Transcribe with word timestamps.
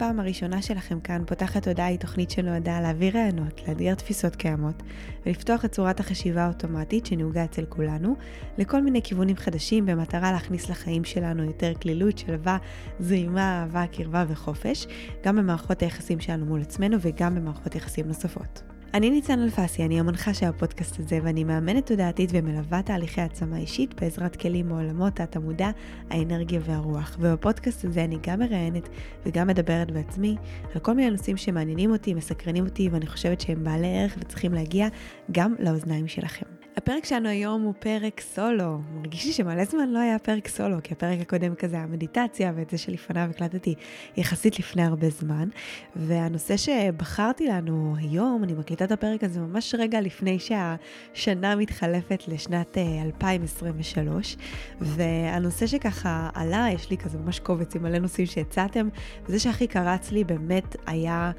הפעם 0.00 0.20
הראשונה 0.20 0.62
שלכם 0.62 1.00
כאן, 1.00 1.22
פותחת 1.26 1.68
הודעה 1.68 1.86
היא 1.86 1.98
תוכנית 1.98 2.30
שנועדה 2.30 2.80
להעביר 2.80 3.16
רעיונות, 3.16 3.68
לאתגר 3.68 3.94
תפיסות 3.94 4.36
קיימות, 4.36 4.82
ולפתוח 5.26 5.64
את 5.64 5.72
צורת 5.72 6.00
החשיבה 6.00 6.44
האוטומטית 6.44 7.06
שנהוגה 7.06 7.44
אצל 7.44 7.64
כולנו, 7.68 8.16
לכל 8.58 8.82
מיני 8.82 9.02
כיוונים 9.02 9.36
חדשים 9.36 9.86
במטרה 9.86 10.32
להכניס 10.32 10.70
לחיים 10.70 11.04
שלנו 11.04 11.44
יותר 11.44 11.74
כלילות, 11.74 12.18
שלווה, 12.18 12.58
זרימה, 13.00 13.60
אהבה, 13.60 13.86
קרבה 13.86 14.24
וחופש, 14.28 14.86
גם 15.24 15.36
במערכות 15.36 15.82
היחסים 15.82 16.20
שלנו 16.20 16.46
מול 16.46 16.60
עצמנו 16.60 16.96
וגם 17.00 17.34
במערכות 17.34 17.74
יחסים 17.74 18.06
נוספות. 18.06 18.79
אני 18.94 19.10
ניצן 19.10 19.42
אלפסי, 19.42 19.84
אני 19.84 20.00
המנחה 20.00 20.34
של 20.34 20.46
הפודקאסט 20.46 20.98
הזה 20.98 21.18
ואני 21.22 21.44
מאמנת 21.44 21.86
תודעתית 21.86 22.30
ומלווה 22.32 22.82
תהליכי 22.82 23.20
העצמה 23.20 23.56
אישית 23.58 24.00
בעזרת 24.00 24.36
כלים 24.36 24.68
מעולמות 24.68 25.20
התת-המודע, 25.20 25.70
האנרגיה 26.10 26.60
והרוח. 26.64 27.16
ובפודקאסט 27.20 27.84
הזה 27.84 28.04
אני 28.04 28.18
גם 28.22 28.38
מראיינת 28.38 28.88
וגם 29.26 29.46
מדברת 29.46 29.90
בעצמי 29.90 30.36
על 30.74 30.80
כל 30.80 30.94
מיני 30.94 31.10
נושאים 31.10 31.36
שמעניינים 31.36 31.90
אותי, 31.90 32.14
מסקרנים 32.14 32.64
אותי 32.64 32.88
ואני 32.88 33.06
חושבת 33.06 33.40
שהם 33.40 33.64
בעלי 33.64 33.98
ערך 33.98 34.16
וצריכים 34.20 34.54
להגיע 34.54 34.88
גם 35.32 35.54
לאוזניים 35.58 36.08
שלכם. 36.08 36.59
הפרק 36.82 37.04
שלנו 37.04 37.28
היום 37.28 37.62
הוא 37.62 37.74
פרק 37.78 38.20
סולו. 38.20 38.78
מרגיש 38.94 39.26
לי 39.26 39.32
שמלא 39.32 39.64
זמן 39.64 39.88
לא 39.88 39.98
היה 39.98 40.18
פרק 40.18 40.48
סולו, 40.48 40.76
כי 40.82 40.94
הפרק 40.94 41.20
הקודם 41.20 41.54
כזה 41.54 41.76
היה 41.76 41.86
מדיטציה, 41.86 42.52
ואת 42.56 42.70
זה 42.70 42.78
שלפניו 42.78 43.30
הקלטתי 43.30 43.74
יחסית 44.16 44.58
לפני 44.58 44.82
הרבה 44.82 45.10
זמן. 45.10 45.48
והנושא 45.96 46.56
שבחרתי 46.56 47.48
לנו 47.48 47.94
היום, 47.98 48.44
אני 48.44 48.52
מקליטה 48.52 48.84
את 48.84 48.92
הפרק 48.92 49.24
הזה 49.24 49.40
ממש 49.40 49.74
רגע 49.78 50.00
לפני 50.00 50.38
שהשנה 50.38 51.56
מתחלפת 51.56 52.22
לשנת 52.28 52.78
2023, 53.04 54.36
אה, 54.36 54.46
והנושא 54.80 55.66
שככה 55.66 56.30
עלה, 56.34 56.66
יש 56.74 56.90
לי 56.90 56.96
כזה 56.96 57.18
ממש 57.18 57.38
קובץ 57.40 57.76
עם 57.76 57.82
מלא 57.82 57.98
נושאים 57.98 58.26
שהצעתם, 58.26 58.88
וזה 59.26 59.38
שהכי 59.38 59.66
קרץ 59.66 60.12
לי 60.12 60.24
באמת 60.24 60.76
היה... 60.86 61.32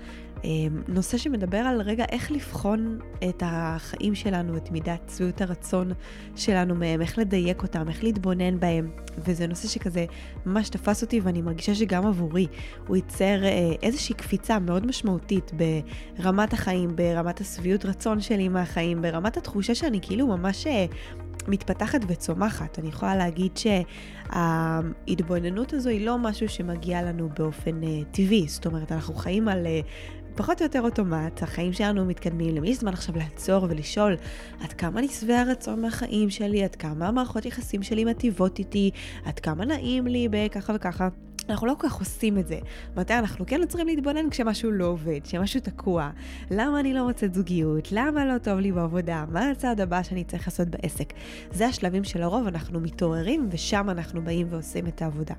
אמ, 0.44 0.82
נושא 0.88 1.18
שמדבר 1.18 1.58
על 1.58 1.82
רגע 1.82 2.06
איך 2.12 2.32
לבחון 2.32 3.00
את 3.30 3.44
החיים 3.46 4.16
שלנו, 4.16 4.58
את 4.58 4.72
מידת 4.72 5.12
שביעות 5.16 5.42
הרצון 5.42 5.92
שלנו 6.36 6.76
מהם, 6.76 7.02
איך 7.02 7.18
לדייק 7.18 7.64
אותם, 7.64 7.90
איך 7.90 8.04
להתבונן 8.04 8.60
בהם. 8.60 8.92
וזה 9.18 9.48
נושא 9.48 9.68
שכזה 9.68 10.06
ממש 10.46 10.70
תפס 10.70 11.02
אותי 11.02 11.20
ואני 11.20 11.42
מרגישה 11.42 11.76
שגם 11.76 12.08
עבורי 12.08 12.48
הוא 12.88 12.96
ייצר 12.96 13.44
אה, 13.44 13.72
איזושהי 13.84 14.16
קפיצה 14.16 14.60
מאוד 14.60 14.86
משמעותית 14.86 15.52
ברמת 16.18 16.54
החיים, 16.54 16.96
ברמת 16.96 17.42
השביעות 17.42 17.86
רצון 17.86 18.22
שלי 18.22 18.50
מהחיים, 18.50 19.02
ברמת 19.02 19.38
התחושה 19.38 19.76
שאני 19.76 20.00
כאילו 20.02 20.28
ממש 20.28 20.68
אה, 20.68 20.86
מתפתחת 21.48 22.00
וצומחת. 22.08 22.80
אני 22.80 22.90
יכולה 22.90 23.16
להגיד 23.16 23.52
שההתבוננות 24.34 25.74
הזו 25.74 25.90
היא 25.90 26.06
לא 26.06 26.18
משהו 26.18 26.50
שמגיע 26.50 27.02
לנו 27.02 27.30
באופן 27.40 27.82
uh, 27.84 27.86
טבעי, 28.12 28.46
זאת 28.48 28.66
אומרת, 28.66 28.92
אנחנו 28.92 29.14
חיים 29.14 29.48
על 29.48 29.66
uh, 29.66 29.70
פחות 30.36 30.62
או 30.62 30.66
יותר 30.66 30.82
אוטומט, 30.82 31.44
החיים 31.44 31.74
שלנו 31.74 32.06
מתקדמים, 32.06 32.56
למי 32.56 32.70
יש 32.70 32.78
זמן 32.78 32.94
עכשיו 32.94 33.16
לעצור 33.18 33.66
ולשאול 33.70 34.16
עד 34.62 34.74
כמה 34.74 35.00
אני 35.00 35.08
שבע 35.08 35.44
רצון 35.44 35.82
מהחיים 35.82 36.30
שלי, 36.30 36.64
עד 36.64 36.76
כמה 36.76 37.08
המערכות 37.08 37.46
יחסים 37.46 37.84
שלי 37.84 38.06
מטיבות 38.06 38.60
איתי, 38.60 38.92
עד 39.26 39.40
כמה 39.40 39.66
נעים 39.66 40.08
לי 40.08 40.28
בככה 40.32 40.74
וככה. 40.76 41.08
אנחנו 41.50 41.68
לא 41.68 41.76
כל 41.78 41.90
כך 41.90 42.00
עושים 42.00 42.38
את 42.38 42.48
זה. 42.48 42.60
מתי 42.98 43.14
אנחנו 43.14 43.46
כן 43.46 43.62
עוצרים 43.62 43.88
להתבונן 43.88 44.30
כשמשהו 44.30 44.72
לא 44.72 44.86
עובד, 44.86 45.20
כשמשהו 45.24 45.60
תקוע. 45.60 46.10
למה 46.52 46.80
אני 46.80 46.94
לא 46.94 47.08
מוצאת 47.08 47.34
זוגיות? 47.34 47.92
למה 47.92 48.26
לא 48.26 48.38
טוב 48.38 48.60
לי 48.60 48.72
בעבודה? 48.72 49.26
מה 49.32 49.50
הצעד 49.50 49.82
הבא 49.82 50.04
שאני 50.04 50.24
צריך 50.24 50.48
לעשות 50.48 50.68
בעסק? 50.68 51.14
זה 51.52 51.68
השלבים 51.68 52.04
שלרוב 52.04 52.48
אנחנו 52.48 52.80
מתעוררים 52.80 53.50
ושם 53.52 53.90
אנחנו 53.90 54.22
באים 54.22 54.48
ועושים 54.50 54.88
את 54.88 55.02
העבודה. 55.02 55.36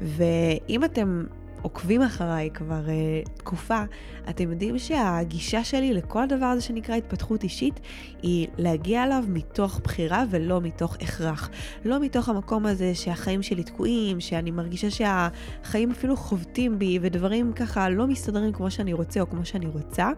ואם 0.00 0.84
אתם 0.84 1.24
עוקבים 1.62 2.02
אחריי 2.02 2.50
כבר 2.54 2.80
uh, 2.86 3.30
תקופה, 3.38 3.82
אתם 4.30 4.50
יודעים 4.50 4.78
שהגישה 4.78 5.64
שלי 5.64 5.94
לכל 5.94 6.22
הדבר 6.22 6.46
הזה 6.46 6.60
שנקרא 6.60 6.94
התפתחות 6.94 7.42
אישית, 7.42 7.80
היא 8.22 8.46
להגיע 8.58 9.04
אליו 9.04 9.24
מתוך 9.28 9.80
בחירה 9.84 10.24
ולא 10.30 10.60
מתוך 10.60 10.96
הכרח. 11.00 11.50
לא 11.84 12.00
מתוך 12.00 12.28
המקום 12.28 12.66
הזה 12.66 12.94
שהחיים 12.94 13.42
שלי 13.42 13.62
תקועים, 13.62 14.20
שאני 14.20 14.50
מרגישה 14.50 14.90
שהחיים 14.90 15.90
אפילו 15.90 16.16
חובטים 16.16 16.78
בי 16.78 16.98
ודברים 17.02 17.52
ככה 17.52 17.88
לא 17.88 18.06
מסתדרים 18.06 18.52
כמו 18.52 18.70
שאני 18.70 18.92
רוצה 18.92 19.20
או 19.20 19.30
כמו 19.30 19.44
שאני 19.44 19.66
רוצה, 19.66 20.10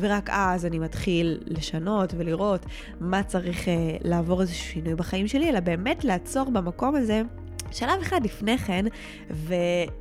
ורק 0.00 0.30
אז 0.32 0.66
אני 0.66 0.78
מתחיל 0.78 1.38
לשנות 1.46 2.14
ולראות 2.16 2.66
מה 3.00 3.22
צריך 3.22 3.64
uh, 3.64 3.68
לעבור 4.04 4.40
איזשהו 4.40 4.66
שינוי 4.66 4.94
בחיים 4.94 5.28
שלי, 5.28 5.48
אלא 5.48 5.60
באמת 5.60 6.04
לעצור 6.04 6.50
במקום 6.50 6.94
הזה. 6.94 7.22
שלב 7.72 8.00
אחד 8.02 8.24
לפני 8.24 8.58
כן, 8.58 8.84
ו- 9.30 9.54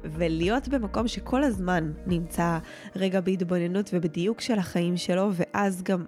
ולהיות 0.03 0.67
במקום 0.67 1.07
שכל 1.07 1.43
הזמן 1.43 1.91
נמצא 2.07 2.57
רגע 2.95 3.21
בהתבוננות 3.21 3.89
ובדיוק 3.93 4.41
של 4.41 4.59
החיים 4.59 4.97
שלו, 4.97 5.29
ואז 5.33 5.83
גם 5.83 6.05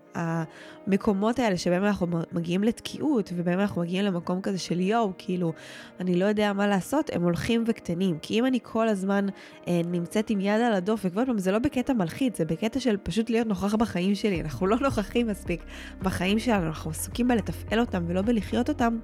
המקומות 0.89 1.39
האלה 1.39 1.57
שבהם 1.57 1.83
אנחנו 1.83 2.07
מגיעים 2.31 2.63
לתקיעות, 2.63 3.33
ובהם 3.35 3.59
אנחנו 3.59 3.81
מגיעים 3.81 4.05
למקום 4.05 4.41
כזה 4.41 4.57
של 4.57 4.79
יואו, 4.79 5.11
כאילו, 5.17 5.53
אני 5.99 6.19
לא 6.19 6.25
יודע 6.25 6.53
מה 6.53 6.67
לעשות, 6.67 7.09
הם 7.13 7.23
הולכים 7.23 7.63
וקטנים. 7.67 8.17
כי 8.21 8.39
אם 8.39 8.45
אני 8.45 8.59
כל 8.63 8.87
הזמן 8.87 9.25
אה, 9.67 9.81
נמצאת 9.85 10.29
עם 10.29 10.41
יד 10.41 10.61
על 10.61 10.73
הדופק, 10.73 11.09
ועוד 11.13 11.27
פעם, 11.27 11.37
זה 11.37 11.51
לא 11.51 11.59
בקטע 11.59 11.93
מלחיץ, 11.93 12.37
זה 12.37 12.45
בקטע 12.45 12.79
של 12.79 12.97
פשוט 13.03 13.29
להיות 13.29 13.47
נוכח 13.47 13.75
בחיים 13.75 14.15
שלי. 14.15 14.41
אנחנו 14.41 14.67
לא 14.67 14.77
נוכחים 14.81 15.27
מספיק 15.27 15.63
בחיים 16.01 16.39
שלנו, 16.39 16.67
אנחנו 16.67 16.91
עסוקים 16.91 17.27
בלתפעל 17.27 17.79
אותם 17.79 18.03
ולא 18.07 18.21
בלחיות 18.21 18.69
אותם, 18.69 18.97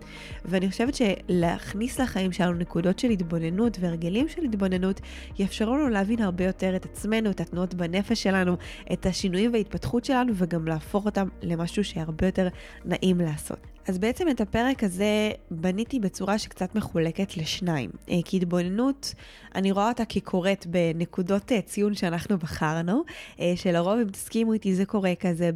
ואני 0.45 0.69
חושבת 0.69 0.93
שלהכניס 0.95 1.99
לחיים 1.99 2.31
שלנו 2.31 2.53
נקודות 2.53 2.99
של 2.99 3.09
התבוננות 3.09 3.77
והרגלים 3.79 4.27
של 4.27 4.43
התבוננות, 4.43 5.01
יאפשרו 5.39 5.75
לנו 5.75 5.89
להבין 5.89 6.21
הרבה 6.21 6.45
יותר 6.45 6.75
את 6.75 6.85
עצמנו, 6.85 7.29
את 7.29 7.41
התנועות 7.41 7.73
בנפש 7.73 8.23
שלנו, 8.23 8.55
את 8.93 9.05
השינויים 9.05 9.53
וההתפתחות 9.53 10.05
שלנו, 10.05 10.33
וגם 10.35 10.67
להפוך 10.67 11.05
אותם 11.05 11.27
למשהו 11.41 11.74
שהרבה 11.83 12.25
יותר 12.25 12.47
נעים 12.85 13.19
לעשות. 13.19 13.74
אז 13.87 13.97
בעצם 13.97 14.29
את 14.29 14.41
הפרק 14.41 14.83
הזה 14.83 15.31
בניתי 15.51 15.99
בצורה 15.99 16.37
שקצת 16.37 16.75
מחולקת 16.75 17.37
לשניים. 17.37 17.89
אה, 18.09 18.15
כי 18.25 18.37
התבוננות, 18.37 19.13
אני 19.55 19.71
רואה 19.71 19.87
אותה 19.89 20.05
כקורית 20.05 20.65
בנקודות 20.67 21.51
אה, 21.51 21.61
ציון 21.61 21.95
שאנחנו 21.95 22.37
בחרנו, 22.37 23.03
אה, 23.39 23.53
שלרוב 23.55 23.99
אם 23.99 24.09
תסכימו 24.09 24.53
איתי 24.53 24.75
זה 24.75 24.85
קורה 24.85 25.13
כזה 25.19 25.49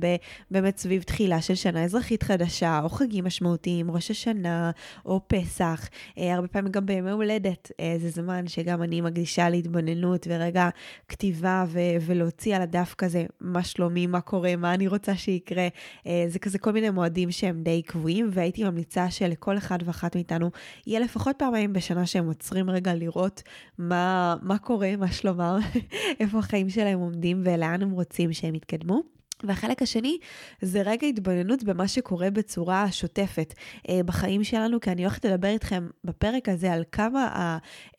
באמת 0.52 0.78
סביב 0.78 1.04
תחילה 1.04 1.42
של 1.42 1.56
שנה 1.56 1.84
אזרחית 1.84 2.24
חדשה, 2.24 2.80
או 2.84 2.90
חגים 2.90 3.26
משמעותיים, 3.26 3.92
ראש 3.92 4.12
השנה, 4.12 4.72
או 5.06 5.22
פסח, 5.28 5.90
הרבה 6.18 6.48
פעמים 6.48 6.72
גם 6.72 6.86
בימי 6.86 7.12
הולדת, 7.12 7.72
זה 7.98 8.10
זמן 8.10 8.48
שגם 8.48 8.84
אני 8.84 9.02
מקדישה 9.02 9.50
להתבוננות 9.50 10.28
ורגע 10.30 10.70
כתיבה 11.08 11.66
ו- 11.68 11.80
ולהוציא 12.02 12.56
על 12.56 12.62
הדף 12.62 12.96
כזה 12.98 13.26
מה 13.42 13.64
שלומי, 13.64 14.08
מה 14.08 14.22
קורה, 14.22 14.56
מה 14.56 14.74
אני 14.74 14.88
רוצה 14.88 15.16
שיקרה, 15.16 15.68
זה 16.06 16.40
כזה 16.42 16.60
כל 16.60 16.72
מיני 16.72 16.90
מועדים 16.90 17.32
שהם 17.32 17.64
די 17.64 17.82
קבועים. 17.82 18.19
פעמים, 18.20 18.30
והייתי 18.34 18.64
ממליצה 18.64 19.12
שלכל 19.12 19.58
אחד 19.58 19.78
ואחת 19.86 20.16
מאיתנו 20.16 20.52
יהיה 20.88 21.00
לפחות 21.00 21.36
פעמיים 21.40 21.74
בשנה 21.74 22.06
שהם 22.06 22.28
עוצרים 22.28 22.70
רגע 22.70 22.94
לראות 22.96 23.44
מה, 23.78 24.36
מה 24.42 24.58
קורה, 24.58 24.96
מה 24.96 25.12
שלומם, 25.12 25.60
איפה 26.20 26.40
החיים 26.40 26.70
שלהם 26.70 27.00
עומדים 27.00 27.42
ולאן 27.46 27.82
הם 27.82 27.92
רוצים 27.92 28.34
שהם 28.34 28.56
יתקדמו. 28.56 29.19
והחלק 29.44 29.82
השני 29.82 30.18
זה 30.62 30.82
רגע 30.82 31.08
התבוננות 31.08 31.64
במה 31.64 31.88
שקורה 31.88 32.30
בצורה 32.30 32.92
שוטפת 32.92 33.54
אה, 33.90 34.04
בחיים 34.06 34.44
שלנו, 34.44 34.80
כי 34.80 34.92
אני 34.92 35.04
הולכת 35.04 35.26
לדבר 35.26 35.48
איתכם 35.48 35.88
בפרק 36.04 36.50
הזה 36.50 36.74
על 36.74 36.84
כמה 36.92 37.30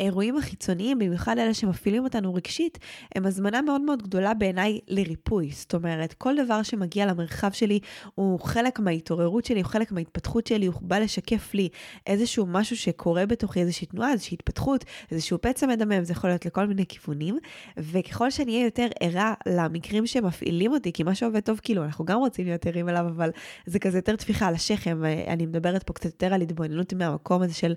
האירועים 0.00 0.36
החיצוניים, 0.36 0.98
במיוחד 0.98 1.38
אלה 1.38 1.54
שמפעילים 1.54 2.04
אותנו 2.04 2.34
רגשית, 2.34 2.78
הם 3.14 3.26
הזמנה 3.26 3.62
מאוד 3.62 3.80
מאוד 3.80 4.02
גדולה 4.02 4.34
בעיניי 4.34 4.78
לריפוי. 4.88 5.50
זאת 5.50 5.74
אומרת, 5.74 6.12
כל 6.12 6.34
דבר 6.44 6.62
שמגיע 6.62 7.06
למרחב 7.06 7.50
שלי 7.52 7.80
הוא 8.14 8.40
חלק 8.40 8.78
מההתעוררות 8.78 9.44
שלי, 9.44 9.60
הוא 9.60 9.68
חלק 9.68 9.92
מההתפתחות 9.92 10.46
שלי, 10.46 10.66
הוא 10.66 10.74
בא 10.82 10.98
לשקף 10.98 11.54
לי 11.54 11.68
איזשהו 12.06 12.46
משהו 12.46 12.76
שקורה 12.76 13.26
בתוכי, 13.26 13.60
איזושהי 13.60 13.86
תנועה, 13.86 14.12
איזושהי 14.12 14.34
התפתחות, 14.34 14.84
איזשהו 15.10 15.38
פצע 15.40 15.66
מדמם, 15.66 16.04
זה 16.04 16.12
יכול 16.12 16.30
להיות 16.30 16.46
לכל 16.46 16.66
מיני 16.66 16.86
כיוונים, 16.86 17.38
וככל 17.76 18.30
שאני 18.30 18.52
אהיה 18.52 18.64
יותר 18.64 18.86
ערה 19.00 19.34
למקרים 19.46 20.06
שמפעילים 20.06 20.72
אותי, 20.72 20.92
כי 20.92 21.02
משהו 21.06 21.29
טוב, 21.38 21.60
כאילו, 21.62 21.84
אנחנו 21.84 22.04
גם 22.04 22.18
רוצים 22.18 22.46
להיות 22.46 22.66
ערים 22.66 22.88
אליו, 22.88 23.06
אבל 23.06 23.30
זה 23.66 23.78
כזה 23.78 23.98
יותר 23.98 24.16
טפיחה 24.16 24.46
על 24.46 24.54
השכם, 24.54 25.02
אני 25.26 25.46
מדברת 25.46 25.82
פה 25.82 25.92
קצת 25.92 26.04
יותר 26.04 26.34
על 26.34 26.40
התבוננות 26.42 26.92
מהמקום 26.92 27.42
הזה 27.42 27.54
של 27.54 27.74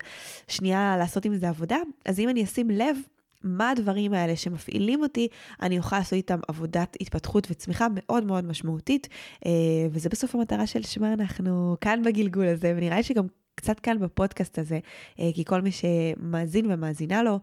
שנייה 0.48 0.96
לעשות 0.98 1.24
עם 1.24 1.34
זה 1.34 1.48
עבודה, 1.48 1.78
אז 2.04 2.20
אם 2.20 2.28
אני 2.28 2.44
אשים 2.44 2.70
לב, 2.70 2.96
מה 3.44 3.70
הדברים 3.70 4.12
האלה 4.12 4.36
שמפעילים 4.36 5.02
אותי, 5.02 5.28
אני 5.62 5.78
אוכל 5.78 5.98
לעשות 5.98 6.12
איתם 6.12 6.38
עבודת 6.48 6.96
התפתחות 7.00 7.46
וצמיחה 7.50 7.86
מאוד 7.94 8.24
מאוד 8.24 8.44
משמעותית, 8.44 9.08
אה, 9.46 9.50
וזה 9.90 10.08
בסוף 10.08 10.34
המטרה 10.34 10.66
של 10.66 10.82
שמה 10.82 11.12
אנחנו 11.12 11.76
כאן 11.80 12.02
בגלגול 12.04 12.46
הזה, 12.46 12.74
ונראה 12.76 12.96
לי 12.96 13.02
שגם 13.02 13.26
קצת 13.54 13.80
כאן 13.80 13.98
בפודקאסט 13.98 14.58
הזה, 14.58 14.78
אה, 15.20 15.30
כי 15.34 15.44
כל 15.44 15.60
מי 15.60 15.70
שמאזין 15.70 16.72
ומאזינה 16.72 17.22
לו, 17.22 17.38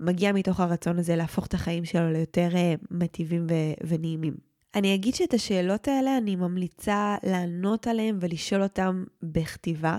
מגיע 0.00 0.32
מתוך 0.32 0.60
הרצון 0.60 0.98
הזה 0.98 1.16
להפוך 1.16 1.46
את 1.46 1.54
החיים 1.54 1.84
שלו 1.84 2.12
ליותר 2.12 2.48
אה, 2.54 2.74
מטיבים 2.90 3.46
ונעימים. 3.86 4.55
אני 4.76 4.94
אגיד 4.94 5.14
שאת 5.14 5.34
השאלות 5.34 5.88
האלה 5.88 6.16
אני 6.16 6.36
ממליצה 6.36 7.16
לענות 7.22 7.86
עליהן 7.86 8.18
ולשאול 8.20 8.62
אותן 8.62 9.04
בכתיבה. 9.22 9.98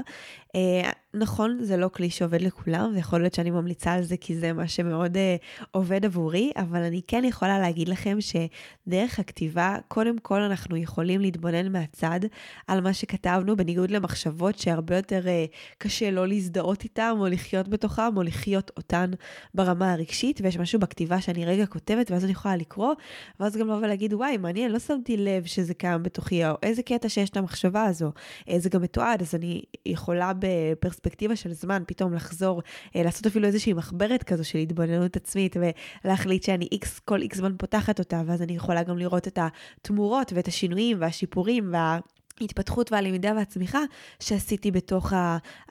אה, 0.58 0.90
נכון, 1.14 1.58
זה 1.62 1.78
לא 1.78 1.90
כלי 1.94 2.10
שעובד 2.10 2.42
לכולם, 2.42 2.92
ויכול 2.96 3.20
להיות 3.20 3.34
שאני 3.34 3.52
ממליצה 3.52 3.94
על 3.94 4.04
זה 4.04 4.18
כי 4.18 4.36
זה 4.36 4.54
מה 4.54 4.68
שמאוד 4.68 5.18
אה, 5.18 5.36
עובד 5.72 6.06
עבורי, 6.06 6.52
אבל 6.56 6.84
אני 6.84 7.02
כן 7.08 7.24
יכולה 7.26 7.60
להגיד 7.60 7.90
לכם 7.90 8.18
שדרך 8.22 9.20
הכתיבה, 9.20 9.76
קודם 9.88 10.20
כל 10.20 10.42
אנחנו 10.42 10.78
יכולים 10.78 11.22
להתבונן 11.22 11.72
מהצד 11.72 12.20
על 12.68 12.82
מה 12.82 12.94
שכתבנו, 12.94 13.56
בניגוד 13.56 13.92
למחשבות 13.92 14.60
שהרבה 14.60 14.96
יותר 14.96 15.28
אה, 15.28 15.46
קשה 15.78 16.12
לא 16.12 16.28
להזדהות 16.28 16.84
איתן, 16.84 17.14
או 17.20 17.28
לחיות 17.28 17.68
בתוכן, 17.68 18.18
או 18.18 18.24
לחיות 18.24 18.72
אותן 18.78 19.12
ברמה 19.54 19.94
הרגשית, 19.94 20.40
ויש 20.44 20.58
משהו 20.58 20.80
בכתיבה 20.80 21.22
שאני 21.22 21.46
רגע 21.46 21.66
כותבת, 21.66 22.12
ואז 22.12 22.24
אני 22.24 22.32
יכולה 22.32 22.56
לקרוא, 22.56 22.94
ואז 23.40 23.58
גם 23.58 23.68
לבוא 23.68 23.78
ולהגיד, 23.78 24.14
וואי, 24.14 24.38
מעניין, 24.38 24.72
לא 24.72 24.80
שמתי 24.80 25.18
לב 25.18 25.46
שזה 25.46 25.74
קיים 25.74 26.04
בתוכי, 26.04 26.46
או 26.46 26.56
איזה 26.64 26.84
קטע 26.84 27.10
שיש 27.10 27.30
את 27.30 27.38
המחשבה 27.38 27.84
הזו. 27.84 28.12
זה 28.58 28.70
גם 28.70 28.82
מתועד, 28.82 29.22
אז 29.22 29.36
אני 29.36 29.62
יכולה 29.86 30.34
בפרספקטיבה 30.48 31.36
של 31.36 31.54
זמן 31.54 31.84
פתאום 31.88 32.14
לחזור, 32.14 32.62
אה, 32.96 33.04
לעשות 33.04 33.26
אפילו 33.26 33.48
איזושהי 33.48 33.74
מחברת 33.74 34.24
כזו 34.24 34.50
של 34.50 34.58
התבוננות 34.60 35.16
עצמית, 35.16 35.56
ולהחליט 36.04 36.44
שאני 36.44 36.68
איקס, 36.72 37.00
כל 37.00 37.22
איקס 37.22 37.38
זמן 37.38 37.56
פותחת 37.58 38.00
אותה, 38.00 38.22
ואז 38.26 38.42
אני 38.42 38.54
יכולה 38.54 38.84
גם 38.84 38.98
לראות 38.98 39.28
את 39.28 39.40
התמורות 39.42 40.34
ואת 40.36 40.48
השינויים 40.48 40.98
והשיפורים 41.00 41.70
וה... 41.74 42.00
ההתפתחות 42.42 42.92
והלמידה 42.92 43.34
והצמיחה 43.36 43.80
שעשיתי 44.20 44.72
בתוך 44.72 45.14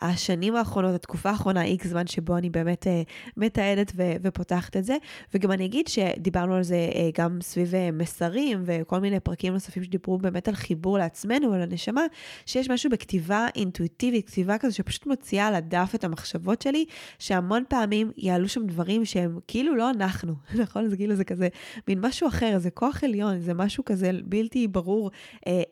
השנים 0.00 0.56
האחרונות, 0.56 0.94
התקופה 0.94 1.30
האחרונה, 1.30 1.64
איקס 1.64 1.86
זמן 1.86 2.06
שבו 2.06 2.36
אני 2.36 2.50
באמת 2.50 2.86
אה, 2.86 3.02
מתעדת 3.36 3.92
ופותחת 4.22 4.76
את 4.76 4.84
זה. 4.84 4.96
וגם 5.34 5.52
אני 5.52 5.64
אגיד 5.64 5.88
שדיברנו 5.88 6.54
על 6.54 6.62
זה 6.62 6.76
אה, 6.94 7.10
גם 7.18 7.38
סביב 7.42 7.74
אה, 7.74 7.90
מסרים 7.92 8.62
וכל 8.66 8.98
מיני 8.98 9.20
פרקים 9.20 9.52
נוספים 9.52 9.84
שדיברו 9.84 10.18
באמת 10.18 10.48
על 10.48 10.54
חיבור 10.54 10.98
לעצמנו, 10.98 11.52
על 11.54 11.62
הנשמה, 11.62 12.02
שיש 12.46 12.70
משהו 12.70 12.90
בכתיבה 12.90 13.46
אינטואיטיבית, 13.54 14.26
כתיבה 14.26 14.58
כזו 14.58 14.74
שפשוט 14.74 15.06
מוציאה 15.06 15.46
על 15.46 15.54
הדף 15.54 15.92
את 15.94 16.04
המחשבות 16.04 16.62
שלי, 16.62 16.84
שהמון 17.18 17.64
פעמים 17.68 18.10
יעלו 18.16 18.48
שם 18.48 18.66
דברים 18.66 19.04
שהם 19.04 19.38
כאילו 19.48 19.76
לא 19.76 19.90
אנחנו, 19.90 20.34
נכון? 20.62 20.88
זה 20.88 20.96
כאילו 20.96 21.14
זה 21.14 21.24
כזה 21.24 21.48
מין 21.88 21.98
משהו 22.00 22.28
אחר, 22.28 22.58
זה 22.58 22.70
כוח 22.70 23.04
עליון, 23.04 23.40
זה 23.40 23.54
משהו 23.54 23.84
כזה 23.84 24.10
בלתי 24.24 24.68
ברור, 24.68 25.10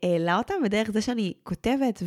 העלה 0.03 0.39
אותם, 0.39 0.55
ודרך 0.65 0.84
דרך 0.85 0.93
זה 0.93 1.01
שאני 1.01 1.33
כותבת 1.43 2.03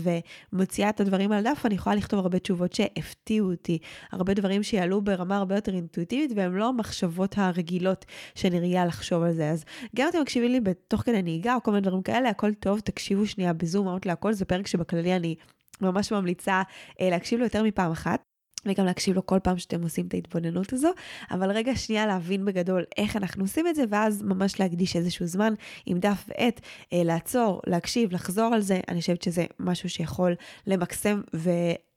ומוציאה 0.54 0.90
את 0.90 1.00
הדברים 1.00 1.32
על 1.32 1.44
דף, 1.44 1.62
אני 1.66 1.76
יכולה 1.76 1.96
לכתוב 1.96 2.20
הרבה 2.20 2.40
תשובות 2.40 2.74
שהפתיעו 2.74 3.52
אותי, 3.52 3.78
הרבה 4.12 4.34
דברים 4.34 4.64
שיעלו 4.64 5.02
ברמה 5.02 5.38
הרבה 5.38 5.56
יותר 5.56 5.74
אינטואיטיבית, 5.74 6.32
והם 6.36 6.56
לא 6.56 6.70
המחשבות 6.70 7.38
הרגילות 7.38 8.06
שאני 8.36 8.60
רגילה 8.60 8.86
לחשוב 8.86 9.24
על 9.24 9.34
זה. 9.34 9.50
אז 9.50 9.66
גם 9.96 10.04
אם 10.04 10.10
אתם 10.10 10.22
מקשיבים 10.22 10.52
לי 10.52 10.60
בתוך 10.60 11.02
כדי 11.02 11.22
נהיגה 11.22 11.56
או 11.56 11.64
כל 11.64 11.72
מיני 11.72 11.82
דברים 11.82 12.02
כאלה, 12.02 12.30
הכל 12.30 12.54
טוב, 12.54 12.80
תקשיבו 12.80 13.26
שנייה 13.28 13.54
בזום 13.54 13.88
אאוט 13.88 14.06
להכל, 14.06 14.34
זה 14.34 14.46
פרק 14.46 14.68
שבכללי 14.68 15.16
אני 15.16 15.36
ממש 15.82 16.12
ממליצה 16.12 16.62
אה, 17.02 17.10
להקשיב 17.10 17.40
לו 17.40 17.46
יותר 17.46 17.64
מפעם 17.64 17.92
אחת. 17.92 18.27
וגם 18.65 18.86
להקשיב 18.86 19.15
לו 19.15 19.25
כל 19.25 19.39
פעם 19.44 19.57
שאתם 19.57 19.83
עושים 19.83 20.07
את 20.07 20.13
ההתבוננות 20.13 20.74
הזו, 20.74 20.89
אבל 21.31 21.51
רגע 21.51 21.75
שנייה 21.75 22.06
להבין 22.06 22.45
בגדול 22.45 22.83
איך 22.98 23.15
אנחנו 23.15 23.44
עושים 23.44 23.68
את 23.68 23.75
זה, 23.75 23.83
ואז 23.89 24.21
ממש 24.21 24.59
להקדיש 24.59 24.95
איזשהו 24.95 25.25
זמן 25.25 25.54
עם 25.86 26.00
דף 26.00 26.25
ועט, 26.27 26.62
אה, 26.94 27.04
לעצור, 27.04 27.62
להקשיב, 27.68 28.13
לחזור 28.13 28.54
על 28.54 28.62
זה, 28.62 28.80
אני 28.88 29.01
חושבת 29.01 29.21
שזה 29.21 29.45
משהו 29.59 29.89
שיכול 29.89 30.36
למקסם 30.68 31.21
ו... 31.36 31.50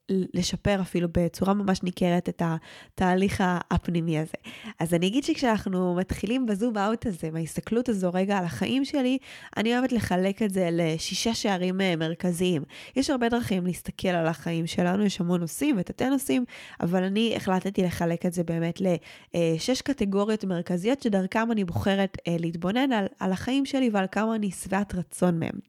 לשפר 0.09 0.81
אפילו 0.81 1.07
בצורה 1.11 1.53
ממש 1.53 1.83
ניכרת 1.83 2.29
את 2.29 2.41
התהליך 2.45 3.43
הפנימי 3.71 4.19
הזה. 4.19 4.33
אז 4.79 4.93
אני 4.93 5.07
אגיד 5.07 5.23
שכשאנחנו 5.23 5.95
מתחילים 5.95 6.45
בזום 6.45 6.77
אאוט 6.77 7.05
הזה, 7.05 7.31
מההסתכלות 7.31 7.89
הזו 7.89 8.09
רגע 8.13 8.37
על 8.37 8.45
החיים 8.45 8.85
שלי, 8.85 9.17
אני 9.57 9.77
אוהבת 9.77 9.91
לחלק 9.91 10.41
את 10.41 10.51
זה 10.51 10.69
לשישה 10.71 11.33
שערים 11.33 11.81
אה, 11.81 11.95
מרכזיים. 11.95 12.63
יש 12.95 13.09
הרבה 13.09 13.29
דרכים 13.29 13.65
להסתכל 13.65 14.07
על 14.07 14.27
החיים 14.27 14.67
שלנו, 14.67 15.05
יש 15.05 15.21
המון 15.21 15.41
נושאים 15.41 15.75
ותתי 15.79 16.09
נושאים, 16.09 16.45
אבל 16.81 17.03
אני 17.03 17.33
החלטתי 17.35 17.83
לחלק 17.83 18.25
את 18.25 18.33
זה 18.33 18.43
באמת 18.43 18.81
לשש 18.81 19.81
קטגוריות 19.81 20.43
מרכזיות 20.43 21.01
שדרכם 21.01 21.51
אני 21.51 21.63
בוחרת 21.63 22.17
אה, 22.27 22.35
להתבונן 22.39 22.91
על, 22.91 23.05
על 23.19 23.31
החיים 23.31 23.65
שלי 23.65 23.89
ועל 23.93 24.05
כמה 24.11 24.35
אני 24.35 24.51
שבעת 24.51 24.95
רצון 24.95 25.39
מהם. 25.39 25.59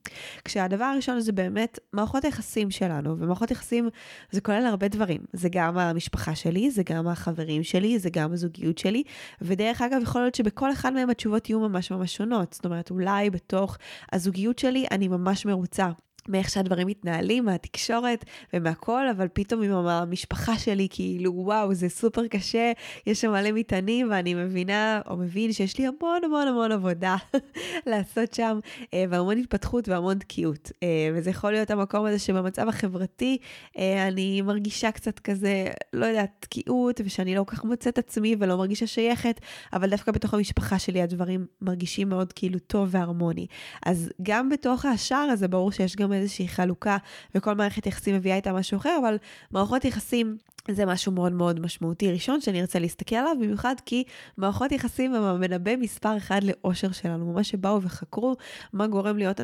כשהדבר 0.45 0.85
הראשון 0.85 1.21
זה 1.21 1.33
באמת 1.33 1.79
מערכות 1.93 2.25
היחסים 2.25 2.71
שלנו, 2.71 3.19
ומערכות 3.19 3.51
יחסים 3.51 3.91
זה 4.33 4.41
כולל 4.41 4.67
הרבה 4.67 4.89
דברים. 4.89 5.21
זה 5.33 5.49
גם 5.53 5.79
המשפחה 5.79 6.35
שלי, 6.35 6.71
זה 6.71 6.83
גם 6.83 7.09
החברים 7.09 7.63
שלי, 7.63 7.99
זה 7.99 8.11
גם 8.11 8.33
הזוגיות 8.33 8.79
שלי, 8.79 9.03
ודרך 9.41 9.83
אגב, 9.83 10.03
יכול 10.03 10.21
להיות 10.21 10.35
שבכל 10.35 10.73
אחד 10.73 10.93
מהם 10.93 11.11
התשובות 11.11 11.51
יהיו 11.51 11.61
ממש 11.61 11.91
ממש 11.91 12.17
שונות. 12.17 12.53
זאת 12.53 12.65
אומרת, 12.65 12.91
אולי 12.91 13.31
בתוך 13.31 13.79
הזוגיות 14.13 14.59
שלי 14.59 14.87
אני 14.91 15.09
ממש 15.09 15.47
מרוצה 15.47 15.91
מאיך 16.29 16.51
שהדברים 16.51 16.87
מתנהלים, 16.87 17.45
מהתקשורת 17.45 18.25
ומהכל, 18.53 19.09
אבל 19.09 19.29
פתאום 19.33 19.63
עם 19.63 19.73
המשפחה 19.73 20.59
שלי, 20.59 20.89
כאילו, 20.91 21.33
וואו, 21.35 21.75
זה 21.75 21.89
סופר 21.89 22.27
קשה, 22.27 22.73
יש 23.07 23.21
שם 23.21 23.31
מלא 23.31 23.53
מטענים, 23.53 24.09
ואני 24.11 24.35
מבינה, 24.35 25.01
או 25.07 25.17
מבין 25.17 25.53
שיש 25.53 25.79
לי 25.79 25.87
המון 25.87 26.25
המון 26.25 26.49
המון 26.49 26.73
עבודה 26.73 27.17
לעשות 27.91 28.35
שם, 28.35 28.59
אה, 28.95 29.05
והמון 29.11 29.39
התפתחות 29.39 29.89
והמון 29.89 30.19
תקיעות. 30.19 30.73
אה, 30.83 30.89
וזה 31.15 31.31
יכול 31.31 31.53
להיות 31.53 31.71
המקום 31.71 32.07
הזה 32.07 32.19
שבמצב 32.19 32.69
החברתי, 32.69 33.39
אה, 33.79 34.09
אני 34.09 34.43
מרגישה 34.43 34.91
קצת 34.91 35.19
כזה, 35.19 35.67
לא 35.93 36.07
יודעת, 36.07 36.31
תקיעות, 36.41 37.01
ושאני 37.05 37.35
לא 37.35 37.45
כל 37.45 37.57
כך 37.57 37.65
מוצאת 37.65 37.99
עצמי 37.99 38.37
ולא 38.39 38.57
מרגישה 38.57 38.87
שייכת, 38.87 39.41
אבל 39.73 39.91
דווקא 39.91 40.13
בתוך 40.13 40.35
המשפחה 40.35 40.79
שלי 40.79 41.03
הדברים 41.03 41.47
מרגישים 41.61 42.09
מאוד 42.09 42.33
כאילו 42.33 42.59
טוב 42.59 42.89
והרמוני. 42.91 43.47
אז 43.87 44.11
גם 44.23 44.49
בתוך 44.49 44.85
השער 44.85 45.29
הזה, 45.33 45.49
ברור 45.49 45.73
שיש 45.73 45.97
גם 45.97 46.12
איזושהי 46.13 46.49
חלוקה, 46.49 46.97
וכל 47.35 47.55
מערכת 47.55 47.87
יחסים 47.87 48.15
מביאה 48.15 48.37
איתה 48.37 48.53
משהו 48.53 48.79
אחר, 48.79 48.97
אבל 49.01 49.17
מערכות 49.51 49.85
יחסים 49.85 50.37
זה 50.71 50.87
משהו 50.87 51.13
מאוד 51.13 51.33
מאוד 51.33 51.61
משמעותי. 51.61 52.13
ראשון 52.13 52.41
שאני 52.41 52.61
ארצה 52.61 52.79
להסתכל 52.79 53.17
עליו, 53.17 53.37
במיוחד 53.41 53.75
כי 53.87 54.05
מערכות 54.37 54.73
יחסים 54.73 55.15
הם 55.15 55.23
המנבא 55.23 55.77
מספר 55.77 56.17
אחד 56.17 56.41
לאושר 56.45 56.93
שלנו, 56.93 57.33
ממש 57.33 57.51
שבאו 57.51 57.83
וחקרו 57.83 58.37
מה 58.73 58.87
גורם 58.87 59.17
להיות 59.17 59.41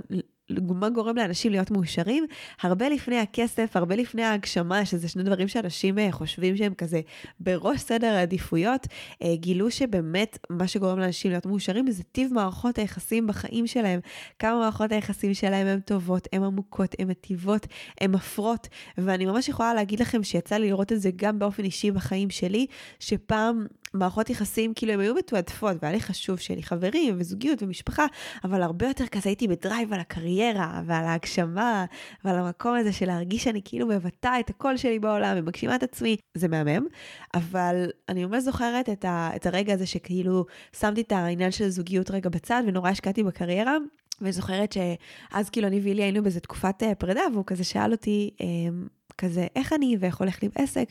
מה 0.51 0.89
גורם 0.89 1.17
לאנשים 1.17 1.53
להיות 1.53 1.71
מאושרים? 1.71 2.27
הרבה 2.63 2.89
לפני 2.89 3.19
הכסף, 3.19 3.71
הרבה 3.77 3.97
לפני 3.97 4.23
ההגשמה, 4.23 4.85
שזה 4.85 5.09
שני 5.09 5.23
דברים 5.23 5.49
שאנשים 5.49 5.99
אה, 5.99 6.13
חושבים 6.13 6.57
שהם 6.57 6.75
כזה 6.75 7.01
בראש 7.41 7.81
סדר 7.81 8.07
העדיפויות, 8.07 8.87
אה, 9.23 9.37
גילו 9.37 9.71
שבאמת 9.71 10.39
מה 10.51 10.69
שגורם 10.69 10.99
לאנשים 10.99 11.31
להיות 11.31 11.47
מאושרים 11.47 11.91
זה 11.91 12.03
טיב 12.03 12.35
מערכות 12.35 12.79
היחסים 12.79 13.27
בחיים 13.27 13.67
שלהם. 13.67 14.01
כמה 14.39 14.59
מערכות 14.59 14.93
היחסים 14.93 15.35
שלהם 15.35 15.67
הן 15.67 15.81
טובות, 15.81 16.29
הן 16.33 16.43
עמוקות, 16.43 16.95
הן 16.99 17.09
מטיבות, 17.09 17.67
הן 18.01 18.11
מפרות, 18.11 18.69
ואני 18.99 19.27
ממש 19.27 19.49
יכולה 19.49 19.75
להגיד 19.75 20.01
לכם 20.01 20.23
שיצא 20.23 20.57
לי 20.57 20.69
לראות 20.69 20.93
את 20.93 21.01
זה 21.01 21.11
גם 21.17 21.39
באופן 21.39 21.65
אישי 21.65 21.91
בחיים 21.91 22.31
שלי, 22.31 22.67
שפעם 23.01 23.67
מערכות 23.95 24.31
יחסים, 24.31 24.75
כאילו 24.75 24.93
הם 24.93 25.01
היו 25.01 25.15
מתועדפות, 25.15 25.77
והיה 25.83 25.95
לי 25.95 26.01
חשוב 26.01 26.39
שיהיה 26.39 26.57
לי 26.57 26.63
חברים 26.63 27.17
וזוגיות 27.19 27.63
ומשפחה, 27.63 28.07
אבל 28.45 28.63
הרבה 28.63 28.87
יותר 28.87 29.07
כזה 29.07 29.29
הייתי 29.29 29.49
ב 29.49 29.56
drive 29.56 29.93
על 29.93 30.01
הקריירה 30.01 30.83
ועל 30.87 31.05
ההגשמה 31.05 31.85
ועל 32.25 32.39
המקום 32.39 32.75
הזה 32.75 32.93
של 32.93 33.07
להרגיש 33.07 33.45
שאני 33.45 33.61
כאילו 33.65 33.87
מבטאה 33.87 34.41
את 34.41 34.51
הקול 34.51 34.77
שלי 34.77 34.99
בעולם 34.99 35.37
ומגשימה 35.39 35.75
את 35.75 35.83
עצמי, 35.83 36.17
זה 36.35 36.49
מהמם, 36.49 36.87
אבל 37.35 37.87
אני 38.09 38.25
ממש 38.25 38.43
זוכרת 38.43 38.89
את, 38.89 39.05
ה, 39.05 39.31
את 39.37 39.47
הרגע 39.47 39.75
הזה 39.75 39.87
שכאילו 39.87 40.45
שמתי 40.81 41.01
את 41.01 41.13
העניין 41.13 41.51
של 41.51 41.69
זוגיות 41.69 42.11
רגע 42.11 42.31
בצד 42.31 42.63
ונורא 42.67 42.91
השקעתי 42.91 43.23
בקריירה. 43.23 43.77
ואני 44.21 44.33
זוכרת 44.33 44.73
שאז 44.73 45.51
כאילו 45.51 45.67
אני 45.67 45.81
ואילי 45.81 46.03
היינו 46.03 46.23
באיזה 46.23 46.41
תקופת 46.41 46.83
אה, 46.83 46.95
פרידה, 46.95 47.21
והוא 47.33 47.45
כזה 47.47 47.65
שאל 47.65 47.93
אותי, 47.93 48.31
אמ, 48.41 48.87
כזה, 49.19 49.47
איך 49.57 49.73
אני 49.73 49.97
ואיך 50.01 50.17
הולך 50.17 50.43
לי 50.43 50.49
בעסק? 50.49 50.89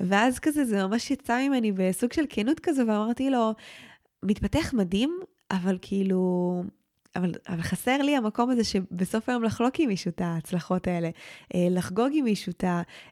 ואז 0.00 0.38
כזה, 0.38 0.64
זה 0.64 0.86
ממש 0.86 1.10
יצא 1.10 1.48
ממני 1.48 1.72
בסוג 1.72 2.12
של 2.12 2.24
כנות 2.28 2.60
כזו, 2.60 2.82
ואמרתי 2.86 3.30
לו, 3.30 3.52
מתפתח 4.22 4.74
מדהים, 4.74 5.20
אבל 5.50 5.78
כאילו, 5.82 6.62
אבל, 7.16 7.32
אבל 7.48 7.62
חסר 7.62 7.96
לי 8.02 8.16
המקום 8.16 8.50
הזה 8.50 8.64
שבסוף 8.64 9.28
היום 9.28 9.42
לחלוק 9.42 9.80
עם 9.80 9.88
מישהו 9.88 10.08
את 10.08 10.20
ההצלחות 10.20 10.86
האלה, 10.86 11.10
אה, 11.54 11.66
לחגוג 11.70 12.08
עם 12.12 12.24
מישהו 12.24 12.52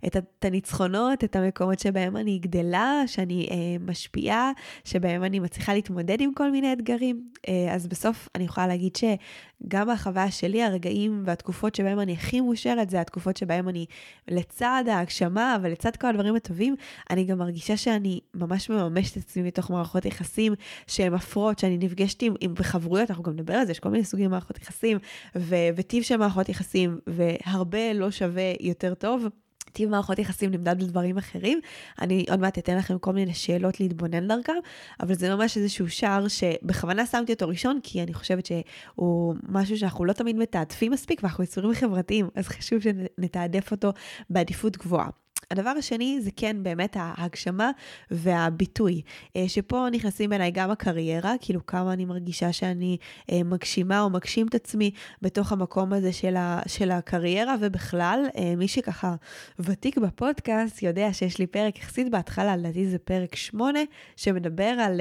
את, 0.07 0.17
את, 0.17 0.45
הניצחונות, 0.45 1.25
את 1.25 1.37
המקומות 1.37 1.79
שבהם 1.79 2.17
אני 2.17 2.39
גדלה, 2.39 3.03
שאני 3.07 3.49
אה, 3.51 3.57
משפיעה, 3.81 4.53
שבהם 4.85 5.25
אני 5.25 5.41
מצליחה 5.41 5.75
להתמודד 5.75 6.21
עם 6.21 6.35
כל 6.35 6.51
מיני 6.51 6.73
אתגרים. 6.73 7.29
אה, 7.49 7.75
אז 7.75 7.87
בסוף 7.87 8.29
אני 8.35 8.45
יכולה 8.45 8.67
להגיד 8.67 8.97
שגם 8.97 9.89
בחוויה 9.93 10.31
שלי, 10.31 10.63
הרגעים 10.63 11.23
והתקופות 11.27 11.75
שבהם 11.75 12.01
אני 12.01 12.13
הכי 12.13 12.41
מאושרת, 12.41 12.91
זה 12.91 13.01
התקופות 13.01 13.37
שבהם 13.37 13.69
אני 13.69 13.87
לצד 14.29 14.85
ההגשמה 14.89 15.57
ולצד 15.63 15.97
כל 15.97 16.07
הדברים 16.07 16.35
הטובים, 16.35 16.77
אני 17.11 17.25
גם 17.25 17.39
מרגישה 17.39 17.77
שאני 17.77 18.21
ממש 18.35 18.71
מממשת 18.71 19.17
את 19.17 19.23
עצמי 19.23 19.43
מתוך 19.43 19.71
מערכות 19.71 20.05
יחסים 20.05 20.53
שהן 20.87 21.15
מפרות, 21.15 21.59
שאני 21.59 21.79
נפגשת 21.79 22.23
עם, 22.23 22.35
עם 22.41 22.55
בחברויות, 22.55 23.11
אנחנו 23.11 23.25
גם 23.25 23.33
נדבר 23.33 23.55
על 23.55 23.67
זה, 23.67 23.73
יש 23.73 23.81
כל 23.81 23.90
מיני 23.91 24.05
סוגים 24.05 24.31
מערכות 24.31 24.59
יחסים, 24.63 24.99
ו- 25.37 25.69
וטיב 25.77 26.03
של 26.03 26.17
מערכות 26.17 26.49
יחסים, 26.49 26.99
והרבה 27.07 27.93
לא 27.93 28.11
שווה 28.11 28.53
יותר 28.61 28.95
טוב. 28.95 29.27
טיב 29.73 29.91
מערכות 29.91 30.19
יחסים 30.19 30.51
נמדד 30.51 30.83
בדברים 30.83 31.19
אחרים. 31.19 31.61
אני 32.01 32.25
עוד 32.31 32.41
מעט 32.41 32.59
אתן 32.59 32.77
לכם 32.77 32.99
כל 32.99 33.13
מיני 33.13 33.35
שאלות 33.35 33.81
להתבונן 33.81 34.29
דרכם, 34.29 34.53
אבל 35.01 35.15
זה 35.15 35.35
ממש 35.35 35.57
איזשהו 35.57 35.91
שער 35.91 36.29
שבכוונה 36.29 37.07
שמתי 37.07 37.33
אותו 37.33 37.49
ראשון, 37.49 37.81
כי 37.83 38.03
אני 38.03 38.15
חושבת 38.15 38.47
שהוא 38.47 39.35
משהו 39.49 39.79
שאנחנו 39.79 40.05
לא 40.05 40.13
תמיד 40.13 40.37
מתעדפים 40.37 40.93
מספיק, 40.93 41.21
ואנחנו 41.23 41.45
יצורים 41.45 41.75
חברתיים, 41.75 42.29
אז 42.35 42.49
חשוב 42.49 42.81
שנתעדף 42.81 43.71
אותו 43.71 43.93
בעדיפות 44.31 44.77
גבוהה. 44.77 45.09
הדבר 45.51 45.71
השני 45.71 46.21
זה 46.21 46.31
כן 46.37 46.63
באמת 46.63 46.97
ההגשמה 47.01 47.71
והביטוי, 48.11 49.03
אה, 49.37 49.45
שפה 49.49 49.87
נכנסים 49.93 50.33
אליי 50.33 50.51
גם 50.51 50.71
הקריירה, 50.71 51.35
כאילו 51.41 51.67
כמה 51.67 51.93
אני 51.93 52.05
מרגישה 52.05 52.53
שאני 52.53 52.97
אה, 53.33 53.43
מגשימה 53.45 54.01
או 54.01 54.11
מגשים 54.11 54.47
את 54.47 54.55
עצמי 54.55 54.91
בתוך 55.23 55.53
המקום 55.53 55.93
הזה 55.93 56.13
של, 56.13 56.37
ה, 56.37 56.61
של 56.67 56.91
הקריירה, 56.91 57.55
ובכלל, 57.61 58.27
אה, 58.37 58.57
מי 58.57 58.69
שככה 58.69 59.15
ותיק 59.59 59.99
בפודקאסט 59.99 60.83
יודע 60.83 61.13
שיש 61.13 61.39
לי 61.39 61.47
פרק 61.47 61.79
יחסית 61.79 62.11
בהתחלה, 62.11 62.57
לדעתי 62.57 62.89
זה 62.89 62.99
פרק 62.99 63.35
8, 63.35 63.79
שמדבר 64.17 64.65
על... 64.65 65.01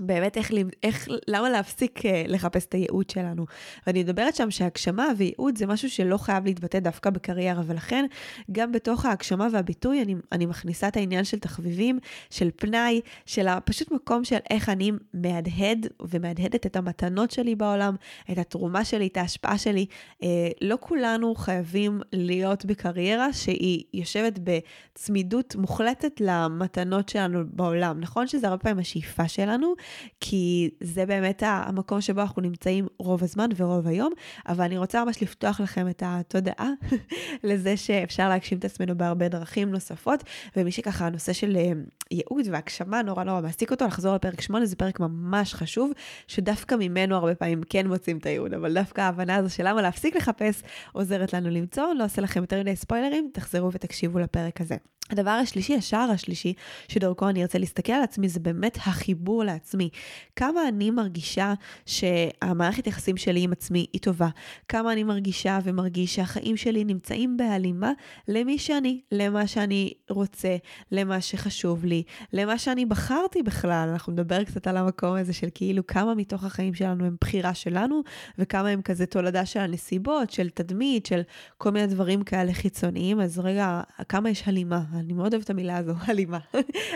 באמת 0.00 0.36
איך, 0.36 0.50
איך, 0.82 1.08
למה 1.28 1.50
להפסיק 1.50 1.98
uh, 1.98 2.02
לחפש 2.28 2.66
את 2.66 2.74
הייעוד 2.74 3.10
שלנו. 3.10 3.46
ואני 3.86 4.02
מדברת 4.02 4.36
שם 4.36 4.50
שהגשמה 4.50 5.08
וייעוד 5.16 5.58
זה 5.58 5.66
משהו 5.66 5.90
שלא 5.90 6.16
חייב 6.16 6.44
להתבטא 6.44 6.78
דווקא 6.78 7.10
בקריירה, 7.10 7.62
ולכן 7.66 8.06
גם 8.52 8.72
בתוך 8.72 9.04
ההגשמה 9.04 9.48
והביטוי 9.52 10.02
אני, 10.02 10.14
אני 10.32 10.46
מכניסה 10.46 10.88
את 10.88 10.96
העניין 10.96 11.24
של 11.24 11.38
תחביבים, 11.38 11.98
של 12.30 12.50
פנאי, 12.56 13.00
של 13.26 13.46
פשוט 13.64 13.92
מקום 13.92 14.24
של 14.24 14.38
איך 14.50 14.68
אני 14.68 14.92
מהדהד 15.14 15.86
ומהדהדת 16.00 16.66
את 16.66 16.76
המתנות 16.76 17.30
שלי 17.30 17.54
בעולם, 17.54 17.96
את 18.32 18.38
התרומה 18.38 18.84
שלי, 18.84 19.06
את 19.06 19.16
ההשפעה 19.16 19.58
שלי. 19.58 19.86
Uh, 20.22 20.24
לא 20.60 20.76
כולנו 20.80 21.34
חייבים 21.34 22.00
להיות 22.12 22.64
בקריירה 22.64 23.32
שהיא 23.32 23.84
יושבת 23.94 24.38
בצמידות 24.38 25.56
מוחלטת 25.56 26.20
למתנות 26.20 27.08
שלנו 27.08 27.42
בעולם. 27.46 28.00
נכון 28.00 28.26
שזה 28.26 28.48
הרבה 28.48 28.62
פעמים 28.62 28.78
השאיפה 28.78 29.28
שלנו, 29.28 29.74
כי 30.20 30.70
זה 30.80 31.06
באמת 31.06 31.42
המקום 31.46 32.00
שבו 32.00 32.20
אנחנו 32.20 32.42
נמצאים 32.42 32.86
רוב 32.98 33.22
הזמן 33.22 33.48
ורוב 33.56 33.86
היום, 33.86 34.12
אבל 34.48 34.64
אני 34.64 34.78
רוצה 34.78 35.04
ממש 35.04 35.22
לפתוח 35.22 35.60
לכם 35.60 35.88
את 35.88 36.02
התודעה 36.06 36.70
לזה 37.44 37.76
שאפשר 37.76 38.28
להגשים 38.28 38.58
את 38.58 38.64
עצמנו 38.64 38.96
בהרבה 38.96 39.28
דרכים 39.28 39.70
נוספות, 39.70 40.24
ומי 40.56 40.72
שככה 40.72 41.06
הנושא 41.06 41.32
של 41.32 41.56
אה, 41.56 41.72
ייעוד 42.10 42.46
והגשמה 42.50 43.02
נורא 43.02 43.24
נורא 43.24 43.40
מעסיק 43.40 43.70
אותו, 43.70 43.86
לחזור 43.86 44.14
לפרק 44.14 44.40
8 44.40 44.66
זה 44.66 44.76
פרק 44.76 45.00
ממש 45.00 45.54
חשוב, 45.54 45.92
שדווקא 46.28 46.74
ממנו 46.74 47.16
הרבה 47.16 47.34
פעמים 47.34 47.62
כן 47.70 47.86
מוצאים 47.86 48.18
את 48.18 48.26
הייעוד, 48.26 48.54
אבל 48.54 48.74
דווקא 48.74 49.00
ההבנה 49.00 49.36
הזו 49.36 49.54
של 49.54 49.68
למה 49.68 49.82
להפסיק 49.82 50.16
לחפש 50.16 50.62
עוזרת 50.92 51.32
לנו 51.32 51.50
למצוא, 51.50 51.94
לא 51.98 52.04
עושה 52.04 52.22
לכם 52.22 52.40
יותר 52.40 52.60
מדי 52.60 52.76
ספוילרים, 52.76 53.30
תחזרו 53.32 53.72
ותקשיבו 53.72 54.18
לפרק 54.18 54.60
הזה. 54.60 54.76
הדבר 55.10 55.30
השלישי, 55.30 55.74
השער 55.74 56.10
השלישי, 56.10 56.52
שדרכו 56.88 57.28
אני 57.28 57.42
ארצה 57.42 57.58
להסתכל 57.58 57.92
על 57.92 58.02
עצמי, 58.02 58.28
זה 58.28 58.40
באמת 58.40 58.76
החיבור 58.76 59.44
לעצמי. 59.44 59.88
כמה 60.36 60.68
אני 60.68 60.90
מרגישה 60.90 61.54
שהמערכת 61.86 62.86
יחסים 62.86 63.16
שלי 63.16 63.40
עם 63.40 63.52
עצמי 63.52 63.86
היא 63.92 64.00
טובה. 64.00 64.28
כמה 64.68 64.92
אני 64.92 65.04
מרגישה 65.04 65.58
ומרגיש 65.64 66.14
שהחיים 66.14 66.56
שלי 66.56 66.84
נמצאים 66.84 67.36
בהלימה 67.36 67.92
למי 68.28 68.58
שאני, 68.58 69.00
למה 69.12 69.46
שאני 69.46 69.92
רוצה, 70.10 70.56
למה 70.92 71.20
שחשוב 71.20 71.84
לי, 71.84 72.02
למה 72.32 72.58
שאני 72.58 72.86
בחרתי 72.86 73.42
בכלל. 73.42 73.88
אנחנו 73.92 74.12
נדבר 74.12 74.44
קצת 74.44 74.66
על 74.66 74.76
המקום 74.76 75.16
הזה 75.16 75.32
של 75.32 75.48
כאילו 75.54 75.86
כמה 75.86 76.14
מתוך 76.14 76.44
החיים 76.44 76.74
שלנו 76.74 77.04
הם 77.04 77.16
בחירה 77.20 77.54
שלנו, 77.54 78.02
וכמה 78.38 78.68
הם 78.68 78.82
כזה 78.82 79.06
תולדה 79.06 79.46
של 79.46 79.60
הנסיבות, 79.60 80.30
של 80.30 80.48
תדמית, 80.50 81.06
של 81.06 81.20
כל 81.58 81.70
מיני 81.70 81.86
דברים 81.86 82.22
כאלה 82.22 82.52
חיצוניים. 82.52 83.20
אז 83.20 83.38
רגע, 83.38 83.80
כמה 84.08 84.30
יש 84.30 84.42
הלימה? 84.46 84.93
אני 84.96 85.12
מאוד 85.12 85.34
אוהבת 85.34 85.44
את 85.44 85.50
המילה 85.50 85.76
הזו, 85.76 85.92
הלימה. 86.06 86.38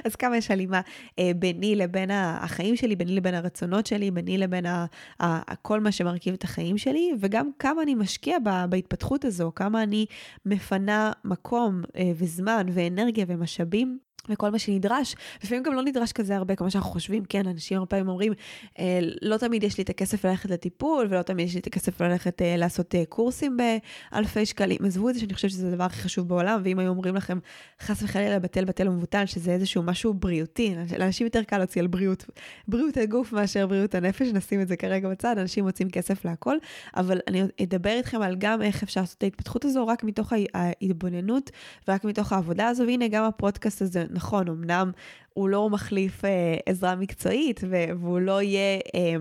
אז 0.04 0.16
כמה 0.16 0.36
יש 0.36 0.50
הלימה 0.50 0.80
אה, 1.18 1.30
ביני 1.36 1.76
לבין 1.76 2.10
החיים 2.12 2.76
שלי, 2.76 2.96
ביני 2.96 3.16
לבין 3.16 3.34
הרצונות 3.34 3.86
שלי, 3.86 4.10
ביני 4.10 4.38
לבין 4.38 4.66
ה, 4.66 4.86
ה, 5.22 5.54
כל 5.54 5.80
מה 5.80 5.92
שמרכיב 5.92 6.34
את 6.34 6.44
החיים 6.44 6.78
שלי, 6.78 7.12
וגם 7.20 7.50
כמה 7.58 7.82
אני 7.82 7.94
משקיע 7.94 8.38
בה, 8.38 8.66
בהתפתחות 8.68 9.24
הזו, 9.24 9.52
כמה 9.54 9.82
אני 9.82 10.06
מפנה 10.46 11.12
מקום 11.24 11.82
אה, 11.96 12.12
וזמן 12.16 12.66
ואנרגיה 12.72 13.24
ומשאבים 13.28 13.98
וכל 14.28 14.50
מה 14.50 14.58
שנדרש, 14.58 15.14
לפעמים 15.44 15.62
גם 15.62 15.74
לא 15.74 15.82
נדרש 15.82 16.12
כזה 16.12 16.36
הרבה 16.36 16.54
כמו 16.54 16.70
שאנחנו 16.70 16.90
חושבים, 16.90 17.24
כן, 17.24 17.46
אנשים 17.46 17.76
הרבה 17.76 17.86
פעמים 17.86 18.08
אומרים, 18.08 18.32
אה, 18.78 18.98
לא 19.22 19.36
תמיד 19.36 19.62
יש 19.62 19.78
לי 19.78 19.84
את 19.84 19.90
הכסף 19.90 20.24
ללכת 20.24 20.50
לטיפול, 20.50 21.06
ולא 21.10 21.22
תמיד 21.22 21.46
יש 21.46 21.54
לי 21.54 21.60
את 21.60 21.66
הכסף 21.66 22.00
ללכת 22.00 22.42
אה, 22.42 22.56
לעשות 22.56 22.94
אה, 22.94 23.02
קורסים 23.08 23.56
באלפי 23.56 24.46
שקלים, 24.46 24.78
עזבו 24.84 25.08
את 25.08 25.14
זה 25.14 25.20
שאני 25.20 25.34
חושבת 25.34 25.50
שזה 25.50 25.68
הדבר 25.68 25.84
הכי 25.84 26.02
חשוב 26.02 26.28
בעולם, 26.28 26.60
ואם 26.64 26.78
היו 26.78 26.88
אומרים 26.88 27.16
לכם, 27.16 27.38
חס 27.80 28.02
וחלילה 28.02 28.38
בטל 28.38 28.64
בטל 28.64 28.88
ומבוטל, 28.88 29.26
שזה 29.26 29.50
איזשהו 29.50 29.82
משהו 29.82 30.14
בריאותי, 30.14 30.74
לאנשים 30.98 31.26
יותר 31.26 31.42
קל 31.42 31.58
להוציא 31.58 31.80
על 31.80 31.86
בריאות, 31.86 32.24
בריאות 32.68 32.96
הגוף 32.96 33.32
מאשר 33.32 33.66
בריאות 33.66 33.94
הנפש, 33.94 34.28
נשים 34.28 34.60
את 34.60 34.68
זה 34.68 34.76
כרגע 34.76 35.08
בצד, 35.08 35.38
אנשים 35.38 35.64
מוצאים 35.64 35.90
כסף 35.90 36.24
להכל, 36.24 36.56
אבל 36.96 37.20
אני 37.28 37.42
אדבר 37.62 37.90
איתכם 37.90 38.22
על 38.22 38.36
גם 38.38 38.62
איך 38.62 38.82
אפשר 38.82 39.00
לעשות 39.00 39.18
את 39.18 39.22
ההתפתחות 39.22 39.64
הזו, 39.64 39.86
רק 39.86 40.04
מתוך 40.04 40.32
ההתבוננות, 40.54 41.50
ורק 41.88 42.04
מתוך 42.04 42.32
העבודה 42.32 42.68
הזו, 42.68 42.84
והנה 42.86 43.08
גם 43.08 43.24
הפודקאסט 43.24 43.82
הזה 43.82 44.04
נכון, 44.18 44.48
אמנם 44.48 44.90
הוא 45.34 45.48
לא 45.48 45.70
מחליף 45.70 46.24
אה, 46.24 46.56
עזרה 46.66 46.94
מקצועית, 46.94 47.60
והוא 48.00 48.20
לא 48.20 48.42
יהיה... 48.42 48.78
אה, 48.94 49.16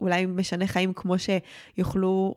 אולי 0.00 0.26
משנה 0.26 0.66
חיים 0.66 0.92
כמו 0.92 1.14
שיוכלו, 1.18 2.34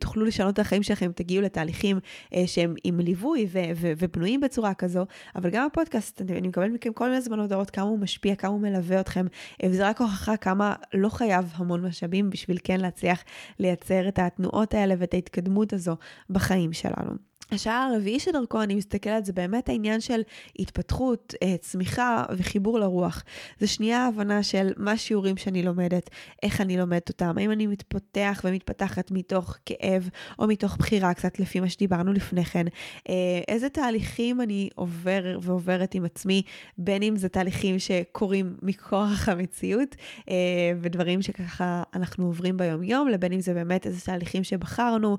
תוכלו 0.00 0.24
לשנות 0.24 0.54
את 0.54 0.58
החיים 0.58 0.82
שלכם, 0.82 1.12
תגיעו 1.14 1.42
לתהליכים 1.42 1.98
אה, 2.34 2.46
שהם 2.46 2.74
עם 2.84 3.00
ליווי 3.00 3.46
ו- 3.52 3.58
ו- 3.76 3.92
ובנויים 3.98 4.40
בצורה 4.40 4.74
כזו, 4.74 5.06
אבל 5.36 5.50
גם 5.50 5.66
הפודקאסט, 5.66 6.22
אני, 6.22 6.38
אני 6.38 6.48
מקבלת 6.48 6.72
מכם 6.72 6.92
כל 6.92 7.08
מיני 7.08 7.20
זמן 7.20 7.38
הודעות 7.38 7.70
כמה 7.70 7.84
הוא 7.84 7.98
משפיע, 7.98 8.34
כמה 8.34 8.50
הוא 8.50 8.60
מלווה 8.60 9.00
אתכם, 9.00 9.26
אה, 9.62 9.68
וזה 9.70 9.88
רק 9.88 10.00
הוכחה 10.00 10.36
כמה 10.36 10.74
לא 10.94 11.08
חייב 11.08 11.52
המון 11.54 11.86
משאבים 11.86 12.30
בשביל 12.30 12.58
כן 12.64 12.80
להצליח 12.80 13.24
לייצר 13.58 14.08
את 14.08 14.18
התנועות 14.18 14.74
האלה 14.74 14.94
ואת 14.98 15.14
ההתקדמות 15.14 15.72
הזו 15.72 15.96
בחיים 16.30 16.72
שלנו. 16.72 17.12
השער 17.52 17.90
הרביעי 17.92 18.20
שדרכו 18.20 18.62
אני 18.62 18.74
מסתכלת 18.74 19.24
זה 19.24 19.32
באמת 19.32 19.68
העניין 19.68 20.00
של 20.00 20.20
התפתחות, 20.58 21.34
אה, 21.42 21.56
צמיחה 21.60 22.24
וחיבור 22.36 22.78
לרוח. 22.78 23.24
זה 23.60 23.66
שנייה 23.66 24.04
ההבנה 24.04 24.42
של 24.42 24.72
מה 24.76 24.92
השיעורים 24.92 25.36
שאני 25.36 25.62
לומדת, 25.62 26.10
איך 26.42 26.60
אני 26.60 26.76
לומדת 26.76 27.08
אותם, 27.08 27.38
האם 27.38 27.52
אני 27.52 27.66
מתפתח 27.66 28.40
ומתפתחת 28.44 29.10
מתוך 29.10 29.56
כאב 29.66 30.08
או 30.38 30.46
מתוך 30.46 30.76
בחירה, 30.76 31.14
קצת 31.14 31.38
לפי 31.38 31.60
מה 31.60 31.68
שדיברנו 31.68 32.12
לפני 32.12 32.44
כן, 32.44 32.66
אה, 33.08 33.14
איזה 33.48 33.68
תהליכים 33.68 34.40
אני 34.40 34.68
עובר 34.74 35.38
ועוברת 35.42 35.94
עם 35.94 36.04
עצמי, 36.04 36.42
בין 36.78 37.02
אם 37.02 37.16
זה 37.16 37.28
תהליכים 37.28 37.78
שקורים 37.78 38.56
מכוח 38.62 39.28
המציאות 39.28 39.96
אה, 40.30 40.34
ודברים 40.80 41.22
שככה 41.22 41.82
אנחנו 41.94 42.26
עוברים 42.26 42.56
ביום 42.56 42.82
יום, 42.82 43.08
לבין 43.08 43.32
אם 43.32 43.40
זה 43.40 43.54
באמת 43.54 43.86
איזה 43.86 44.00
תהליכים 44.00 44.44
שבחרנו, 44.44 45.18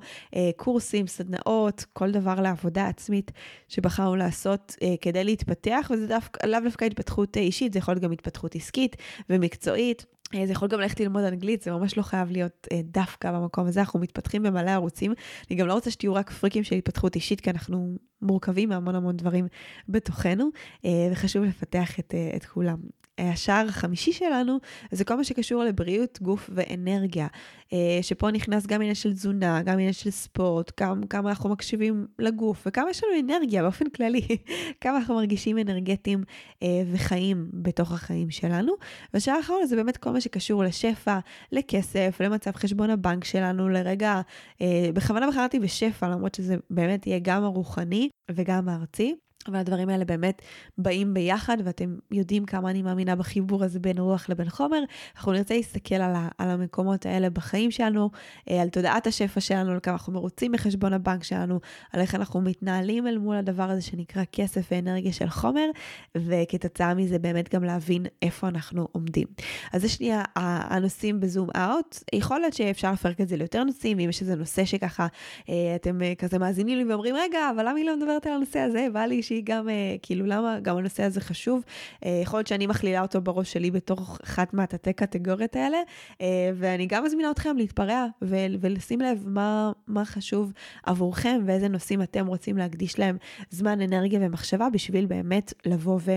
קורסים, 0.55 1.07
סדנאות, 1.07 1.85
כל 1.93 2.11
דבר 2.11 2.16
לעבודה 2.25 2.87
עצמית 2.87 3.31
שבחרנו 3.67 4.15
לעשות 4.15 4.75
אה, 4.81 4.95
כדי 5.01 5.23
להתפתח, 5.23 5.91
וזה 5.93 6.07
דווקא, 6.07 6.45
לאו 6.45 6.59
דווקא 6.63 6.85
התפתחות 6.85 7.37
אישית, 7.37 7.73
זה 7.73 7.79
יכול 7.79 7.93
להיות 7.93 8.03
גם 8.03 8.11
התפתחות 8.11 8.55
עסקית 8.55 8.95
ומקצועית. 9.29 10.05
אה, 10.35 10.45
זה 10.45 10.51
יכול 10.51 10.67
גם 10.67 10.79
ללכת 10.79 10.99
ללמוד 10.99 11.23
אנגלית, 11.23 11.61
זה 11.61 11.71
ממש 11.71 11.97
לא 11.97 12.03
חייב 12.03 12.31
להיות 12.31 12.67
אה, 12.71 12.81
דווקא 12.83 13.31
במקום 13.31 13.67
הזה, 13.67 13.79
אנחנו 13.79 13.99
מתפתחים 13.99 14.43
במלא 14.43 14.69
ערוצים. 14.69 15.13
אני 15.49 15.57
גם 15.59 15.67
לא 15.67 15.73
רוצה 15.73 15.91
שתהיו 15.91 16.13
רק 16.13 16.31
פריקים 16.31 16.63
של 16.63 16.75
התפתחות 16.75 17.15
אישית, 17.15 17.41
כי 17.41 17.49
אנחנו 17.49 17.97
מורכבים 18.21 18.69
מהמון 18.69 18.95
המון 18.95 19.17
דברים 19.17 19.47
בתוכנו, 19.89 20.49
אה, 20.85 21.09
וחשוב 21.11 21.43
לפתח 21.43 21.99
את, 21.99 22.13
אה, 22.13 22.31
את 22.35 22.45
כולם. 22.45 22.77
השער 23.17 23.67
החמישי 23.67 24.11
שלנו 24.11 24.57
זה 24.91 25.05
כל 25.05 25.15
מה 25.15 25.23
שקשור 25.23 25.63
לבריאות 25.63 26.19
גוף 26.21 26.49
ואנרגיה, 26.53 27.27
אה, 27.73 27.99
שפה 28.01 28.31
נכנס 28.31 28.67
גם 28.67 28.81
עניין 28.81 28.95
של 28.95 29.13
תזונה, 29.13 29.61
גם 29.61 29.73
עניין 29.73 29.93
של 29.93 30.09
ספורט, 30.09 30.71
כמה, 30.77 31.07
כמה 31.09 31.29
אנחנו 31.29 31.49
מקשיבים 31.49 32.07
לגוף 32.19 32.63
וכמה 32.67 32.89
יש 32.89 33.03
לנו 33.03 33.13
אנרגיה 33.19 33.63
באופן 33.63 33.89
כללי, 33.89 34.21
כמה 34.81 34.97
אנחנו 34.97 35.15
מרגישים 35.15 35.57
אנרגטיים 35.57 36.23
אה, 36.63 36.81
וחיים 36.91 37.49
בתוך 37.53 37.91
החיים 37.91 38.31
שלנו. 38.31 38.73
והשער 39.13 39.35
האחרון 39.35 39.65
זה 39.65 39.75
באמת 39.75 39.97
כל 39.97 40.11
מה 40.11 40.21
שקשור 40.21 40.63
לשפע, 40.63 41.19
לכסף, 41.51 42.17
למצב 42.23 42.51
חשבון 42.51 42.89
הבנק 42.89 43.23
שלנו, 43.23 43.69
לרגע, 43.69 44.21
אה, 44.61 44.89
בכוונה 44.93 45.27
בחרתי 45.27 45.59
בשפע, 45.59 46.09
למרות 46.09 46.35
שזה 46.35 46.55
באמת 46.69 47.07
יהיה 47.07 47.19
גם 47.21 47.43
הרוחני 47.43 48.09
וגם 48.31 48.69
הארצי. 48.69 49.15
והדברים 49.53 49.89
האלה 49.89 50.05
באמת 50.05 50.41
באים 50.77 51.13
ביחד, 51.13 51.57
ואתם 51.63 51.95
יודעים 52.11 52.45
כמה 52.45 52.69
אני 52.69 52.81
מאמינה 52.81 53.15
בחיבור 53.15 53.63
הזה 53.63 53.79
בין 53.79 53.99
רוח 53.99 54.29
לבין 54.29 54.49
חומר. 54.49 54.79
אנחנו 55.15 55.31
נרצה 55.31 55.55
להסתכל 55.55 55.95
על, 55.95 56.15
ה, 56.15 56.27
על 56.37 56.49
המקומות 56.49 57.05
האלה 57.05 57.29
בחיים 57.29 57.71
שלנו, 57.71 58.09
אה, 58.49 58.61
על 58.61 58.69
תודעת 58.69 59.07
השפע 59.07 59.39
שלנו, 59.39 59.71
על 59.71 59.79
כמה 59.83 59.93
אנחנו 59.93 60.13
מרוצים 60.13 60.51
מחשבון 60.51 60.93
הבנק 60.93 61.23
שלנו, 61.23 61.59
על 61.93 62.01
איך 62.01 62.15
אנחנו 62.15 62.41
מתנהלים 62.41 63.07
אל 63.07 63.17
מול 63.17 63.35
הדבר 63.35 63.63
הזה 63.63 63.81
שנקרא 63.81 64.23
כסף 64.31 64.67
ואנרגיה 64.71 65.13
של 65.13 65.29
חומר, 65.29 65.69
וכתוצאה 66.15 66.93
מזה 66.93 67.19
באמת 67.19 67.55
גם 67.55 67.63
להבין 67.63 68.05
איפה 68.21 68.47
אנחנו 68.47 68.87
עומדים. 68.91 69.27
אז 69.73 69.81
זה 69.81 69.89
שנייה 69.89 70.23
הנושאים 70.35 71.19
בזום 71.19 71.49
אאוט. 71.55 72.03
יכול 72.13 72.39
להיות 72.39 72.53
שאפשר 72.53 72.91
לפרק 72.91 73.21
את 73.21 73.27
זה 73.27 73.37
ליותר 73.37 73.63
נושאים, 73.63 73.99
אם 73.99 74.09
יש 74.09 74.21
איזה 74.21 74.35
נושא 74.35 74.65
שככה 74.65 75.07
אה, 75.49 75.75
אתם 75.75 76.01
אה, 76.01 76.13
כזה 76.15 76.39
מאזינים 76.39 76.77
לי 76.77 76.83
ואומרים, 76.83 77.15
רגע, 77.15 77.39
אבל 77.55 77.69
למה 77.69 77.77
היא 77.77 77.85
לא 77.85 77.97
מדברת 77.97 78.27
על 78.27 78.33
הנושא 78.33 78.59
הזה? 78.59 78.87
בא 78.93 79.05
לי 79.05 79.23
שהיא 79.23 79.36
גם, 79.41 79.69
אה, 79.69 79.95
כאילו, 80.01 80.25
למה 80.25 80.59
גם 80.61 80.77
הנושא 80.77 81.03
הזה 81.03 81.21
חשוב? 81.21 81.63
אה, 82.05 82.19
יכול 82.23 82.37
להיות 82.39 82.47
שאני 82.47 82.67
מכלילה 82.67 83.01
אותו 83.01 83.21
בראש 83.21 83.53
שלי 83.53 83.71
בתור 83.71 83.99
אחת 84.23 84.53
מהתתי 84.53 84.93
קטגוריות 84.93 85.55
האלה, 85.55 85.77
אה, 86.21 86.51
ואני 86.55 86.85
גם 86.85 87.05
מזמינה 87.05 87.31
אתכם 87.31 87.57
להתפרע 87.57 88.05
ולשים 88.21 89.01
לב 89.01 89.23
מה, 89.27 89.71
מה 89.87 90.05
חשוב 90.05 90.53
עבורכם 90.83 91.39
ואיזה 91.45 91.67
נושאים 91.67 92.01
אתם 92.01 92.27
רוצים 92.27 92.57
להקדיש 92.57 92.99
להם 92.99 93.17
זמן, 93.49 93.81
אנרגיה 93.81 94.19
ומחשבה 94.21 94.69
בשביל 94.69 95.05
באמת 95.05 95.53
לבוא 95.65 95.99
ו... 96.03 96.11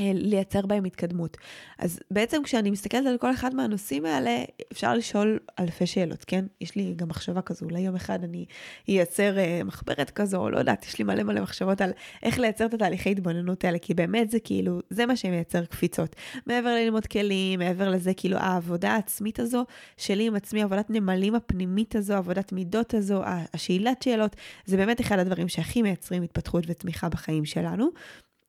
אה, 0.00 0.10
לייצר 0.14 0.66
בהם 0.66 0.84
התקדמות. 0.84 1.36
אז 1.78 2.00
בעצם 2.10 2.42
כשאני 2.44 2.70
מסתכלת 2.70 3.06
על 3.06 3.18
כל 3.18 3.30
אחד 3.30 3.54
מהנושאים 3.54 4.04
האלה, 4.04 4.44
אפשר 4.72 4.94
לשאול 4.94 5.38
אלפי 5.58 5.86
שאלות, 5.86 6.24
כן? 6.24 6.44
יש 6.60 6.76
לי 6.76 6.94
גם 6.96 7.08
מחשבה 7.08 7.42
כזו, 7.42 7.66
אולי 7.66 7.80
יום 7.80 7.94
אחד 7.94 8.24
אני 8.24 8.46
אייצר 8.88 9.36
uh, 9.36 9.64
מחברת 9.64 10.10
כזו, 10.10 10.36
או 10.36 10.50
לא 10.50 10.58
יודעת, 10.58 10.84
יש 10.86 10.98
לי 10.98 11.04
מלא 11.04 11.22
מלא 11.22 11.40
מחשבות 11.40 11.80
על 11.80 11.90
איך 12.22 12.38
לייצר 12.38 12.66
את 12.66 12.74
התהליכי 12.74 13.10
התבוננות 13.10 13.64
האלה, 13.64 13.78
כי 13.78 13.94
באמת 13.94 14.30
זה 14.30 14.38
כאילו, 14.40 14.80
זה 14.90 15.06
מה 15.06 15.16
שמייצר 15.16 15.64
קפיצות. 15.64 16.16
מעבר 16.46 16.74
ללמוד 16.74 17.06
כלים, 17.06 17.58
מעבר 17.58 17.88
לזה, 17.88 18.14
כאילו 18.14 18.36
העבודה 18.36 18.92
העצמית 18.92 19.40
הזו 19.40 19.64
שלי 19.96 20.26
עם 20.26 20.34
עצמי, 20.34 20.62
עבודת 20.62 20.90
נמלים 20.90 21.34
הפנימית 21.34 21.96
הזו, 21.96 22.14
עבודת 22.14 22.52
מידות 22.52 22.94
הזו, 22.94 23.22
השאלת 23.54 24.02
שאלות, 24.02 24.36
זה 24.64 24.76
באמת 24.76 25.00
אחד 25.00 25.18
הדברים 25.18 25.48
שהכי 25.48 25.82
מייצרים 25.82 26.22
התפתחות 26.22 26.64
וצמיחה 26.66 27.08
בחיים 27.08 27.44
שלנו. 27.44 27.88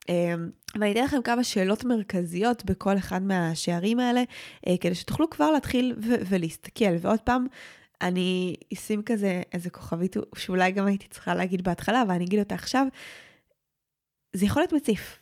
אמ, 0.09 0.49
ואני 0.75 0.91
אתן 0.91 1.03
לכם 1.03 1.21
כמה 1.21 1.43
שאלות 1.43 1.85
מרכזיות 1.85 2.65
בכל 2.65 2.97
אחד 2.97 3.23
מהשערים 3.23 3.99
האלה, 3.99 4.23
אה, 4.67 4.77
כדי 4.81 4.95
שתוכלו 4.95 5.29
כבר 5.29 5.51
להתחיל 5.51 5.95
ו- 5.97 6.15
ולהסתכל. 6.29 6.95
ועוד 7.01 7.19
פעם, 7.19 7.47
אני 8.01 8.55
אשים 8.73 9.01
כזה 9.01 9.41
איזה 9.53 9.69
כוכבית 9.69 10.15
שאולי 10.35 10.71
גם 10.71 10.85
הייתי 10.85 11.07
צריכה 11.07 11.35
להגיד 11.35 11.63
בהתחלה, 11.63 12.01
אבל 12.01 12.11
אני 12.11 12.25
אגיד 12.25 12.39
אותה 12.39 12.55
עכשיו. 12.55 12.87
זה 14.35 14.45
יכול 14.45 14.61
להיות 14.61 14.73
מציף. 14.73 15.19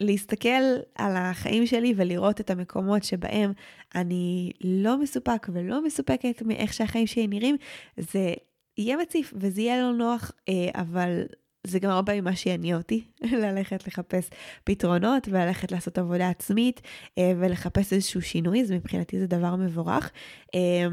להסתכל 0.00 0.48
על 0.94 1.12
החיים 1.16 1.66
שלי 1.66 1.94
ולראות 1.96 2.40
את 2.40 2.50
המקומות 2.50 3.04
שבהם 3.04 3.52
אני 3.94 4.52
לא 4.64 4.98
מסופק 4.98 5.46
ולא 5.52 5.84
מסופקת 5.84 6.42
מאיך 6.42 6.72
שהחיים 6.72 7.06
שלי 7.06 7.26
נראים, 7.26 7.56
זה 7.96 8.34
יהיה 8.78 8.96
מציף 8.96 9.34
וזה 9.36 9.60
יהיה 9.60 9.82
לא 9.82 9.92
נוח, 9.92 10.32
אה, 10.48 10.68
אבל 10.74 11.24
זה 11.66 11.78
גם 11.78 11.90
הרבה 11.90 12.20
ממה 12.20 12.36
שיניע 12.36 12.76
אותי, 12.76 13.04
ללכת 13.42 13.86
לחפש 13.86 14.30
פתרונות 14.64 15.28
וללכת 15.28 15.72
לעשות 15.72 15.98
עבודה 15.98 16.28
עצמית 16.28 16.80
אה, 17.18 17.32
ולחפש 17.38 17.92
איזשהו 17.92 18.22
שינוי, 18.22 18.62
אז 18.62 18.72
מבחינתי 18.72 19.18
זה 19.18 19.26
דבר 19.26 19.56
מבורך. 19.56 20.10
אה, 20.54 20.86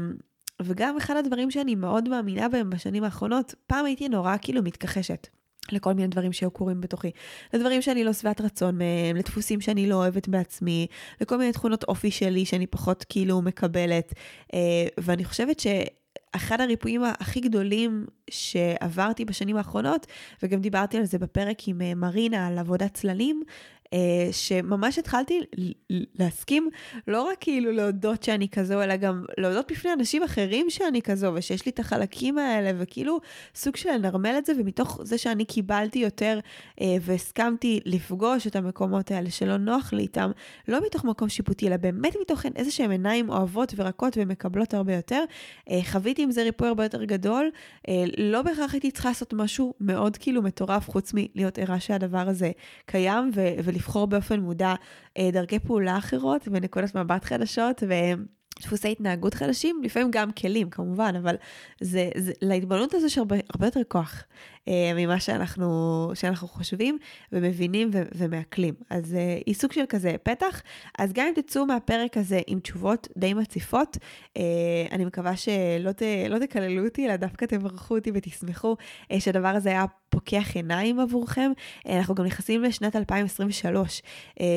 וגם 0.62 0.96
אחד 0.96 1.16
הדברים 1.16 1.50
שאני 1.50 1.74
מאוד 1.74 2.08
מאמינה 2.08 2.48
בהם 2.48 2.70
בשנים 2.70 3.04
האחרונות, 3.04 3.54
פעם 3.66 3.84
הייתי 3.84 4.08
נורא 4.08 4.36
כאילו 4.42 4.62
מתכחשת. 4.62 5.28
לכל 5.72 5.92
מיני 5.92 6.08
דברים 6.08 6.32
שהיו 6.32 6.50
קורים 6.50 6.80
בתוכי, 6.80 7.10
לדברים 7.54 7.82
שאני 7.82 8.04
לא 8.04 8.12
שבעת 8.12 8.40
רצון 8.40 8.78
מהם, 8.78 9.16
לדפוסים 9.16 9.60
שאני 9.60 9.88
לא 9.88 9.94
אוהבת 9.94 10.28
בעצמי, 10.28 10.86
לכל 11.20 11.38
מיני 11.38 11.52
תכונות 11.52 11.84
אופי 11.84 12.10
שלי 12.10 12.44
שאני 12.44 12.66
פחות 12.66 13.04
כאילו 13.08 13.42
מקבלת. 13.42 14.12
אה, 14.54 14.58
ואני 14.98 15.24
חושבת 15.24 15.60
ש... 15.60 15.66
אחד 16.36 16.60
הריפויים 16.60 17.02
הכי 17.04 17.40
גדולים 17.40 18.06
שעברתי 18.30 19.24
בשנים 19.24 19.56
האחרונות, 19.56 20.06
וגם 20.42 20.60
דיברתי 20.60 20.96
על 20.96 21.04
זה 21.04 21.18
בפרק 21.18 21.68
עם 21.68 21.82
אה, 21.82 21.94
מרינה 21.94 22.46
על 22.46 22.58
עבודת 22.58 22.94
צללים, 22.94 23.42
שממש 24.32 24.98
התחלתי 24.98 25.40
להסכים 25.90 26.70
לא 27.08 27.22
רק 27.22 27.36
כאילו 27.40 27.72
להודות 27.72 28.22
שאני 28.22 28.48
כזו, 28.48 28.82
אלא 28.82 28.96
גם 28.96 29.24
להודות 29.38 29.70
בפני 29.72 29.92
אנשים 29.92 30.22
אחרים 30.22 30.70
שאני 30.70 31.02
כזו, 31.02 31.32
ושיש 31.34 31.66
לי 31.66 31.70
את 31.70 31.78
החלקים 31.78 32.38
האלה, 32.38 32.70
וכאילו 32.78 33.20
סוג 33.54 33.76
של 33.76 33.90
לנרמל 33.90 34.34
את 34.38 34.46
זה, 34.46 34.52
ומתוך 34.58 35.00
זה 35.02 35.18
שאני 35.18 35.44
קיבלתי 35.44 35.98
יותר 35.98 36.38
אה, 36.80 36.96
והסכמתי 37.00 37.80
לפגוש 37.84 38.46
את 38.46 38.56
המקומות 38.56 39.10
האלה 39.10 39.30
שלא 39.30 39.56
נוח 39.56 39.92
לי 39.92 40.02
איתם, 40.02 40.30
לא 40.68 40.86
מתוך 40.86 41.04
מקום 41.04 41.28
שיפוטי, 41.28 41.68
אלא 41.68 41.76
באמת 41.76 42.14
מתוך 42.20 42.46
איזה 42.56 42.70
שהם 42.70 42.90
עיניים 42.90 43.28
אוהבות 43.28 43.72
ורקות 43.76 44.12
ומקבלות 44.16 44.74
הרבה 44.74 44.94
יותר, 44.94 45.24
אה, 45.70 45.80
חוויתי 45.84 46.22
עם 46.22 46.30
זה 46.30 46.42
ריפוי 46.42 46.68
הרבה 46.68 46.82
יותר 46.82 47.04
גדול, 47.04 47.50
לא 48.18 48.42
בהכרח 48.42 48.72
הייתי 48.72 48.90
צריכה 48.90 49.08
לעשות 49.08 49.32
משהו 49.32 49.74
מאוד 49.80 50.16
כאילו 50.16 50.42
מטורף, 50.42 50.90
חוץ 50.90 51.12
מלהיות 51.14 51.58
ערה 51.58 51.80
שהדבר 51.80 52.28
הזה 52.28 52.50
קיים, 52.86 53.30
ו- 53.34 53.54
ולבחור 53.84 54.06
באופן 54.06 54.40
מודע 54.40 54.74
אה, 55.18 55.30
דרכי 55.32 55.58
פעולה 55.58 55.98
אחרות 55.98 56.48
ונקודות 56.50 56.94
מבט 56.94 57.24
חדשות 57.24 57.82
ודפוסי 58.58 58.92
התנהגות 58.92 59.34
חדשים, 59.34 59.80
לפעמים 59.84 60.10
גם 60.10 60.32
כלים 60.32 60.70
כמובן, 60.70 61.14
אבל 61.22 61.34
זה, 61.80 62.10
זה, 62.16 62.32
להתבוננות 62.42 62.94
הזו 62.94 63.06
יש 63.06 63.18
הרבה, 63.18 63.36
הרבה 63.54 63.66
יותר 63.66 63.80
כוח. 63.88 64.24
אה, 64.68 64.92
ממה 64.96 65.20
שאנחנו, 65.20 66.10
שאנחנו 66.14 66.48
חושבים 66.48 66.98
ומבינים 67.32 67.90
ו- 67.92 68.02
ומעכלים. 68.14 68.74
אז 68.90 69.14
אה, 69.14 69.38
היא 69.46 69.54
סוג 69.54 69.72
של 69.72 69.84
כזה 69.88 70.14
פתח. 70.22 70.62
אז 70.98 71.12
גם 71.12 71.26
אם 71.26 71.42
תצאו 71.42 71.66
מהפרק 71.66 72.16
הזה 72.16 72.40
עם 72.46 72.60
תשובות 72.60 73.08
די 73.16 73.34
מציפות, 73.34 73.98
אה, 74.36 74.42
אני 74.92 75.04
מקווה 75.04 75.36
שלא 75.36 75.92
ת, 75.92 76.02
לא 76.28 76.38
תקללו 76.38 76.84
אותי, 76.84 77.06
אלא 77.06 77.16
דווקא 77.16 77.44
תברכו 77.44 77.94
אותי 77.94 78.10
ותשמחו 78.14 78.76
שהדבר 79.18 79.48
הזה 79.48 79.68
היה 79.68 79.84
פוקח 80.08 80.56
עיניים 80.56 81.00
עבורכם. 81.00 81.52
אנחנו 81.88 82.14
גם 82.14 82.24
נכנסים 82.24 82.62
לשנת 82.62 82.96
2023, 82.96 84.02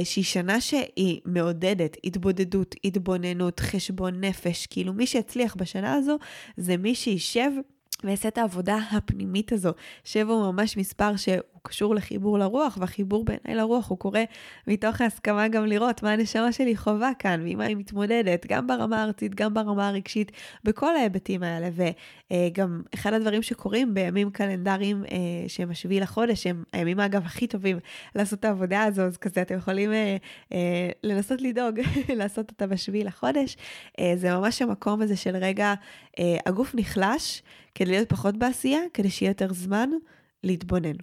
שהיא 0.04 0.24
שנה 0.24 0.62
שהיא 0.62 1.20
מעודדת 1.26 1.98
התבודדות, 2.04 2.76
התבוננות, 2.84 3.60
חשבון 3.60 4.24
נפש. 4.24 4.66
כאילו 4.66 4.94
מי 4.94 5.08
שהצליח 5.08 5.56
בשנה 5.56 5.94
הזו 5.94 6.18
זה 6.58 6.78
מי 6.78 6.96
שישב 6.96 7.52
ואעשה 8.04 8.28
את 8.30 8.38
העבודה 8.38 8.78
הפנימית 8.92 9.52
הזו. 9.52 9.72
שבע 10.04 10.34
הוא 10.34 10.52
ממש 10.52 10.78
מספר 10.78 11.16
שהוא 11.16 11.42
קשור 11.62 11.96
לחיבור 11.96 12.40
לרוח, 12.40 12.78
והחיבור 12.82 13.26
בעיניי 13.26 13.56
לרוח 13.56 13.90
הוא 13.90 13.98
קורה 13.98 14.24
מתוך 14.68 15.02
ההסכמה 15.02 15.48
גם 15.48 15.66
לראות 15.66 16.04
מה 16.04 16.12
הנשמה 16.12 16.52
שלי 16.52 16.76
חווה 16.76 17.12
כאן, 17.20 17.42
ועם 17.44 17.58
מה 17.58 17.66
היא 17.66 17.76
מתמודדת, 17.76 18.46
גם 18.48 18.68
ברמה 18.68 19.02
הארצית, 19.02 19.36
גם 19.36 19.54
ברמה 19.54 19.88
הרגשית, 19.88 20.32
בכל 20.64 20.96
ההיבטים 20.96 21.44
האלה. 21.44 21.70
וגם 22.32 22.82
אחד 22.94 23.14
הדברים 23.14 23.42
שקורים 23.42 23.94
בימים 23.94 24.32
קלנדריים 24.32 25.04
אה, 25.12 25.18
שהם 25.48 25.72
השביעי 25.72 26.00
לחודש, 26.00 26.48
הם 26.48 26.64
הימים 26.74 27.00
אגב 27.00 27.26
הכי 27.26 27.48
טובים 27.48 27.80
לעשות 28.16 28.40
את 28.40 28.46
העבודה 28.46 28.84
הזו, 28.84 29.02
אז 29.02 29.18
כזה 29.18 29.42
אתם 29.42 29.56
יכולים 29.56 29.94
אה, 29.94 30.18
אה, 30.54 30.90
לנסות 31.04 31.42
לדאוג 31.42 31.80
לעשות 32.20 32.52
אותה 32.52 32.68
בשביעי 32.68 33.04
לחודש. 33.04 33.58
זה 34.16 34.36
ממש 34.36 34.62
המקום 34.62 35.02
הזה 35.02 35.16
של 35.16 35.36
רגע, 35.36 35.74
הגוף 36.46 36.76
נחלש. 36.76 37.44
כדי 37.78 37.92
להיות 37.92 38.10
פחות 38.10 38.38
בעשייה, 38.38 38.80
כדי 38.94 39.10
שיהיה 39.10 39.30
יותר 39.30 39.54
זמן 39.54 39.90
להתבונן. 40.44 40.96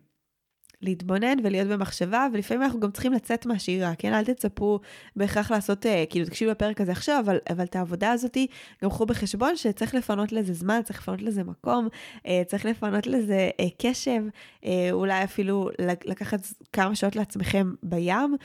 להתבונן 0.83 1.37
ולהיות 1.45 1.69
במחשבה, 1.69 2.27
ולפעמים 2.33 2.63
אנחנו 2.63 2.81
גם 2.81 2.91
צריכים 2.91 3.13
לצאת 3.13 3.47
מהשגרה, 3.47 3.95
כן? 3.95 4.13
אל 4.13 4.25
תצפו 4.25 4.81
בהכרח 5.17 5.51
לעשות, 5.51 5.87
אה, 5.87 6.05
כאילו, 6.11 6.27
תקשיבו 6.27 6.51
בפרק 6.51 6.81
הזה 6.81 6.93
עכשיו, 6.93 7.23
אבל, 7.25 7.39
אבל 7.51 7.65
את 7.65 7.77
העבודה 7.77 8.13
הזאתי, 8.13 8.47
גם 8.85 8.91
קחו 8.91 9.07
בחשבון 9.07 9.57
שצריך 9.57 9.95
לפנות 9.95 10.33
לזה 10.33 10.55
זמן, 10.55 10.81
צריך 10.85 10.99
לפנות 10.99 11.23
לזה 11.23 11.45
מקום, 11.45 11.89
אה, 12.27 12.43
צריך 12.47 12.67
לפנות 12.67 13.07
לזה 13.07 13.51
אה, 13.61 13.67
קשב, 13.79 14.23
אולי 14.93 15.25
אפילו 15.25 15.71
לקחת 16.05 16.41
כמה 16.73 16.95
שעות 16.95 17.17
לעצמכם 17.17 17.73
בים. 17.83 18.37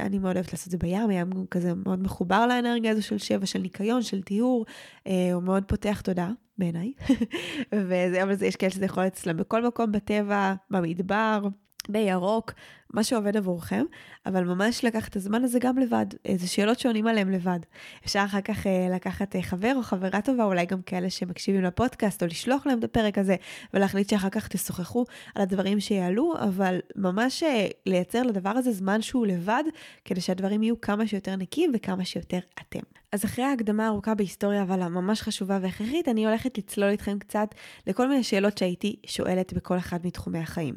אני 0.00 0.18
מאוד 0.18 0.36
אוהבת 0.36 0.52
לעשות 0.52 0.66
את 0.66 0.70
זה 0.70 0.78
בים, 0.78 1.08
הים 1.10 1.30
כזה 1.50 1.74
מאוד 1.74 2.02
מחובר 2.02 2.46
לאנרגיה 2.46 2.90
הזו 2.90 3.02
של 3.02 3.18
שבע, 3.18 3.46
של 3.46 3.58
ניקיון, 3.58 4.02
של 4.02 4.22
טיהור, 4.22 4.66
הוא 5.04 5.42
מאוד 5.42 5.64
פותח 5.64 6.00
תודה. 6.00 6.28
בעיניי, 6.58 6.92
אבל 8.22 8.34
זה, 8.34 8.46
יש 8.46 8.56
כאלה 8.56 8.70
שזה 8.70 8.84
יכול 8.84 9.02
להיות 9.02 9.12
אצלם 9.12 9.36
בכל 9.36 9.66
מקום 9.66 9.92
בטבע, 9.92 10.54
במדבר, 10.70 11.42
בירוק, 11.88 12.52
מה 12.92 13.04
שעובד 13.04 13.36
עבורכם, 13.36 13.84
אבל 14.26 14.44
ממש 14.44 14.84
לקחת 14.84 15.08
את 15.08 15.16
הזמן 15.16 15.44
הזה 15.44 15.58
גם 15.58 15.78
לבד, 15.78 16.06
איזה 16.24 16.48
שאלות 16.48 16.78
שעונים 16.78 17.06
עליהן 17.06 17.32
לבד. 17.32 17.58
אפשר 18.04 18.22
אחר 18.24 18.40
כך 18.40 18.66
אה, 18.66 18.88
לקחת 18.94 19.36
אה, 19.36 19.42
חבר 19.42 19.72
או 19.76 19.82
חברה 19.82 20.20
טובה, 20.20 20.44
אולי 20.44 20.66
גם 20.66 20.82
כאלה 20.82 21.10
שמקשיבים 21.10 21.62
לפודקאסט, 21.62 22.22
או 22.22 22.26
לשלוח 22.26 22.66
להם 22.66 22.78
את 22.78 22.84
הפרק 22.84 23.18
הזה, 23.18 23.36
ולהחליט 23.74 24.10
שאחר 24.10 24.30
כך 24.30 24.48
תשוחחו 24.48 25.04
על 25.34 25.42
הדברים 25.42 25.80
שיעלו, 25.80 26.34
אבל 26.38 26.78
ממש 26.96 27.42
אה, 27.42 27.66
לייצר 27.86 28.22
לדבר 28.22 28.50
הזה 28.50 28.72
זמן 28.72 29.02
שהוא 29.02 29.26
לבד, 29.26 29.64
כדי 30.04 30.20
שהדברים 30.20 30.62
יהיו 30.62 30.80
כמה 30.80 31.06
שיותר 31.06 31.36
נקיים 31.36 31.72
וכמה 31.74 32.04
שיותר 32.04 32.38
אתם. 32.60 32.80
אז 33.14 33.24
אחרי 33.24 33.44
ההקדמה 33.44 33.84
הארוכה 33.86 34.14
בהיסטוריה, 34.14 34.62
אבל 34.62 34.82
הממש 34.82 35.22
חשובה 35.22 35.58
והכרחית, 35.62 36.08
אני 36.08 36.26
הולכת 36.26 36.58
לצלול 36.58 36.90
איתכם 36.90 37.18
קצת 37.18 37.48
לכל 37.86 38.08
מיני 38.08 38.22
שאלות 38.22 38.58
שהייתי 38.58 38.96
שואלת 39.06 39.52
בכל 39.52 39.78
אחד 39.78 40.06
מתחומי 40.06 40.38
החיים. 40.38 40.74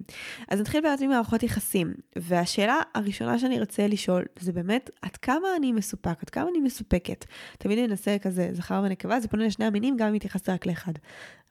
אז 0.48 0.60
נתחיל 0.60 0.82
באמת 0.82 1.02
ממערכות 1.02 1.44
יחסים, 1.44 1.94
והשאלה 2.16 2.82
הראשונה 2.96 3.40
שאני 3.40 3.60
ארצה 3.60 3.88
לשאול, 3.88 4.26
זה 4.40 4.54
באמת, 4.54 4.90
עד 5.02 5.18
כמה 5.18 5.48
אני 5.58 5.72
מסופק, 5.72 6.24
עד 6.24 6.30
כמה 6.30 6.50
אני 6.50 6.60
מסופקת. 6.60 7.26
תמיד 7.58 7.78
אני 7.78 7.88
אנסה 7.88 8.18
כזה, 8.22 8.50
זכר 8.54 8.82
ונקבה, 8.86 9.20
זה 9.20 9.28
פונה 9.28 9.46
לשני 9.46 9.66
המינים, 9.66 9.98
גם 9.98 10.08
אם 10.08 10.14
מתייחס 10.14 10.50
רק 10.50 10.66
לאחד. 10.66 10.94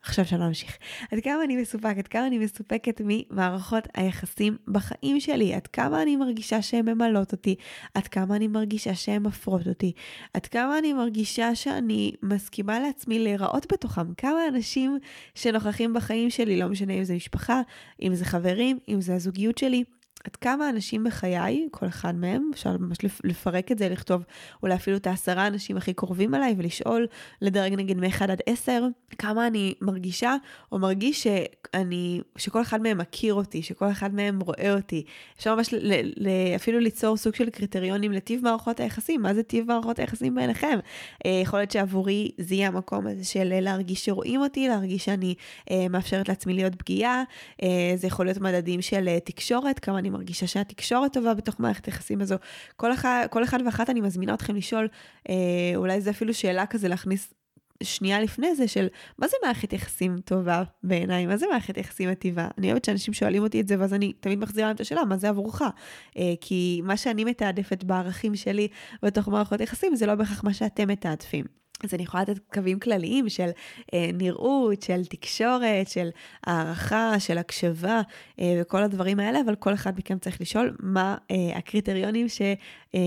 עכשיו 0.03 0.25
שאני 0.25 0.47
אמשיך. 0.47 0.79
עד 1.13 1.19
כמה 1.25 1.45
אני 1.45 1.57
מסופקת, 1.57 1.99
עד 1.99 2.09
כמה 2.09 2.27
אני 2.27 2.39
מסופקת 2.39 3.01
ממערכות 3.05 3.89
היחסים 3.95 4.57
בחיים 4.69 5.21
שלי, 5.21 5.55
עד 5.55 5.67
כמה 5.67 6.03
אני 6.03 6.17
מרגישה 6.17 6.63
שהן 6.63 6.89
ממלאות 6.89 7.33
אותי, 7.33 7.55
עד 7.95 8.09
כמה 8.09 8.37
אני 8.37 8.49
מרגישה 8.49 8.95
שהן 8.95 9.23
מפרות 9.23 9.69
אותי, 9.69 9.93
עד 10.35 10.47
כמה 10.47 10.79
אני 10.79 10.93
מרגישה 10.93 11.55
שאני 11.55 12.13
מסכימה 12.23 12.81
לעצמי 12.81 13.19
להיראות 13.19 13.73
בתוכם, 13.73 14.15
כמה 14.15 14.49
אנשים 14.49 14.99
שנוכחים 15.35 15.95
בחיים 15.95 16.31
שלי, 16.31 16.61
לא 16.61 16.69
משנה 16.69 16.93
אם 16.93 17.05
זה 17.05 17.15
משפחה, 17.15 17.61
אם 18.03 18.15
זה 18.15 18.25
חברים, 18.25 18.79
אם 18.89 19.01
זה 19.01 19.15
הזוגיות 19.15 19.59
שלי, 19.59 19.85
עד 20.27 20.37
כמה 20.37 20.69
אנשים 20.69 21.05
בחיי, 21.05 21.69
כל 21.71 21.87
אחד 21.87 22.15
מהם, 22.15 22.51
אפשר 22.55 22.77
ממש 22.79 22.99
לפרק 23.25 23.73
את 23.73 23.79
זה, 23.79 23.89
לכתוב 23.89 24.23
אולי 24.63 24.75
אפילו 24.75 24.97
את 24.97 25.07
העשרה 25.07 25.47
אנשים 25.47 25.77
הכי 25.77 25.95
קרובים 25.95 26.35
אליי 26.35 26.55
ולשאול, 26.59 27.07
לדרג 27.43 27.75
נגיד 27.75 27.97
מ-1 27.97 28.23
עד 28.23 28.41
10, 28.47 28.87
כמה 29.19 29.47
אני 29.47 29.75
מרגישה 29.81 30.37
או 30.73 30.79
מרגיש 30.79 31.23
שאני, 31.23 32.21
שכל 32.37 32.63
אחד 32.63 32.83
מהם 32.83 32.99
מכיר 32.99 33.35
אותי, 33.35 33.63
שכל 33.63 33.91
אחד 33.91 34.15
מהם 34.15 34.41
רואה 34.41 34.75
אותי. 34.75 35.05
אפשר 35.37 35.55
ממש 35.55 35.75
ל, 35.75 35.93
ל, 36.17 36.29
אפילו 36.57 36.79
ליצור 36.79 37.17
סוג 37.17 37.35
של 37.35 37.51
קריטריונים 37.51 38.13
לטיב 38.13 38.45
מערכות 38.45 38.81
היחסים, 38.81 39.23
מה 39.23 39.35
זה 39.35 39.43
טיב 39.43 39.67
מערכות 39.69 39.99
היחסים 39.99 40.35
בעיניכם? 40.35 40.79
אה, 41.27 41.41
יכול 41.43 41.59
להיות 41.59 41.71
שעבורי 41.71 42.31
זה 42.39 42.55
יהיה 42.55 42.69
המקום 42.69 43.07
הזה 43.07 43.25
של 43.25 43.61
להרגיש 43.61 44.05
שרואים 44.05 44.41
אותי, 44.41 44.69
להרגיש 44.69 45.05
שאני 45.05 45.35
אה, 45.71 45.87
מאפשרת 45.91 46.29
לעצמי 46.29 46.53
להיות 46.53 46.75
פגיעה, 46.75 47.23
אה, 47.63 47.93
זה 47.97 48.07
יכול 48.07 48.27
להיות 48.27 48.39
מדדים 48.39 48.83
של 48.83 49.19
תקשורת, 49.25 49.79
כמה 49.79 49.99
אני 49.99 50.11
מרגישה 50.17 50.47
שהתקשורת 50.47 51.13
טובה 51.13 51.35
בתוך 51.35 51.61
מערכת 51.61 51.87
היחסים 51.87 52.21
הזו. 52.21 52.37
כל 52.77 52.93
אחד, 52.93 53.27
כל 53.31 53.45
אחד 53.45 53.59
ואחת 53.67 53.91
אני 53.91 54.01
מזמינה 54.01 54.35
אתכם 54.35 54.57
לשאול, 54.57 54.89
אה, 55.29 55.35
אולי 55.77 56.01
זה 56.01 56.11
אפילו 56.11 56.35
שאלה 56.35 56.67
כזה 56.67 56.89
להכניס 56.89 57.35
שנייה 57.83 58.21
לפני 58.21 58.55
זה 58.55 58.69
של 58.69 58.87
מה 59.19 59.29
זה 59.29 59.37
מערכת 59.45 59.73
יחסים 59.73 60.19
טובה 60.25 60.63
בעיניי, 60.83 61.27
מה 61.27 61.37
זה 61.37 61.47
מערכת 61.51 61.77
יחסים 61.77 62.11
מטיבה. 62.11 62.49
אני 62.59 62.71
אוהבת 62.71 62.85
שאנשים 62.85 63.15
שואלים 63.15 63.43
אותי 63.43 63.61
את 63.61 63.69
זה 63.69 63.77
ואז 63.79 63.95
אני 63.95 64.13
תמיד 64.13 64.39
מחזירה 64.39 64.67
להם 64.67 64.77
את 64.77 64.81
השאלה, 64.81 65.05
מה 65.05 65.17
זה 65.17 65.29
עבורך? 65.29 65.63
אה, 66.17 66.35
כי 66.41 66.81
מה 66.85 66.97
שאני 66.97 67.25
מתעדפת 67.25 67.85
בערכים 67.85 68.37
שלי 68.37 68.69
בתוך 69.03 69.29
מערכות 69.29 69.61
יחסים 69.61 69.97
זה 69.97 70.07
לא 70.07 70.15
בהכרח 70.15 70.45
מה 70.45 70.55
שאתם 70.55 70.89
מתעדפים. 70.89 71.45
אז 71.85 71.95
אני 71.95 72.03
יכולה 72.03 72.23
לתת 72.23 72.39
קווים 72.53 72.79
כלליים 72.79 73.29
של 73.29 73.51
אה, 73.95 74.11
נראות, 74.15 74.83
של 74.83 75.05
תקשורת, 75.05 75.89
של 75.89 76.09
הערכה, 76.45 77.21
של 77.21 77.39
הקשבה 77.39 78.01
אה, 78.41 78.59
וכל 78.61 78.83
הדברים 78.83 79.21
האלה, 79.21 79.41
אבל 79.41 79.55
כל 79.55 79.75
אחד 79.75 79.99
מכם 79.99 80.19
צריך 80.19 80.41
לשאול 80.41 80.77
מה 80.81 81.17
אה, 81.31 81.59
הקריטריונים 81.59 82.29
ש... 82.29 82.43
אה, 82.95 83.01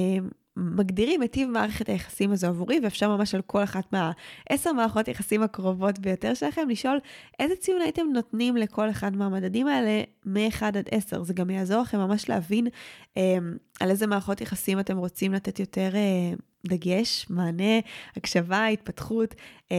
מגדירים 0.59 1.23
את 1.23 1.31
טיב 1.31 1.49
מערכת 1.49 1.89
היחסים 1.89 2.31
הזו 2.31 2.47
עבורי, 2.47 2.79
ואפשר 2.83 3.17
ממש 3.17 3.35
על 3.35 3.41
כל 3.41 3.63
אחת 3.63 3.93
מהעשר 3.93 4.73
מערכות 4.73 5.07
יחסים 5.07 5.43
הקרובות 5.43 5.99
ביותר 5.99 6.33
שלכם 6.33 6.69
לשאול 6.69 6.99
איזה 7.39 7.55
ציון 7.55 7.81
הייתם 7.81 8.05
נותנים 8.13 8.57
לכל 8.57 8.89
אחד 8.89 9.15
מהמדדים 9.15 9.67
האלה 9.67 10.03
מ-1 10.33 10.65
עד 10.65 10.87
10. 10.91 11.23
זה 11.23 11.33
גם 11.33 11.49
יעזור 11.49 11.81
לכם 11.81 11.97
ממש 11.97 12.29
להבין 12.29 12.67
אה, 13.17 13.37
על 13.79 13.89
איזה 13.89 14.07
מערכות 14.07 14.41
יחסים 14.41 14.79
אתם 14.79 14.97
רוצים 14.97 15.33
לתת 15.33 15.59
יותר 15.59 15.95
אה, 15.95 16.33
דגש, 16.67 17.25
מענה, 17.29 17.79
הקשבה, 18.15 18.67
התפתחות, 18.67 19.35
אה, 19.71 19.77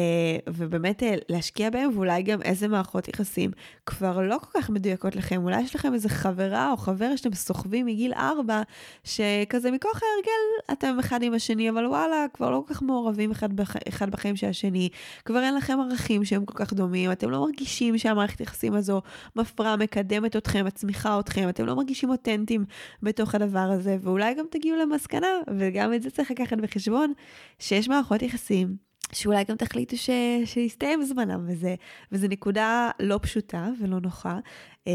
ובאמת 0.49 1.03
אה, 1.03 1.15
להשקיע 1.29 1.71
בהם, 1.71 1.91
ואולי 1.95 2.23
גם 2.23 2.43
איזה 2.43 2.69
מערכות 2.69 3.09
יחסים 3.09 3.51
כבר 3.87 4.21
לא 4.21 4.37
כל 4.39 4.61
כך 4.61 4.71
מדויקות 4.71 5.17
לכם. 5.17 5.43
אולי 5.45 5.61
יש 5.61 5.75
לכם 5.75 5.95
איזה 5.95 6.09
חברה 6.09 6.71
או 6.71 6.77
חבר 6.77 7.17
שאתם 7.17 7.35
סוחבים 7.35 7.87
מגיל 7.87 8.13
4, 8.13 8.63
שכזה 9.05 9.71
מכוח 9.71 10.01
ההרגל 10.03 10.79
אתם 10.79 10.99
אחד 10.99 11.23
עם 11.23 11.35
השני, 11.35 11.71
אבל 11.71 11.87
וואלה, 11.87 12.27
כבר 12.35 12.51
לא 12.51 12.63
כל 12.67 12.75
כך 12.75 12.83
מעורבים 12.83 13.31
אחד, 13.31 13.57
בח... 13.57 13.77
אחד 13.89 14.11
בחיים 14.11 14.37
של 14.37 14.47
השני, 14.47 14.89
כבר 15.25 15.43
אין 15.43 15.55
לכם 15.55 15.79
ערכים 15.81 16.25
שהם 16.25 16.45
כל 16.45 16.65
כך 16.65 16.73
דומים, 16.73 17.13
אתם 17.13 17.31
לא 17.31 17.41
מרגישים 17.41 17.99
שהמערכת 17.99 18.41
יחסים 18.41 18.75
הזו 18.75 19.03
מפרה, 19.37 19.77
מקדמת 19.77 20.35
אתכם, 20.41 20.67
מצמיחה 20.67 21.21
אתכם, 21.21 21.49
אתם 21.49 21.67
לא 21.67 21.77
מרגישים 21.77 22.11
אותנטיים 22.11 22.65
בתוך 23.03 23.35
הדבר 23.35 23.59
הזה, 23.59 23.97
ואולי 24.01 24.35
גם 24.35 24.45
תגיעו 24.51 24.79
למסקנה, 24.79 25.29
וגם 25.57 25.95
את 25.95 26.03
זה 26.03 26.11
צריך 26.11 26.31
לקחת 26.31 26.59
בחשבון, 26.59 27.13
שיש 27.59 27.89
מערכות 27.89 28.23
יחסים 28.23 28.91
שאולי 29.13 29.45
גם 29.45 29.57
תחליטו 29.57 29.97
ש... 29.97 30.11
שיסתיים 30.45 31.03
זמנם, 31.03 31.45
וזה, 31.49 31.75
וזה 32.13 32.29
נקודה 32.29 32.91
לא 33.01 33.19
פשוטה 33.23 33.69
ולא 33.81 34.01
נוחה, 34.01 34.39
אה, 34.87 34.93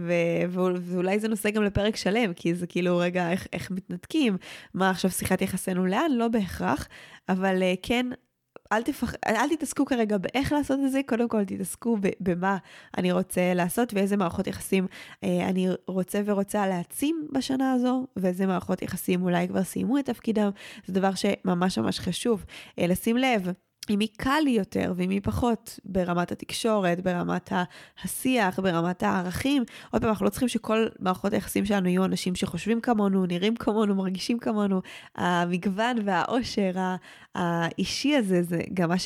ו... 0.00 0.12
ואולי 0.80 1.18
זה 1.18 1.28
נושא 1.28 1.50
גם 1.50 1.62
לפרק 1.62 1.96
שלם, 1.96 2.32
כי 2.32 2.54
זה 2.54 2.66
כאילו, 2.66 2.98
רגע, 2.98 3.30
איך, 3.30 3.46
איך 3.52 3.70
מתנתקים, 3.70 4.36
מה 4.74 4.90
עכשיו 4.90 5.10
שיחת 5.10 5.42
יחסינו 5.42 5.86
לאן? 5.86 6.12
לא 6.12 6.28
בהכרח, 6.28 6.88
אבל 7.28 7.62
אה, 7.62 7.74
כן, 7.82 8.06
אל, 8.72 8.82
תפח... 8.82 9.14
אל 9.26 9.56
תתעסקו 9.56 9.84
כרגע 9.84 10.18
באיך 10.18 10.52
לעשות 10.52 10.80
את 10.86 10.92
זה, 10.92 11.00
קודם 11.06 11.28
כל 11.28 11.44
תתעסקו 11.44 11.96
במה 12.20 12.56
אני 12.98 13.12
רוצה 13.12 13.54
לעשות 13.54 13.94
ואיזה 13.94 14.16
מערכות 14.16 14.46
יחסים 14.46 14.86
אה, 15.24 15.48
אני 15.48 15.68
רוצה 15.86 16.20
ורוצה 16.24 16.66
להעצים 16.66 17.28
בשנה 17.32 17.72
הזו, 17.72 18.06
ואיזה 18.16 18.46
מערכות 18.46 18.82
יחסים 18.82 19.22
אולי 19.22 19.48
כבר 19.48 19.64
סיימו 19.64 19.98
את 19.98 20.06
תפקידם. 20.06 20.50
זה 20.86 20.92
דבר 20.92 21.10
שממש 21.14 21.78
ממש 21.78 22.00
חשוב 22.00 22.44
אה, 22.78 22.86
לשים 22.86 23.16
לב. 23.16 23.48
עם 23.88 23.98
מי 23.98 24.06
קל 24.06 24.40
לי 24.44 24.50
יותר 24.50 24.92
ועם 24.96 25.08
מי 25.08 25.20
פחות, 25.20 25.78
ברמת 25.84 26.32
התקשורת, 26.32 27.00
ברמת 27.00 27.52
השיח, 28.02 28.60
ברמת 28.60 29.02
הערכים. 29.02 29.62
עוד 29.90 30.02
פעם, 30.02 30.10
אנחנו 30.10 30.24
לא 30.24 30.30
צריכים 30.30 30.48
שכל 30.48 30.86
מערכות 30.98 31.32
היחסים 31.32 31.64
שלנו 31.64 31.88
יהיו 31.88 32.04
אנשים 32.04 32.34
שחושבים 32.34 32.80
כמונו, 32.80 33.26
נראים 33.26 33.56
כמונו, 33.56 33.94
מרגישים 33.94 34.38
כמונו. 34.38 34.80
המגוון 35.16 35.96
והאושר 36.04 36.72
האישי 37.34 38.16
הזה, 38.16 38.42
זה 38.42 38.60
גם 38.74 38.88
מה 38.88 38.98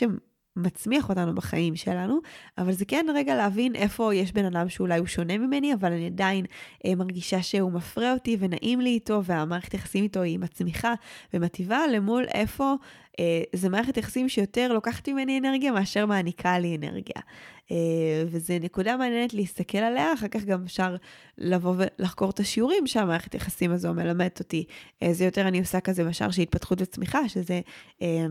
מצמיח 0.58 1.08
אותנו 1.08 1.34
בחיים 1.34 1.76
שלנו, 1.76 2.18
אבל 2.58 2.72
זה 2.72 2.84
כן 2.84 3.06
רגע 3.14 3.34
להבין 3.36 3.74
איפה 3.74 4.14
יש 4.14 4.32
בן 4.32 4.44
אדם 4.44 4.68
שאולי 4.68 4.98
הוא 4.98 5.06
שונה 5.06 5.38
ממני, 5.38 5.74
אבל 5.74 5.92
אני 5.92 6.06
עדיין 6.06 6.44
אה, 6.86 6.94
מרגישה 6.94 7.42
שהוא 7.42 7.72
מפרה 7.72 8.12
אותי 8.12 8.36
ונעים 8.40 8.80
לי 8.80 8.90
איתו, 8.90 9.24
והמערכת 9.24 9.74
יחסים 9.74 10.04
איתו 10.04 10.22
היא 10.22 10.38
מצמיחה 10.38 10.94
ומטיבה, 11.34 11.86
למול 11.92 12.24
איפה 12.34 12.74
אה, 13.20 13.42
זה 13.52 13.68
מערכת 13.68 13.96
יחסים 13.96 14.28
שיותר 14.28 14.72
לוקחת 14.72 15.08
ממני 15.08 15.38
אנרגיה 15.38 15.72
מאשר 15.72 16.06
מעניקה 16.06 16.58
לי 16.58 16.76
אנרגיה. 16.76 17.22
אה, 17.70 18.24
וזו 18.26 18.54
נקודה 18.60 18.96
מעניינת 18.96 19.34
להסתכל 19.34 19.78
עליה, 19.78 20.12
אחר 20.14 20.28
כך 20.28 20.44
גם 20.44 20.62
אפשר 20.64 20.96
לבוא 21.38 21.74
ולחקור 21.78 22.30
את 22.30 22.40
השיעורים 22.40 22.86
שהמערכת 22.86 23.34
יחסים 23.34 23.72
הזו 23.72 23.94
מלמדת 23.94 24.40
אותי. 24.40 24.64
אה, 25.02 25.12
זה 25.12 25.24
יותר 25.24 25.48
אני 25.48 25.58
עושה 25.58 25.80
כזה 25.80 26.04
בשער 26.04 26.30
של 26.30 26.42
התפתחות 26.42 26.82
וצמיחה, 26.82 27.28
שזה... 27.28 27.60
אה, 28.02 28.26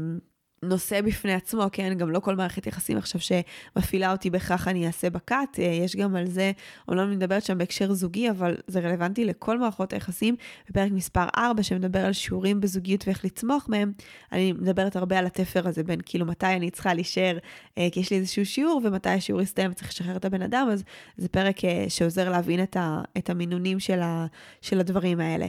נושא 0.63 1.01
בפני 1.01 1.33
עצמו, 1.33 1.63
כן? 1.71 1.93
גם 1.93 2.11
לא 2.11 2.19
כל 2.19 2.35
מערכת 2.35 2.67
יחסים 2.67 2.97
עכשיו 2.97 3.21
שמפעילה 3.21 4.11
אותי 4.11 4.29
בכך 4.29 4.67
אני 4.67 4.87
אעשה 4.87 5.09
בקאט, 5.09 5.59
אה, 5.59 5.65
יש 5.65 5.95
גם 5.95 6.15
על 6.15 6.25
זה, 6.25 6.51
אומנם 6.87 7.07
אני 7.07 7.15
מדברת 7.15 7.43
שם 7.43 7.57
בהקשר 7.57 7.93
זוגי, 7.93 8.29
אבל 8.29 8.55
זה 8.67 8.79
רלוונטי 8.79 9.25
לכל 9.25 9.59
מערכות 9.59 9.93
היחסים. 9.93 10.35
בפרק 10.69 10.91
מספר 10.91 11.25
4, 11.37 11.63
שמדבר 11.63 12.05
על 12.05 12.13
שיעורים 12.13 12.61
בזוגיות 12.61 13.07
ואיך 13.07 13.25
לצמוח 13.25 13.65
מהם, 13.69 13.91
אני 14.31 14.51
מדברת 14.51 14.95
הרבה 14.95 15.19
על 15.19 15.25
התפר 15.25 15.67
הזה 15.67 15.83
בין 15.83 15.99
כאילו 16.05 16.25
מתי 16.25 16.45
אני 16.45 16.71
צריכה 16.71 16.93
להישאר, 16.93 17.37
אה, 17.77 17.87
כי 17.91 17.99
יש 17.99 18.11
לי 18.11 18.17
איזשהו 18.17 18.45
שיעור, 18.45 18.81
ומתי 18.83 19.09
השיעור 19.09 19.41
יסתיים 19.41 19.71
וצריך 19.71 19.89
לשחרר 19.89 20.15
את 20.15 20.25
הבן 20.25 20.41
אדם, 20.41 20.67
אז 20.71 20.83
זה 21.17 21.29
פרק 21.29 21.65
אה, 21.65 21.85
שעוזר 21.89 22.29
להבין 22.29 22.63
את, 22.63 22.77
ה, 22.77 23.01
את 23.17 23.29
המינונים 23.29 23.79
של, 23.79 23.99
ה, 23.99 24.25
של 24.61 24.79
הדברים 24.79 25.19
האלה. 25.19 25.47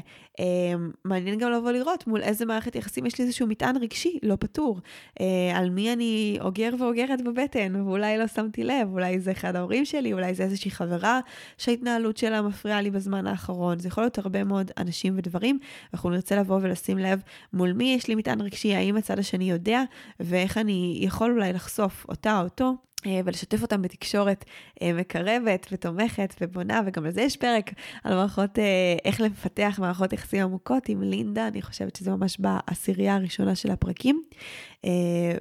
מעניין 1.05 1.39
גם 1.39 1.53
לבוא 1.53 1.71
לראות 1.71 2.07
מול 2.07 2.23
איזה 2.23 2.47
מערכת 2.47 2.77
יחסים 2.77 3.07
יש 3.07 3.19
לי 3.19 3.25
איזשהו 3.25 3.47
מטען 3.47 3.77
רגשי 3.77 4.19
לא 4.23 4.37
פתור. 4.41 4.81
אה, 5.21 5.59
על 5.59 5.71
מי 5.71 5.93
אני 5.93 6.39
אוגר 6.41 6.71
ואוגרת 6.79 7.23
בבטן, 7.23 7.77
ואולי 7.77 8.19
לא 8.19 8.27
שמתי 8.27 8.65
לב, 8.65 8.93
אולי 8.93 9.21
זה 9.21 9.31
אחד 9.31 9.57
ההורים 9.57 9.85
שלי, 9.85 10.13
אולי 10.13 10.35
זה 10.35 10.43
איזושהי 10.43 10.71
חברה 10.71 11.21
שההתנהלות 11.59 12.17
שלה 12.17 12.43
מפריעה 12.43 12.81
לי 12.83 12.91
בזמן 12.91 13.27
האחרון. 13.27 13.79
זה 13.79 13.89
יכול 13.89 14.05
להיות 14.05 14.19
הרבה 14.19 14.45
מאוד 14.45 14.71
אנשים 14.79 15.15
ודברים, 15.17 15.59
אנחנו 15.95 16.11
נרצה 16.11 16.37
לבוא 16.37 16.59
ולשים 16.63 16.99
לב 16.99 17.23
מול 17.53 17.73
מי 17.73 17.95
יש 17.95 18.09
לי 18.09 18.15
מטען 18.15 18.41
רגשי, 18.41 18.75
האם 18.75 18.97
הצד 18.97 19.19
השני 19.19 19.51
יודע, 19.51 19.83
ואיך 20.21 20.59
אני 20.59 20.99
יכול 21.01 21.31
אולי 21.31 21.53
לחשוף 21.53 22.07
אותה 22.09 22.39
או 22.39 22.45
אותו 22.45 22.88
ולשתף 23.07 23.63
אותם 23.63 23.83
בתקשורת 23.83 24.45
אה, 24.83 24.93
מקרבת 24.93 25.67
ותומכת 25.73 26.35
ובונה, 26.41 26.81
וגם 26.87 27.07
לזה 27.07 27.23
יש 27.23 27.37
פרק 27.37 27.71
על 28.05 28.15
מערכות, 28.15 28.59
אה, 28.59 28.97
איך 29.05 29.21
לפתח 29.21 29.79
מערכות 29.83 30.13
יחסים 30.13 30.43
עמוקות 30.43 30.89
עם 30.89 31.03
לינדה, 31.03 31.49
אני 31.49 31.63
חושבת 31.63 31.97
שזה 31.97 32.11
ממש 32.11 32.37
בעשירייה 32.41 33.15
הראשונה 33.15 33.55
של 33.55 33.71
הפרקים. 33.71 34.23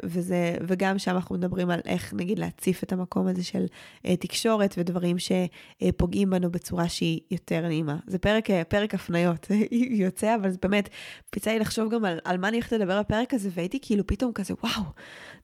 וזה, 0.03 0.55
וגם 0.67 0.99
שם 0.99 1.11
אנחנו 1.11 1.35
מדברים 1.35 1.69
על 1.69 1.79
איך 1.85 2.13
נגיד 2.13 2.39
להציף 2.39 2.83
את 2.83 2.93
המקום 2.93 3.27
הזה 3.27 3.43
של 3.43 3.65
תקשורת 4.19 4.75
ודברים 4.77 5.15
שפוגעים 5.19 6.29
בנו 6.29 6.51
בצורה 6.51 6.89
שהיא 6.89 7.19
יותר 7.31 7.61
נעימה. 7.61 7.97
זה 8.07 8.17
פרק, 8.17 8.47
פרק 8.67 8.93
הפניות 8.93 9.47
יוצא, 10.03 10.35
אבל 10.35 10.51
זה 10.51 10.57
באמת, 10.61 10.89
פיצה 11.29 11.53
לי 11.53 11.59
לחשוב 11.59 11.93
גם 11.93 12.05
על, 12.05 12.19
על 12.23 12.37
מה 12.37 12.47
אני 12.47 12.57
הולכת 12.57 12.71
לדבר 12.71 12.99
בפרק 12.99 13.33
הזה, 13.33 13.49
והייתי 13.53 13.79
כאילו 13.81 14.07
פתאום 14.07 14.33
כזה, 14.33 14.53
וואו, 14.63 14.83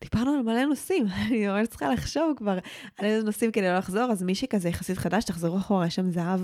דיברנו 0.01 0.31
על 0.31 0.41
מלא 0.41 0.65
נושאים, 0.65 1.05
אני 1.27 1.47
ממש 1.47 1.67
צריכה 1.67 1.89
לחשוב 2.03 2.33
כבר 2.37 2.57
על 2.97 3.05
איזה 3.05 3.25
נושאים 3.25 3.51
כדי 3.51 3.67
לא 3.67 3.77
לחזור, 3.77 4.03
אז 4.03 4.23
מי 4.23 4.35
שכזה 4.35 4.69
יחסית 4.69 4.97
חדש, 4.97 5.23
תחזרו 5.23 5.57
אחורה, 5.57 5.87
יש 5.87 5.95
שם 5.95 6.09
זהב, 6.09 6.39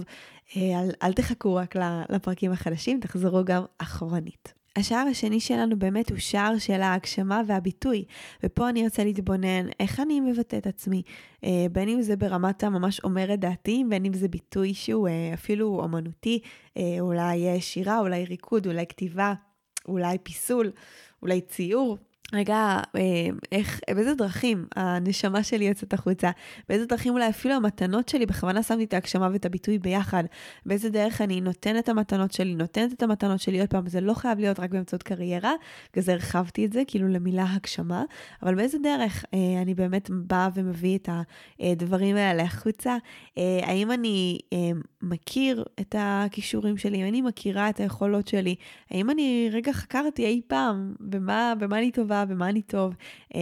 אה, 0.58 0.62
אל, 0.80 0.90
אל 1.04 1.14
תחכו 1.14 1.56
רק 1.56 1.76
לפרקים 2.10 2.52
החדשים, 2.52 3.00
תחזרו 3.00 3.44
גם 3.46 3.64
אחורנית. 3.78 4.54
השער 4.76 5.08
השני 5.12 5.40
שלנו 5.40 5.80
באמת 5.80 6.10
הוא 6.10 6.18
שער 6.18 6.58
של 6.58 6.82
ההגשמה 6.82 7.42
והביטוי, 7.48 8.06
ופה 8.44 8.70
אני 8.70 8.84
ארצה 8.84 9.04
להתבונן 9.04 9.68
איך 9.80 10.00
אני 10.00 10.20
מבטא 10.20 10.56
את 10.58 10.68
עצמי, 10.68 11.02
אה, 11.44 11.66
בין 11.72 11.90
אם 11.90 12.02
זה 12.02 12.16
ברמת 12.16 12.64
הממש 12.64 13.00
אומר 13.04 13.34
את 13.34 13.40
דעתי, 13.40 13.84
בין 13.90 14.06
אם 14.06 14.14
זה 14.14 14.28
ביטוי 14.28 14.74
שהוא 14.74 15.08
אה, 15.08 15.32
אפילו 15.34 15.80
אומנותי, 15.84 16.40
אולי 17.00 17.62
שירה, 17.62 18.00
אולי 18.00 18.26
ריקוד, 18.26 18.68
אולי 18.68 18.86
כתיבה, 18.88 19.34
אולי 19.88 20.18
פיסול, 20.24 20.72
אולי 21.22 21.42
ציור, 21.42 21.98
רגע, 22.34 22.80
אה, 22.96 23.02
איך, 23.52 23.80
באיזה 23.96 24.14
דרכים 24.14 24.66
הנשמה 24.76 25.44
שלי 25.44 25.66
יוצאת 25.66 25.94
החוצה? 25.94 26.32
באיזה 26.70 26.86
דרכים 26.86 27.14
אולי 27.14 27.30
אפילו 27.30 27.56
המתנות 27.56 28.10
שלי, 28.10 28.26
בכוונה 28.26 28.64
שמתי 28.64 28.84
את 28.84 28.94
ההגשמה 28.94 29.30
ואת 29.34 29.46
הביטוי 29.46 29.80
ביחד. 29.80 30.24
באיזה 30.66 30.90
דרך 30.90 31.22
אני 31.22 31.42
נותנת 31.42 31.84
את 31.84 31.90
המתנות 31.90 32.32
שלי, 32.32 32.56
נותנת 32.56 32.94
את 32.94 33.04
המתנות 33.04 33.40
שלי, 33.40 33.60
עוד 33.60 33.70
פעם, 33.70 33.88
זה 33.88 34.02
לא 34.02 34.14
חייב 34.14 34.40
להיות 34.40 34.60
רק 34.60 34.70
באמצעות 34.70 35.04
קריירה, 35.04 35.54
בגלל 35.94 36.04
זה 36.04 36.14
הרחבתי 36.14 36.66
את 36.66 36.74
זה, 36.74 36.84
כאילו 36.88 37.08
למילה 37.08 37.46
הגשמה, 37.50 38.04
אבל 38.44 38.56
באיזה 38.56 38.78
דרך 38.84 39.26
אה, 39.34 39.62
אני 39.62 39.74
באמת 39.74 40.10
באה 40.10 40.50
ומביא 40.54 40.98
את 40.98 41.10
הדברים 41.60 42.16
האלה 42.16 42.44
החוצה? 42.44 42.98
אה, 43.38 43.60
האם 43.64 43.92
אני 43.92 44.40
מכיר 45.02 45.66
את 45.80 45.96
הכישורים 46.00 46.78
שלי? 46.78 46.98
האם 46.98 47.10
אני 47.10 47.22
מכירה 47.22 47.70
את 47.70 47.80
היכולות 47.80 48.28
שלי? 48.28 48.56
האם 48.92 49.10
אני 49.10 49.50
רגע 49.52 49.74
חקרתי 49.74 50.26
אי 50.26 50.42
פעם 50.48 50.94
במה, 51.00 51.54
במה 51.60 51.78
אני 51.78 51.92
טובה? 51.92 52.19
במה 52.26 52.50
אני 52.50 52.62
טוב, 52.62 52.96
אה, 53.36 53.42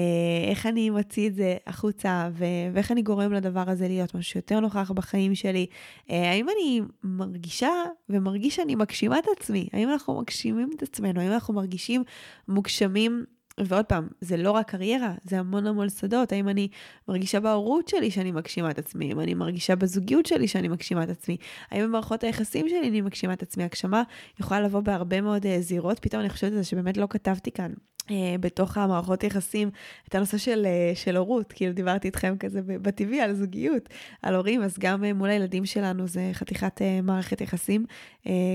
איך 0.50 0.66
אני 0.66 0.90
מוציא 0.90 1.28
את 1.28 1.36
זה 1.36 1.58
החוצה, 1.68 2.30
ו- 2.34 2.46
ואיך 2.74 2.92
אני 2.92 3.02
גורם 3.02 3.34
לדבר 3.34 3.63
הזה 3.68 3.88
להיות 3.88 4.16
משהו 4.16 4.38
יותר 4.38 4.60
נוכח 4.60 4.92
בחיים 4.92 5.36
שלי. 5.36 5.66
אה, 6.10 6.32
האם 6.32 6.46
אני 6.50 6.82
מרגישה 7.04 7.72
ומרגיש 8.10 8.56
שאני 8.56 8.76
מגשימה 8.76 9.20
את 9.20 9.26
עצמי? 9.38 9.68
האם 9.74 9.90
אנחנו 9.90 10.22
מגשימים 10.22 10.70
את 10.76 10.84
עצמנו? 10.84 11.22
האם 11.22 11.32
אנחנו 11.32 11.54
מרגישים 11.54 12.04
מוגשמים? 12.48 13.26
ועוד 13.60 13.86
פעם, 13.86 14.08
זה 14.22 14.38
לא 14.38 14.52
רק 14.52 14.70
קריירה, 14.70 15.13
זה 15.24 15.40
המון 15.40 15.68
המון 15.68 15.90
שדות. 15.90 16.32
האם 16.32 16.50
אני 16.50 16.68
מרגישה 17.08 17.40
בהורות 17.40 17.88
שלי 17.88 18.12
שאני 18.12 18.32
מגשימה 18.32 18.72
את 18.72 18.80
עצמי? 18.80 19.10
האם 19.10 19.20
אני 19.20 19.34
מרגישה 19.34 19.76
בזוגיות 19.76 20.26
שלי 20.26 20.48
שאני 20.48 20.68
מגשימה 20.68 21.04
את 21.04 21.10
עצמי? 21.10 21.38
האם 21.72 21.84
במערכות 21.84 22.24
היחסים 22.24 22.70
שלי 22.70 22.88
אני 22.88 23.02
מגשימה 23.02 23.34
את 23.34 23.42
עצמי? 23.42 23.63
הגשמה 23.63 24.04
יכולה 24.40 24.62
לבוא 24.62 24.80
בהרבה 24.80 25.22
מאוד 25.22 25.46
uh, 25.46 25.48
זירות. 25.60 26.00
פתאום 26.00 26.22
אני 26.22 26.30
חושבת 26.30 26.52
על 26.52 26.58
זה 26.58 26.63
שבאמת 26.63 26.98
לא 26.98 27.08
כתבתי 27.10 27.52
כאן 27.52 27.72
אה, 27.72 27.96
בתוך 28.39 28.78
המערכות 28.78 29.24
יחסים 29.24 29.70
את 30.08 30.15
הנושא 30.15 30.38
של, 30.38 30.65
אה, 30.65 30.91
של 30.96 31.17
הורות, 31.17 31.54
כאילו 31.54 31.74
דיברתי 31.74 32.08
איתכם 32.08 32.36
כזה 32.39 32.62
בטבעי 32.65 33.22
על 33.22 33.34
זוגיות, 33.34 33.89
על 34.22 34.36
הורים, 34.36 34.63
אז 34.63 34.78
גם 34.80 35.04
אה, 35.04 35.13
מול 35.13 35.30
הילדים 35.30 35.65
שלנו 35.65 36.08
זה 36.08 36.30
חתיכת 36.34 36.82
מערכת 37.04 37.41
יחסים. 37.41 37.86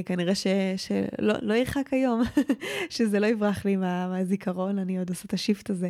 כנראה 0.07 0.35
ש, 0.35 0.47
שלא 0.77 1.35
לא 1.43 1.55
ירחק 1.55 1.93
היום, 1.93 2.23
שזה 2.91 3.21
לא 3.21 3.27
יברח 3.27 3.65
לי 3.65 3.77
מה, 3.77 4.09
מהזיכרון, 4.09 4.79
אני 4.79 4.99
עוד 4.99 5.09
עושה 5.09 5.23
את 5.27 5.33
השיפט 5.33 5.71
הזה 5.71 5.89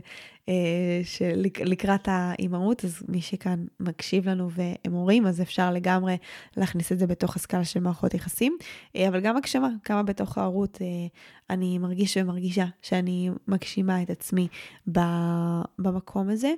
של, 1.05 1.47
לקראת 1.65 2.09
האימהות, 2.11 2.85
אז 2.85 3.03
מי 3.09 3.21
שכאן 3.21 3.65
מקשיב 3.81 4.29
לנו 4.29 4.51
והם 4.51 4.93
הורים, 4.93 5.27
אז 5.27 5.41
אפשר 5.41 5.71
לגמרי 5.71 6.17
להכניס 6.57 6.93
את 6.93 6.99
זה 6.99 7.07
בתוך 7.07 7.37
הסקאלה 7.37 7.65
של 7.65 7.81
מערכות 7.81 8.15
יחסים, 8.15 8.57
אבל 9.09 9.21
גם 9.21 9.37
הגשמה, 9.37 9.69
כמה 9.85 10.03
בתוך 10.03 10.39
ההורות 10.39 10.79
אני 11.53 11.79
מרגיש 11.79 12.17
ומרגישה 12.17 12.67
שאני 12.83 13.31
מגשימה 13.49 14.03
את 14.03 14.11
עצמי 14.11 14.49
במקום 15.79 16.29
הזה. 16.29 16.53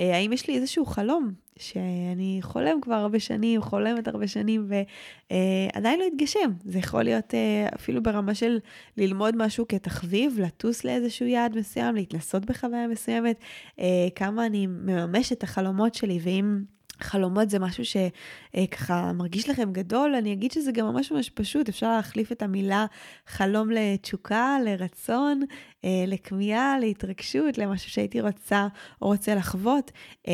אה, 0.00 0.16
האם 0.16 0.32
יש 0.32 0.48
לי 0.48 0.56
איזשהו 0.56 0.86
חלום 0.86 1.32
שאני 1.58 2.38
חולם 2.42 2.80
כבר 2.80 2.94
הרבה 2.94 3.20
שנים, 3.20 3.62
חולמת 3.62 4.08
הרבה 4.08 4.26
שנים 4.26 4.68
ועדיין 4.68 5.98
לא 5.98 6.04
התגשם? 6.04 6.52
זה 6.64 6.78
יכול 6.78 7.02
להיות 7.02 7.34
אה, 7.34 7.68
אפילו 7.74 8.02
ברמה 8.02 8.34
של 8.34 8.58
ללמוד 8.96 9.36
משהו 9.36 9.68
כתחביב, 9.68 10.38
לטוס 10.40 10.84
לאיזשהו 10.84 11.26
יעד 11.26 11.58
מסוים, 11.58 11.94
להתנסות 11.94 12.44
בחוויה 12.44 12.88
מסוימת, 12.88 13.40
אה, 13.78 14.08
כמה 14.14 14.46
אני 14.46 14.66
מממשת 14.66 15.32
את 15.38 15.42
החלומות 15.42 15.94
שלי, 15.94 16.18
ואם... 16.22 16.62
חלומות 17.02 17.50
זה 17.50 17.58
משהו 17.58 17.84
שככה 17.84 19.12
מרגיש 19.12 19.50
לכם 19.50 19.72
גדול, 19.72 20.14
אני 20.14 20.32
אגיד 20.32 20.52
שזה 20.52 20.72
גם 20.72 20.86
ממש 20.86 21.12
ממש 21.12 21.30
פשוט, 21.30 21.68
אפשר 21.68 21.96
להחליף 21.96 22.32
את 22.32 22.42
המילה 22.42 22.86
חלום 23.26 23.70
לתשוקה, 23.70 24.56
לרצון, 24.64 25.42
אה, 25.84 26.04
לכמיהה, 26.06 26.78
להתרגשות, 26.78 27.58
למשהו 27.58 27.90
שהייתי 27.90 28.20
רוצה 28.20 28.66
או 29.02 29.06
רוצה 29.06 29.34
לחוות. 29.34 29.90
אה, 30.28 30.32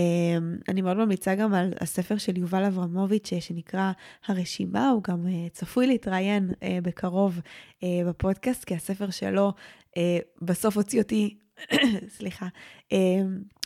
אני 0.68 0.82
מאוד 0.82 0.96
ממליצה 0.96 1.34
גם 1.34 1.54
על 1.54 1.72
הספר 1.80 2.16
של 2.18 2.38
יובל 2.38 2.64
אברמוביץ' 2.64 3.30
שנקרא 3.40 3.92
הרשימה, 4.26 4.90
הוא 4.90 5.02
גם 5.02 5.26
אה, 5.26 5.48
צפוי 5.52 5.86
להתראיין 5.86 6.50
בקרוב 6.82 7.40
בפודקאסט, 8.06 8.64
כי 8.64 8.74
הספר 8.74 9.10
שלו 9.10 9.52
בסוף 10.42 10.76
הוציא 10.76 11.02
אותי 11.02 11.38
סליחה, 12.16 12.46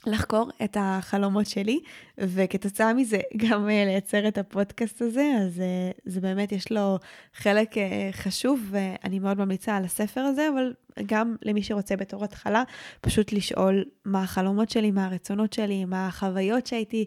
לחקור 0.07 0.51
את 0.65 0.77
החלומות 0.81 1.47
שלי, 1.47 1.81
וכתוצאה 2.19 2.95
מזה 2.95 3.21
גם 3.37 3.69
אה, 3.69 3.85
לייצר 3.85 4.29
את 4.29 4.39
הפודקאסט 4.39 5.03
הזה, 5.03 5.31
אז 5.41 5.61
אה, 5.61 5.91
זה 6.05 6.21
באמת, 6.21 6.53
יש 6.53 6.73
לו 6.73 6.99
חלק 7.35 7.79
אה, 7.79 8.09
חשוב, 8.13 8.61
ואני 8.71 9.19
מאוד 9.19 9.39
ממליצה 9.39 9.77
על 9.77 9.85
הספר 9.85 10.21
הזה, 10.21 10.49
אבל 10.55 10.73
גם 11.07 11.37
למי 11.43 11.63
שרוצה 11.63 11.97
בתור 11.97 12.25
התחלה, 12.25 12.63
פשוט 13.01 13.33
לשאול 13.33 13.85
מה 14.05 14.23
החלומות 14.23 14.71
שלי, 14.71 14.91
מה 14.91 15.05
הרצונות 15.05 15.53
שלי, 15.53 15.85
מה 15.85 16.07
החוויות 16.07 16.67
שהייתי 16.67 17.05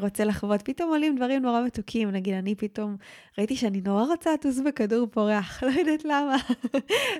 רוצה 0.00 0.24
לחוות. 0.24 0.62
פתאום 0.62 0.90
עולים 0.90 1.16
דברים 1.16 1.42
נורא 1.42 1.62
מתוקים, 1.66 2.10
נגיד 2.10 2.34
אני 2.34 2.54
פתאום 2.54 2.96
ראיתי 3.38 3.56
שאני 3.56 3.80
נורא 3.80 4.04
רוצה 4.04 4.34
לטוס 4.34 4.60
בכדור 4.66 5.06
פורח, 5.06 5.62
לא 5.62 5.70
יודעת 5.70 6.04
למה. 6.04 6.36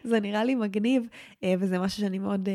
זה 0.05 0.21
נראה 0.21 0.45
לי 0.45 0.55
מגניב, 0.55 1.03
וזה 1.59 1.79
משהו 1.79 2.01
שאני 2.01 2.19
מאוד 2.19 2.49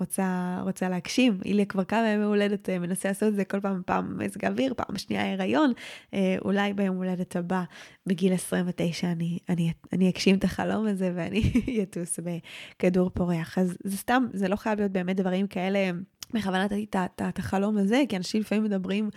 רוצה, 0.00 0.58
רוצה 0.64 0.88
להגשים. 0.88 1.38
איליה 1.44 1.64
כבר 1.64 1.84
כמה 1.90 2.08
ימי 2.08 2.24
הולדת 2.24 2.68
אה, 2.68 2.78
מנסה 2.78 3.08
לעשות 3.08 3.28
את 3.28 3.34
זה 3.34 3.44
כל 3.44 3.60
פעם, 3.60 3.82
פעם 3.86 4.18
מזג 4.18 4.44
אוויר, 4.44 4.74
פעם 4.76 4.98
שנייה 4.98 5.32
הריון, 5.32 5.72
אה, 6.14 6.36
אולי 6.44 6.72
ביום 6.72 6.96
הולדת 6.96 7.36
הבא, 7.36 7.62
בגיל 8.06 8.32
29, 8.32 9.06
אני, 9.12 9.38
אני, 9.48 9.72
אני 9.92 10.10
אגשים 10.10 10.38
את 10.38 10.44
החלום 10.44 10.86
הזה 10.86 11.12
ואני 11.14 11.52
אטוס 11.82 12.18
בכדור 12.20 13.10
פורח. 13.10 13.58
אז 13.58 13.76
זה 13.84 13.96
סתם, 13.96 14.24
זה 14.32 14.48
לא 14.48 14.56
חייב 14.56 14.78
להיות 14.78 14.92
באמת 14.92 15.16
דברים 15.16 15.46
כאלה. 15.46 15.90
בכוונה 16.34 16.64
נתתי 16.64 16.86
את 17.28 17.38
החלום 17.38 17.78
הזה, 17.78 18.02
כי 18.08 18.16
אנשים 18.16 18.40
לפעמים 18.40 18.64
מדברים, 18.64 19.10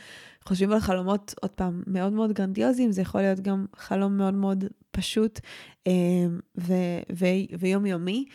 חושבים 0.46 0.72
על 0.72 0.80
חלומות, 0.80 1.34
עוד 1.42 1.52
פעם, 1.52 1.84
מאוד 1.88 2.14
מאוד 2.14 2.34
גרנדיוזיים, 2.34 2.92
זה 2.92 3.02
יכול 3.02 3.22
להיות 3.22 3.40
גם 3.40 3.66
חלום 3.76 4.18
מאוד 4.18 4.34
מאוד 4.34 4.64
פשוט 4.92 5.40
אה, 5.88 5.92
ו- 6.58 7.02
ו- 7.14 7.58
ויומיומי, 7.60 8.26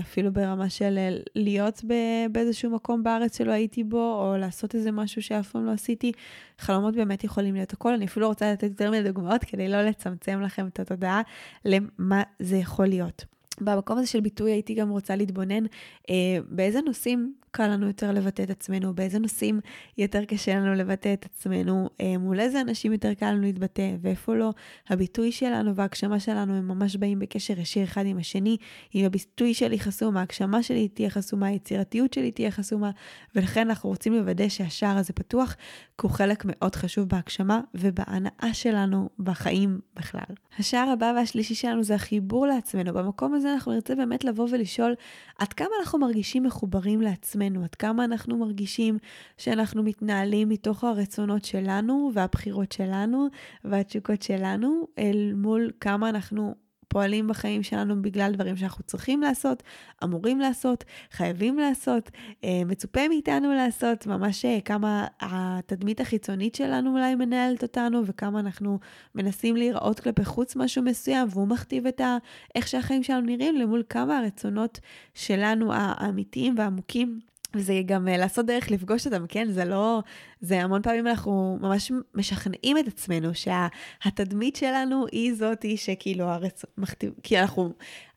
אפילו 0.00 0.32
ברמה 0.32 0.70
של 0.70 0.98
להיות 1.34 1.84
באיזשהו 2.32 2.70
מקום 2.70 3.02
בארץ 3.02 3.38
שלא 3.38 3.52
הייתי 3.52 3.84
בו, 3.84 4.22
או 4.22 4.36
לעשות 4.36 4.74
איזה 4.74 4.92
משהו 4.92 5.22
שאף 5.22 5.50
פעם 5.50 5.66
לא 5.66 5.70
עשיתי. 5.70 6.12
חלומות 6.58 6.94
באמת 6.94 7.24
יכולים 7.24 7.54
להיות 7.54 7.72
הכל. 7.72 7.94
אני 7.94 8.04
אפילו 8.04 8.28
רוצה 8.28 8.52
לתת 8.52 8.62
יותר 8.62 8.90
מיני 8.90 9.08
דוגמאות 9.08 9.44
כדי 9.44 9.68
לא 9.68 9.82
לצמצם 9.82 10.40
לכם 10.40 10.66
את 10.66 10.80
התודעה 10.80 11.22
למה 11.64 12.22
זה 12.38 12.56
יכול 12.56 12.86
להיות. 12.86 13.24
במקום 13.64 13.98
הזה 13.98 14.06
של 14.06 14.20
ביטוי 14.20 14.52
הייתי 14.52 14.74
גם 14.74 14.90
רוצה 14.90 15.16
להתבונן 15.16 15.64
אה, 16.10 16.38
באיזה 16.48 16.80
נושאים 16.80 17.32
קל 17.52 17.66
לנו 17.66 17.86
יותר 17.86 18.12
לבטא 18.12 18.42
את 18.42 18.50
עצמנו, 18.50 18.94
באיזה 18.94 19.18
נושאים 19.18 19.60
יותר 19.98 20.24
קשה 20.24 20.54
לנו 20.54 20.74
לבטא 20.74 21.12
את 21.12 21.24
עצמנו, 21.24 21.88
אה, 22.00 22.18
מול 22.18 22.40
איזה 22.40 22.60
אנשים 22.60 22.92
יותר 22.92 23.14
קל 23.14 23.30
לנו 23.30 23.42
להתבטא, 23.42 23.96
ואיפה 24.00 24.34
לא. 24.34 24.50
הביטוי 24.88 25.32
שלנו 25.32 25.74
וההגשמה 25.74 26.20
שלנו 26.20 26.54
הם 26.54 26.68
ממש 26.68 26.96
באים 26.96 27.18
בקשר 27.18 27.58
ישיר 27.58 27.84
אחד 27.84 28.06
עם 28.06 28.18
השני. 28.18 28.56
אם 28.94 29.04
הביטוי 29.04 29.54
שלי 29.54 29.78
חסום, 29.78 30.16
ההגשמה 30.16 30.62
שלי 30.62 30.88
תהיה 30.88 31.10
חסומה, 31.10 31.46
היצירתיות 31.46 32.12
שלי 32.12 32.30
תהיה 32.30 32.50
חסומה, 32.50 32.90
ולכן 33.34 33.68
אנחנו 33.68 33.90
רוצים 33.90 34.14
לוודא 34.14 34.48
שהשער 34.48 34.96
הזה 34.96 35.12
פתוח, 35.12 35.56
כי 35.98 36.06
הוא 36.06 36.10
חלק 36.10 36.44
מאוד 36.46 36.76
חשוב 36.76 37.08
בהגשמה 37.08 37.60
ובהנאה 37.74 38.50
שלנו 38.52 39.08
בחיים 39.18 39.80
בכלל. 39.96 40.34
השער 40.58 40.88
הבא 40.88 41.12
והשלישי 41.16 41.54
שלנו 41.54 41.82
זה 41.82 41.94
החיבור 41.94 42.46
לעצמנו. 42.46 42.92
במקום 42.92 43.34
הזה 43.34 43.51
אנחנו 43.52 43.72
נרצה 43.72 43.94
באמת 43.94 44.24
לבוא 44.24 44.48
ולשאול 44.50 44.94
עד 45.38 45.52
כמה 45.52 45.68
אנחנו 45.80 45.98
מרגישים 45.98 46.42
מחוברים 46.42 47.00
לעצמנו, 47.00 47.64
עד 47.64 47.74
כמה 47.74 48.04
אנחנו 48.04 48.38
מרגישים 48.38 48.98
שאנחנו 49.38 49.82
מתנהלים 49.82 50.48
מתוך 50.48 50.84
הרצונות 50.84 51.44
שלנו 51.44 52.10
והבחירות 52.14 52.72
שלנו 52.72 53.28
והתשוקות 53.64 54.22
שלנו, 54.22 54.86
אל 54.98 55.32
מול 55.36 55.70
כמה 55.80 56.08
אנחנו 56.08 56.54
פועלים 56.92 57.28
בחיים 57.28 57.62
שלנו 57.62 58.02
בגלל 58.02 58.32
דברים 58.32 58.56
שאנחנו 58.56 58.84
צריכים 58.84 59.20
לעשות, 59.20 59.62
אמורים 60.04 60.40
לעשות, 60.40 60.84
חייבים 61.10 61.58
לעשות, 61.58 62.10
אה, 62.44 62.62
מצופה 62.66 63.08
מאיתנו 63.08 63.54
לעשות, 63.54 64.06
ממש 64.06 64.44
אה, 64.44 64.58
כמה 64.64 65.06
התדמית 65.20 66.00
החיצונית 66.00 66.54
שלנו 66.54 66.92
אולי 66.92 67.14
מנהלת 67.14 67.62
אותנו, 67.62 68.02
וכמה 68.06 68.40
אנחנו 68.40 68.78
מנסים 69.14 69.56
להיראות 69.56 70.00
כלפי 70.00 70.24
חוץ 70.24 70.56
משהו 70.56 70.82
מסוים, 70.82 71.28
והוא 71.30 71.48
מכתיב 71.48 71.86
את 71.86 72.00
ה... 72.00 72.16
איך 72.54 72.68
שהחיים 72.68 73.02
שלנו 73.02 73.20
נראים, 73.20 73.56
למול 73.56 73.82
כמה 73.88 74.18
הרצונות 74.18 74.80
שלנו 75.14 75.72
האמיתיים 75.72 76.54
והעמוקים 76.58 77.18
וזה 77.56 77.80
גם 77.86 78.08
uh, 78.08 78.18
לעשות 78.18 78.46
דרך 78.46 78.70
לפגוש 78.70 79.06
אותם, 79.06 79.26
כן? 79.28 79.50
זה 79.50 79.64
לא... 79.64 80.02
זה 80.40 80.62
המון 80.62 80.82
פעמים 80.82 81.06
אנחנו 81.06 81.58
ממש 81.60 81.92
משכנעים 82.14 82.78
את 82.78 82.86
עצמנו 82.88 83.30
שהתדמית 83.34 84.56
שה, 84.56 84.66
שלנו 84.66 85.06
היא 85.12 85.34
זאתי 85.34 85.76
שכאילו 85.76 86.24
הרצ... 86.24 86.64
מכתיב... 86.78 87.12
כי 87.22 87.38
אנחנו 87.38 87.72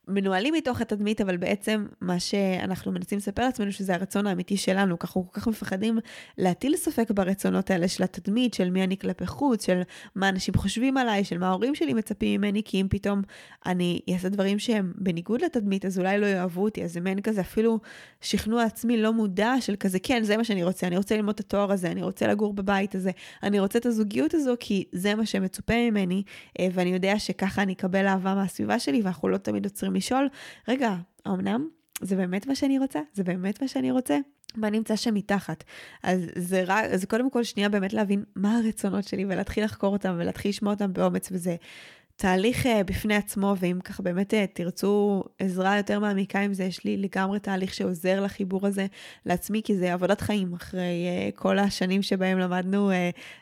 מנוהלים 0.07 0.53
מתוך 0.53 0.81
התדמית, 0.81 1.21
אבל 1.21 1.37
בעצם 1.37 1.85
מה 2.01 2.19
שאנחנו 2.19 2.91
מנסים 2.91 3.17
לספר 3.17 3.45
לעצמנו 3.45 3.71
שזה 3.71 3.95
הרצון 3.95 4.27
האמיתי 4.27 4.57
שלנו, 4.57 4.99
ככה 4.99 5.07
אנחנו 5.07 5.31
כל 5.31 5.39
כך 5.39 5.47
מפחדים 5.47 5.99
להטיל 6.37 6.75
ספק 6.75 7.11
ברצונות 7.11 7.71
האלה 7.71 7.87
של 7.87 8.03
התדמית, 8.03 8.53
של 8.53 8.69
מי 8.69 8.83
אני 8.83 8.97
כלפי 8.97 9.25
חוץ, 9.25 9.65
של 9.65 9.81
מה 10.15 10.29
אנשים 10.29 10.53
חושבים 10.53 10.97
עליי, 10.97 11.23
של 11.23 11.37
מה 11.37 11.47
ההורים 11.47 11.75
שלי 11.75 11.93
מצפים 11.93 12.41
ממני, 12.41 12.61
כי 12.65 12.81
אם 12.81 12.87
פתאום 12.89 13.21
אני 13.65 13.99
אעשה 14.13 14.29
דברים 14.29 14.59
שהם 14.59 14.93
בניגוד 14.95 15.41
לתדמית, 15.41 15.85
אז 15.85 15.99
אולי 15.99 16.19
לא 16.19 16.25
יאהבו 16.25 16.63
אותי, 16.63 16.83
אז 16.83 16.93
זה 16.93 17.01
מעין 17.01 17.21
כזה 17.21 17.41
אפילו 17.41 17.79
שכנוע 18.21 18.63
עצמי 18.63 18.97
לא 18.97 19.13
מודע 19.13 19.53
של 19.59 19.75
כזה, 19.75 19.99
כן, 19.99 20.23
זה 20.23 20.37
מה 20.37 20.43
שאני 20.43 20.63
רוצה, 20.63 20.87
אני 20.87 20.97
רוצה 20.97 21.15
ללמוד 21.15 21.33
את 21.33 21.39
התואר 21.39 21.71
הזה, 21.71 21.91
אני 21.91 22.03
רוצה 22.03 22.27
לגור 22.27 22.53
בבית 22.53 22.95
הזה, 22.95 23.11
אני 23.43 23.59
רוצה 23.59 23.79
את 23.79 23.85
הזוגיות 23.85 24.33
הזו, 24.33 24.53
כי 24.59 24.83
זה 24.91 25.15
מה 25.15 25.25
שמצופה 25.25 25.73
ממני, 25.73 26.23
אה, 26.59 26.67
ואני 26.73 26.89
יודע 26.89 27.19
שככה 27.19 27.61
אני 27.61 27.73
אקבל 27.73 28.07
אהבה 28.07 28.35
מהסביבה 28.35 28.79
שלי, 28.79 29.01
ואנחנו 29.01 29.27
לא 29.29 29.37
תמיד 29.37 29.65
לשאול, 29.95 30.27
רגע, 30.67 30.95
אמנם 31.27 31.67
זה 32.01 32.15
באמת 32.15 32.47
מה 32.47 32.55
שאני 32.55 32.79
רוצה? 32.79 32.99
זה 33.13 33.23
באמת 33.23 33.61
מה 33.61 33.67
שאני 33.67 33.91
רוצה? 33.91 34.17
מה 34.55 34.69
נמצא 34.69 34.95
שם 34.95 35.13
מתחת. 35.13 35.63
אז 36.03 36.19
זה 36.35 36.63
רק, 36.67 36.85
אז 36.85 37.05
קודם 37.05 37.29
כל 37.29 37.43
שנייה 37.43 37.69
באמת 37.69 37.93
להבין 37.93 38.23
מה 38.35 38.57
הרצונות 38.57 39.03
שלי 39.07 39.25
ולהתחיל 39.25 39.63
לחקור 39.63 39.93
אותם 39.93 40.15
ולהתחיל 40.17 40.49
לשמוע 40.49 40.73
אותם 40.73 40.93
באומץ 40.93 41.29
וזה 41.31 41.55
תהליך 42.17 42.65
uh, 42.65 42.69
בפני 42.85 43.15
עצמו, 43.15 43.55
ואם 43.59 43.79
ככה 43.83 44.03
באמת 44.03 44.33
uh, 44.33 44.37
תרצו 44.53 45.23
עזרה 45.39 45.77
יותר 45.77 45.99
מעמיקה 45.99 46.39
עם 46.39 46.53
זה, 46.53 46.63
יש 46.63 46.83
לי 46.83 46.97
לגמרי 46.97 47.39
תהליך 47.39 47.73
שעוזר 47.73 48.21
לחיבור 48.21 48.67
הזה 48.67 48.85
לעצמי, 49.25 49.61
כי 49.63 49.77
זה 49.77 49.93
עבודת 49.93 50.21
חיים 50.21 50.53
אחרי 50.53 51.07
uh, 51.31 51.39
כל 51.39 51.59
השנים 51.59 52.01
שבהם 52.01 52.39
למדנו 52.39 52.91
uh, 52.91 52.93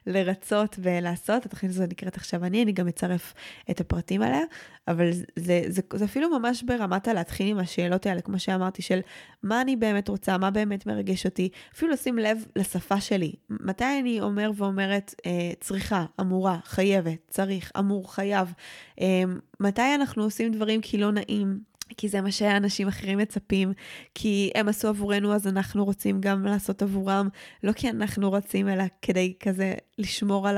לרצות 0.08 0.80
ולעשות. 0.80 1.46
התוכנית 1.46 1.72
הזאת 1.72 1.90
נקראת 1.90 2.18
עכשיו 2.18 2.46
אני, 2.46 2.64
אני 2.64 2.72
גם 2.72 2.88
אצרף 2.88 3.34
את 3.72 3.80
הפרטים 3.80 4.22
עליה, 4.22 4.44
אבל 4.88 5.12
זה, 5.12 5.24
זה, 5.36 5.62
זה, 5.68 5.82
זה 5.94 6.06
אפילו 6.06 6.40
ממש 6.40 6.64
ברמת 6.64 7.08
הלהתחיל 7.08 7.48
עם 7.48 7.60
השאלות 7.60 8.06
האלה, 8.06 8.22
כמו 8.22 8.40
שאמרתי, 8.40 8.82
של 8.82 9.00
מה 9.44 9.62
אני 9.62 9.76
באמת 9.76 10.08
רוצה, 10.08 10.38
מה 10.38 10.52
באמת 10.52 10.86
מרגש 10.86 11.26
אותי, 11.26 11.50
אפילו 11.74 11.92
לשים 11.92 12.18
לב 12.18 12.46
לשפה 12.56 13.02
שלי. 13.02 13.34
מתי 13.50 14.00
אני 14.00 14.22
אומר 14.22 14.52
ואומרת 14.56 15.16
אה, 15.26 15.52
צריכה, 15.60 16.06
אמורה, 16.20 16.58
חייבת, 16.64 17.18
צריך, 17.30 17.72
אמור, 17.80 18.14
חייב. 18.14 18.54
אה, 19.02 19.24
מתי 19.60 19.96
אנחנו 19.96 20.24
עושים 20.24 20.52
דברים 20.52 20.82
כי 20.82 20.98
לא 20.98 21.12
נעים, 21.12 21.60
כי 21.98 22.10
זה 22.10 22.22
מה 22.22 22.32
שאנשים 22.32 22.88
אחרים 22.88 23.18
מצפים, 23.18 23.74
כי 24.16 24.52
הם 24.56 24.68
עשו 24.68 24.88
עבורנו 24.88 25.34
אז 25.34 25.48
אנחנו 25.48 25.86
רוצים 25.86 26.22
גם 26.22 26.46
לעשות 26.46 26.82
עבורם, 26.82 27.30
לא 27.64 27.72
כי 27.72 27.90
אנחנו 27.90 28.30
רוצים, 28.30 28.70
אלא 28.70 28.84
כדי 29.02 29.34
כזה 29.40 29.74
לשמור 29.98 30.48
על 30.48 30.58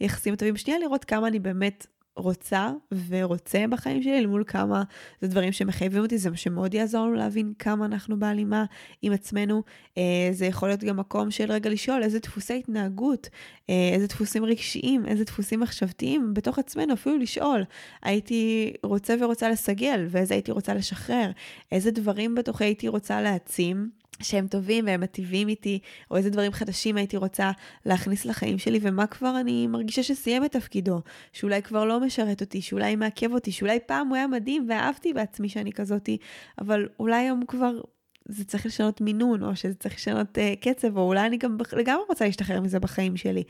היחסים 0.00 0.34
הטובים. 0.34 0.56
שנייה 0.56 0.78
לראות 0.78 1.04
כמה 1.04 1.28
אני 1.28 1.38
באמת 1.38 1.86
רוצה 2.16 2.70
ורוצה 3.08 3.64
בחיים 3.70 4.02
שלי, 4.02 4.22
למול 4.22 4.44
כמה 4.46 4.82
זה 5.20 5.28
דברים 5.28 5.52
שמחייבים 5.52 6.02
אותי, 6.02 6.18
זה 6.18 6.30
מה 6.30 6.36
שמאוד 6.36 6.74
יעזור 6.74 7.06
לנו 7.06 7.14
להבין 7.14 7.52
כמה 7.58 7.86
אנחנו 7.86 8.18
בהלימה 8.18 8.64
עם 9.02 9.12
עצמנו. 9.12 9.62
אה, 9.98 10.28
זה 10.32 10.46
יכול 10.46 10.68
להיות 10.68 10.84
גם 10.84 10.96
מקום 10.96 11.30
של 11.30 11.52
רגע 11.52 11.70
לשאול 11.70 12.02
איזה 12.02 12.18
דפוסי 12.18 12.58
התנהגות, 12.58 13.28
אה, 13.70 13.90
איזה 13.94 14.06
דפוסים 14.06 14.44
רגשיים, 14.44 15.06
איזה 15.06 15.24
דפוסים 15.24 15.60
מחשבתיים 15.60 16.34
בתוך 16.34 16.58
עצמנו, 16.58 16.94
אפילו 16.94 17.18
לשאול, 17.18 17.64
הייתי 18.02 18.72
רוצה 18.82 19.14
ורוצה 19.20 19.50
לסגל, 19.50 20.06
ואיזה 20.10 20.34
הייתי 20.34 20.52
רוצה 20.52 20.74
לשחרר, 20.74 21.30
איזה 21.72 21.90
דברים 21.90 22.34
בתוכי 22.34 22.64
הייתי 22.64 22.88
רוצה 22.88 23.20
להעצים. 23.20 23.90
שהם 24.22 24.46
טובים 24.46 24.86
והם 24.86 25.00
מטיבים 25.00 25.48
איתי, 25.48 25.78
או 26.10 26.16
איזה 26.16 26.30
דברים 26.30 26.52
חדשים 26.52 26.96
הייתי 26.96 27.16
רוצה 27.16 27.50
להכניס 27.86 28.24
לחיים 28.24 28.58
שלי, 28.58 28.78
ומה 28.82 29.06
כבר 29.06 29.40
אני 29.40 29.66
מרגישה 29.66 30.02
שסיים 30.02 30.44
את 30.44 30.52
תפקידו, 30.52 31.00
שאולי 31.32 31.62
כבר 31.62 31.84
לא 31.84 32.00
משרת 32.00 32.40
אותי, 32.40 32.62
שאולי 32.62 32.96
מעכב 32.96 33.32
אותי, 33.32 33.52
שאולי 33.52 33.78
פעם 33.86 34.08
הוא 34.08 34.16
היה 34.16 34.26
מדהים 34.26 34.66
ואהבתי 34.68 35.12
בעצמי 35.12 35.48
שאני 35.48 35.72
כזאתי, 35.72 36.18
אבל 36.58 36.88
אולי 37.00 37.16
היום 37.16 37.42
כבר 37.48 37.80
זה 38.28 38.44
צריך 38.44 38.66
לשנות 38.66 39.00
מינון, 39.00 39.42
או 39.42 39.56
שזה 39.56 39.74
צריך 39.74 39.94
לשנות 39.94 40.38
uh, 40.38 40.40
קצב, 40.60 40.96
או 40.96 41.02
אולי 41.02 41.26
אני 41.26 41.36
גם 41.36 41.56
לגמרי 41.72 42.04
רוצה 42.08 42.24
להשתחרר 42.24 42.60
מזה 42.60 42.80
בחיים 42.80 43.16
שלי. 43.16 43.42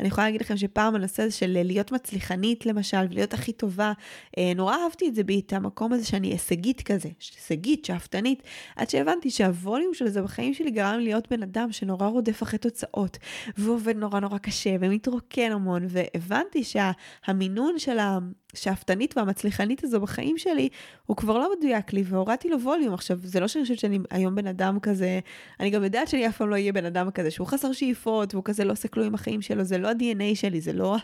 אני 0.00 0.08
יכולה 0.08 0.26
להגיד 0.26 0.40
לכם 0.40 0.56
שפעם 0.56 0.94
הנושא 0.94 1.22
הזה 1.22 1.32
של 1.32 1.62
להיות 1.64 1.92
מצליחנית 1.92 2.66
למשל, 2.66 3.06
ולהיות 3.10 3.34
הכי 3.34 3.52
טובה, 3.52 3.92
uh, 4.36 4.40
נורא 4.56 4.76
אהבתי 4.76 5.08
את 5.08 5.14
זה 5.14 5.24
בי, 5.24 5.42
את 5.46 5.52
המקום 5.52 5.92
הזה 5.92 6.06
שאני 6.06 6.28
הישגית 6.28 6.82
כזה, 6.82 7.08
הישגית, 7.20 7.84
שאפתנית, 7.84 8.42
עד 8.76 8.90
שהבנתי 8.90 9.30
שהווליום 9.30 9.94
של 9.94 10.08
זה 10.08 10.22
בחיים 10.22 10.54
שלי 10.54 10.70
גרם 10.70 10.98
להיות 10.98 11.30
בן 11.30 11.42
אדם 11.42 11.72
שנורא 11.72 12.06
רודף 12.06 12.42
אחרי 12.42 12.58
תוצאות, 12.58 13.18
ועובד 13.58 13.96
נורא 13.96 14.20
נורא 14.20 14.38
קשה, 14.38 14.76
ומתרוקן 14.80 15.52
המון, 15.52 15.86
והבנתי 15.88 16.64
שהמינון 16.64 17.78
של 17.78 17.98
ה... 17.98 18.18
השאפתנית 18.54 19.16
והמצליחנית 19.16 19.84
הזו 19.84 20.00
בחיים 20.00 20.38
שלי, 20.38 20.68
הוא 21.06 21.16
כבר 21.16 21.38
לא 21.38 21.50
מדויק 21.58 21.92
לי, 21.92 22.02
והורדתי 22.06 22.48
לו 22.48 22.60
ווליום. 22.60 22.94
עכשיו, 22.94 23.18
זה 23.22 23.40
לא 23.40 23.48
שאני 23.48 23.62
חושבת 23.62 23.78
שאני 23.78 23.98
היום 24.10 24.34
בן 24.34 24.46
אדם 24.46 24.80
כזה, 24.80 25.20
אני 25.60 25.70
גם 25.70 25.84
יודעת 25.84 26.08
שאני 26.08 26.28
אף 26.28 26.36
פעם 26.36 26.48
לא 26.48 26.54
אהיה 26.54 26.72
בן 26.72 26.84
אדם 26.84 27.10
כזה, 27.10 27.30
שהוא 27.30 27.46
חסר 27.46 27.72
שאיפות, 27.72 28.34
והוא 28.34 28.44
כזה 28.44 28.64
לא 28.64 28.72
עושה 28.72 28.88
כלום 28.88 29.06
עם 29.06 29.14
החיים 29.14 29.42
שלו, 29.42 29.64
זה 29.64 29.78
לא 29.78 29.88
ה-DNA 29.88 30.34
שלי, 30.34 30.60
זה 30.60 30.72
לא 30.72 30.96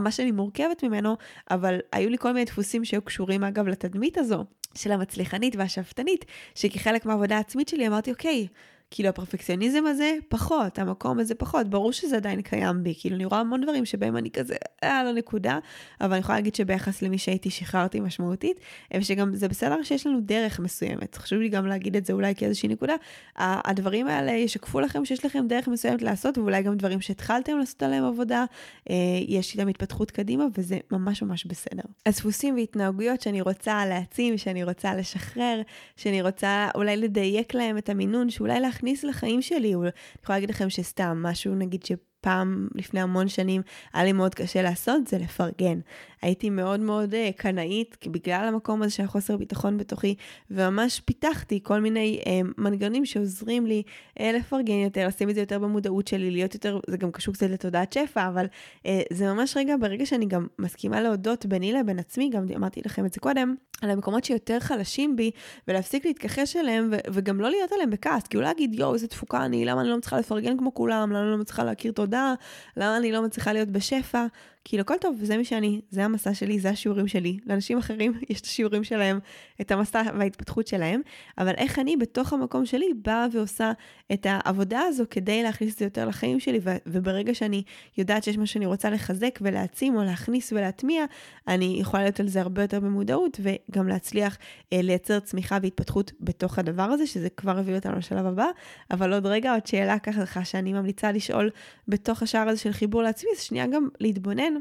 מה 0.00 0.10
שאני 0.10 0.30
מורכבת 0.30 0.84
ממנו, 0.84 1.16
אבל 1.50 1.78
היו 1.92 2.10
לי 2.10 2.18
כל 2.18 2.32
מיני 2.32 2.44
דפוסים 2.44 2.84
שהיו 2.84 3.02
קשורים, 3.02 3.44
אגב, 3.44 3.68
לתדמית 3.68 4.18
הזו. 4.18 4.44
של 4.74 4.92
המצליחנית 4.92 5.56
והשאפתנית, 5.56 6.24
שכחלק 6.54 7.06
מהעבודה 7.06 7.36
העצמית 7.36 7.68
שלי 7.68 7.86
אמרתי, 7.86 8.10
אוקיי, 8.10 8.46
כאילו 8.90 9.08
הפרפקציוניזם 9.08 9.86
הזה 9.86 10.14
פחות, 10.28 10.78
המקום 10.78 11.18
הזה 11.18 11.34
פחות, 11.34 11.68
ברור 11.68 11.92
שזה 11.92 12.16
עדיין 12.16 12.42
קיים 12.42 12.82
בי, 12.82 12.94
כאילו 12.98 13.16
אני 13.16 13.24
רואה 13.24 13.40
המון 13.40 13.60
דברים 13.60 13.84
שבהם 13.84 14.16
אני 14.16 14.30
כזה, 14.30 14.54
אה, 14.84 15.04
לא 15.04 15.12
נקודה, 15.12 15.58
אבל 16.00 16.12
אני 16.12 16.20
יכולה 16.20 16.38
להגיד 16.38 16.54
שביחס 16.54 17.02
למי 17.02 17.18
שהייתי 17.18 17.50
שחררתי 17.50 18.00
משמעותית, 18.00 18.60
ושגם 18.96 19.34
זה 19.34 19.48
בסדר 19.48 19.82
שיש 19.82 20.06
לנו 20.06 20.20
דרך 20.20 20.60
מסוימת, 20.60 21.14
חשוב 21.14 21.38
לי 21.38 21.48
גם 21.48 21.66
להגיד 21.66 21.96
את 21.96 22.06
זה 22.06 22.12
אולי 22.12 22.34
כאיזושהי 22.34 22.68
נקודה, 22.68 22.94
הדברים 23.36 24.06
האלה 24.06 24.32
ישקפו 24.32 24.80
לכם 24.80 25.04
שיש 25.04 25.24
לכם 25.24 25.46
דרך 25.48 25.68
מסוימת 25.68 26.02
לעשות, 26.02 26.38
ואולי 26.38 26.62
גם 26.62 26.76
דברים 26.76 27.00
שהתחלתם 27.00 27.58
לעשות 27.58 27.82
עליהם 27.82 28.04
עבודה, 28.04 28.44
אה, 28.90 28.94
יש 29.28 29.54
איתם 29.54 29.68
התפתחות 29.68 30.10
קדימה, 30.10 30.44
וזה 30.58 30.78
ממש 30.90 31.22
ממש 31.22 31.46
בסדר. 31.46 31.82
אז 32.04 32.16
דפוסים 32.16 32.54
והתנהגויות 32.54 33.20
שאני 33.20 33.40
רוצה 33.40 33.86
להעצים, 33.86 34.38
שאני 34.38 34.64
רוצה 34.64 34.94
לשחרר, 34.94 35.62
שאני 35.96 36.22
רוצה 36.22 36.68
אולי 36.74 36.96
לדייק 36.96 37.54
להם 37.54 37.78
את 37.78 37.88
המינון, 37.88 38.30
שאולי 38.30 38.60
להכניס 38.76 39.04
לחיים 39.04 39.42
שלי. 39.42 39.74
אני 39.74 39.90
יכולה 40.22 40.36
להגיד 40.36 40.50
לכם 40.50 40.70
שסתם, 40.70 41.22
משהו 41.22 41.54
נגיד 41.54 41.84
ש... 41.84 41.92
פעם, 42.20 42.68
לפני 42.74 43.00
המון 43.00 43.28
שנים, 43.28 43.62
היה 43.92 44.04
לי 44.04 44.12
מאוד 44.12 44.34
קשה 44.34 44.62
לעשות, 44.62 45.06
זה 45.06 45.18
לפרגן. 45.18 45.80
הייתי 46.22 46.50
מאוד 46.50 46.80
מאוד 46.80 47.14
uh, 47.14 47.16
קנאית, 47.36 47.96
בגלל 48.06 48.44
המקום 48.48 48.82
הזה 48.82 48.90
של 48.90 49.02
החוסר 49.02 49.36
ביטחון 49.36 49.78
בתוכי, 49.78 50.14
וממש 50.50 51.00
פיתחתי 51.00 51.60
כל 51.62 51.80
מיני 51.80 52.20
uh, 52.22 52.28
מנגנונים 52.58 53.04
שעוזרים 53.04 53.66
לי 53.66 53.82
uh, 54.18 54.22
לפרגן 54.22 54.74
יותר, 54.74 55.06
לשים 55.06 55.30
את 55.30 55.34
זה 55.34 55.40
יותר 55.40 55.58
במודעות 55.58 56.08
שלי, 56.08 56.30
להיות 56.30 56.54
יותר, 56.54 56.80
זה 56.86 56.96
גם 56.96 57.10
קשור 57.10 57.34
קצת 57.34 57.50
לתודעת 57.50 57.92
שפע, 57.92 58.28
אבל 58.28 58.46
uh, 58.46 58.88
זה 59.12 59.32
ממש 59.32 59.56
רגע, 59.56 59.74
ברגע 59.80 60.06
שאני 60.06 60.26
גם 60.26 60.46
מסכימה 60.58 61.00
להודות 61.00 61.46
ביני 61.46 61.72
לבין 61.72 61.98
עצמי, 61.98 62.30
גם 62.30 62.46
אמרתי 62.56 62.80
לכם 62.84 63.06
את 63.06 63.12
זה 63.12 63.20
קודם, 63.20 63.54
על 63.82 63.90
המקומות 63.90 64.24
שיותר 64.24 64.60
חלשים 64.60 65.16
בי, 65.16 65.30
ולהפסיק 65.68 66.06
להתכחש 66.06 66.56
אליהם, 66.56 66.90
וגם 67.12 67.40
לא 67.40 67.50
להיות 67.50 67.72
עליהם 67.72 67.90
בכעס, 67.90 68.26
כי 68.26 68.36
אולי 68.36 68.46
להגיד, 68.48 68.74
יואו, 68.74 68.94
איזה 68.94 69.08
תפוקה 69.08 69.44
אני, 69.44 69.64
למה 69.64 69.80
אני 69.80 69.88
לא 69.88 69.96
מצליחה 69.96 70.18
לפרגן 70.18 70.58
כמו 70.58 70.74
כולם, 70.74 71.10
למה 71.10 71.22
אני 71.22 71.30
לא 71.30 71.38
מצליחה 71.38 71.64
להכיר 71.64 71.92
תודה, 71.92 72.34
למה 72.76 72.96
אני 72.96 73.12
לא 73.12 73.22
מצליחה 73.22 73.52
להיות 73.52 73.68
בשפע, 73.68 74.26
כאילו 74.68 74.80
הכל 74.80 74.94
טוב, 75.00 75.16
וזה 75.20 75.36
מי 75.36 75.44
שאני, 75.44 75.80
זה 75.90 76.04
המסע 76.04 76.34
שלי, 76.34 76.60
זה 76.60 76.70
השיעורים 76.70 77.08
שלי. 77.08 77.38
לאנשים 77.46 77.78
אחרים 77.78 78.12
יש 78.30 78.40
את 78.40 78.44
השיעורים 78.44 78.84
שלהם, 78.84 79.18
את 79.60 79.70
המסע 79.72 80.02
וההתפתחות 80.18 80.66
שלהם, 80.66 81.00
אבל 81.38 81.52
איך 81.56 81.78
אני 81.78 81.96
בתוך 81.96 82.32
המקום 82.32 82.66
שלי 82.66 82.86
באה 83.02 83.26
ועושה 83.32 83.72
את 84.12 84.26
העבודה 84.30 84.80
הזו 84.80 85.04
כדי 85.10 85.42
להכניס 85.42 85.74
את 85.74 85.78
זה 85.78 85.84
יותר 85.84 86.08
לחיים 86.08 86.40
שלי, 86.40 86.60
וברגע 86.86 87.34
שאני 87.34 87.62
יודעת 87.98 88.24
שיש 88.24 88.38
מה 88.38 88.46
שאני 88.46 88.66
רוצה 88.66 88.90
לחזק 88.90 89.38
ולהעצים 89.42 89.96
או 89.96 90.02
להכניס 90.04 90.52
ולהטמיע, 90.52 91.04
אני 91.48 91.76
יכולה 91.80 92.02
להיות 92.02 92.20
על 92.20 92.28
זה 92.28 92.40
הרבה 92.40 92.62
יותר 92.62 92.80
במודעות, 92.80 93.40
וגם 93.42 93.88
להצליח 93.88 94.38
אה, 94.72 94.82
לייצר 94.82 95.20
צמיחה 95.20 95.58
והתפתחות 95.62 96.12
בתוך 96.20 96.58
הדבר 96.58 96.82
הזה, 96.82 97.06
שזה 97.06 97.28
כבר 97.28 97.58
הביא 97.58 97.74
אותנו 97.74 97.96
לשלב 97.96 98.26
הבא. 98.26 98.46
אבל 98.90 99.12
עוד 99.12 99.26
רגע, 99.26 99.54
עוד 99.54 99.66
שאלה 99.66 99.98
ככה 99.98 100.44
שאני 100.44 100.72
ממליצה 100.72 101.12
לשאול 101.12 101.50
בתוך 101.88 102.22
השער 102.22 102.48
הזה 102.48 102.60
של 102.60 102.72
חיבור 102.72 103.02
לעצמי, 103.02 103.30
זה 103.36 103.42
שנייה 103.42 103.66
גם 103.66 103.88
להתבונן, 104.00 104.55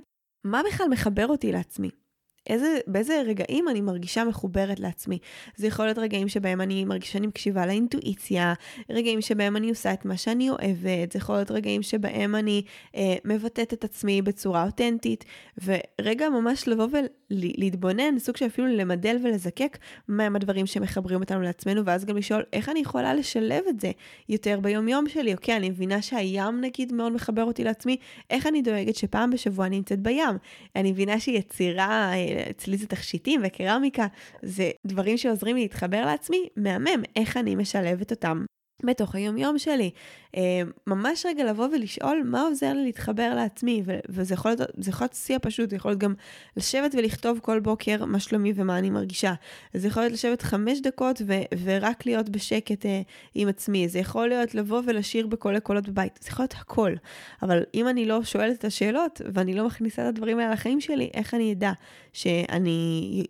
מה 0.46 0.62
בכלל 0.68 0.88
מחבר 0.90 1.28
אותי 1.28 1.52
לעצמי? 1.52 1.90
איזה, 2.50 2.80
באיזה 2.88 3.22
רגעים 3.26 3.70
אני 3.70 3.82
מרגישה 3.82 4.24
מחוברת 4.24 4.80
לעצמי. 4.80 5.18
זה 5.56 5.68
יכול 5.68 5.86
להיות 5.86 5.98
רגעים 5.98 6.28
שבהם 6.28 6.62
אני 6.62 6.86
מרגישה 6.86 7.12
שאני 7.12 7.28
מקשיבה 7.28 7.66
לאינטואיציה, 7.66 8.54
רגעים 8.90 9.22
שבהם 9.22 9.58
אני 9.58 9.70
עושה 9.70 9.94
את 9.94 10.06
מה 10.06 10.18
שאני 10.18 10.50
אוהבת, 10.50 11.12
זה 11.12 11.20
יכול 11.20 11.36
להיות 11.36 11.52
רגעים 11.52 11.82
שבהם 11.82 12.36
אני 12.36 12.64
אה, 12.96 13.16
מבטאת 13.26 13.74
את 13.74 13.84
עצמי 13.84 14.22
בצורה 14.22 14.66
אותנטית, 14.66 15.26
ורגע 15.64 16.30
ממש 16.30 16.68
לבוא 16.68 16.88
ולהתבונן, 17.32 18.20
סוג 18.20 18.38
של 18.38 18.46
אפילו 18.46 18.68
למדל 18.68 19.18
ולזקק 19.24 19.78
מהם 20.08 20.36
הדברים 20.36 20.66
שמחברים 20.66 21.20
אותנו 21.20 21.42
לעצמנו, 21.42 21.86
ואז 21.86 22.06
גם 22.06 22.18
לשאול 22.18 22.44
איך 22.54 22.70
אני 22.70 22.80
יכולה 22.80 23.14
לשלב 23.14 23.64
את 23.70 23.80
זה 23.80 23.92
יותר 24.30 24.60
ביומיום 24.60 25.10
שלי. 25.10 25.34
אוקיי, 25.34 25.56
אני 25.56 25.70
מבינה 25.70 26.02
שהים 26.02 26.62
נגיד 26.62 26.94
מאוד 26.94 27.12
מחבר 27.12 27.44
אותי 27.44 27.64
לעצמי, 27.64 27.98
איך 28.30 28.48
אני 28.48 28.62
דואגת 28.62 28.96
שפעם 28.96 29.30
בשבוע 29.30 29.66
אני 29.66 29.76
נמצאת 29.76 30.00
בים? 30.00 30.38
אני 30.76 30.92
מבינה 30.92 31.20
שיצירה... 31.20 32.12
אצלי 32.50 32.78
זה 32.78 32.88
תכשיטים 32.88 33.42
וקרמיקה, 33.44 34.08
זה 34.42 34.72
דברים 34.86 35.18
שעוזרים 35.18 35.56
לי 35.56 35.62
להתחבר 35.62 36.06
לעצמי, 36.06 36.50
מהמם, 36.58 37.04
איך 37.16 37.38
אני 37.38 37.56
משלבת 37.56 38.12
אותם 38.12 38.46
בתוך 38.84 39.16
היומיום 39.16 39.58
שלי. 39.58 39.92
אה, 40.36 40.42
ממש 40.88 41.26
רגע 41.26 41.44
לבוא 41.44 41.68
ולשאול 41.68 42.24
מה 42.26 42.42
עוזר 42.42 42.74
לי 42.74 42.84
להתחבר 42.84 43.34
לעצמי, 43.36 43.84
וזה 44.10 44.34
יכול 44.34 44.52
להיות, 44.52 44.88
יכול 44.88 45.06
להיות 45.06 45.14
שיא 45.14 45.36
הפשוט, 45.36 45.70
זה 45.70 45.76
יכול 45.76 45.92
להיות 45.92 46.02
גם 46.02 46.14
לשבת 46.58 46.96
ולכתוב 46.98 47.40
כל 47.40 47.60
בוקר 47.60 48.06
מה 48.06 48.20
שלומי 48.20 48.54
ומה 48.56 48.78
אני 48.78 48.90
מרגישה. 48.90 49.34
זה 49.74 49.88
יכול 49.88 50.04
להיות 50.04 50.14
לשבת 50.14 50.42
חמש 50.42 50.80
דקות 50.80 51.22
ו- 51.28 51.56
ורק 51.64 52.06
להיות 52.06 52.30
בשקט 52.30 52.86
uh, 52.86 52.88
עם 53.36 53.48
עצמי. 53.48 53.88
זה 53.88 54.00
יכול 54.00 54.28
להיות 54.28 54.56
לבוא 54.56 54.82
ולשיר 54.86 55.28
בכל 55.28 55.56
הקולות 55.56 55.90
בבית. 55.90 56.20
זה 56.22 56.30
יכול 56.30 56.44
להיות 56.44 56.54
הכל. 56.54 56.94
אבל 57.42 57.64
אם 57.74 57.88
אני 57.88 58.06
לא 58.06 58.24
שואלת 58.24 58.60
את 58.60 58.66
השאלות 58.66 59.22
ואני 59.34 59.54
לא 59.54 59.66
מכניסה 59.66 60.02
את 60.02 60.08
הדברים 60.08 60.40
האלה 60.40 60.54
לחיים 60.54 60.82
שלי, 60.82 61.10
איך 61.14 61.34
אני 61.34 61.54
אדע 61.54 61.72
שאני 62.14 63.26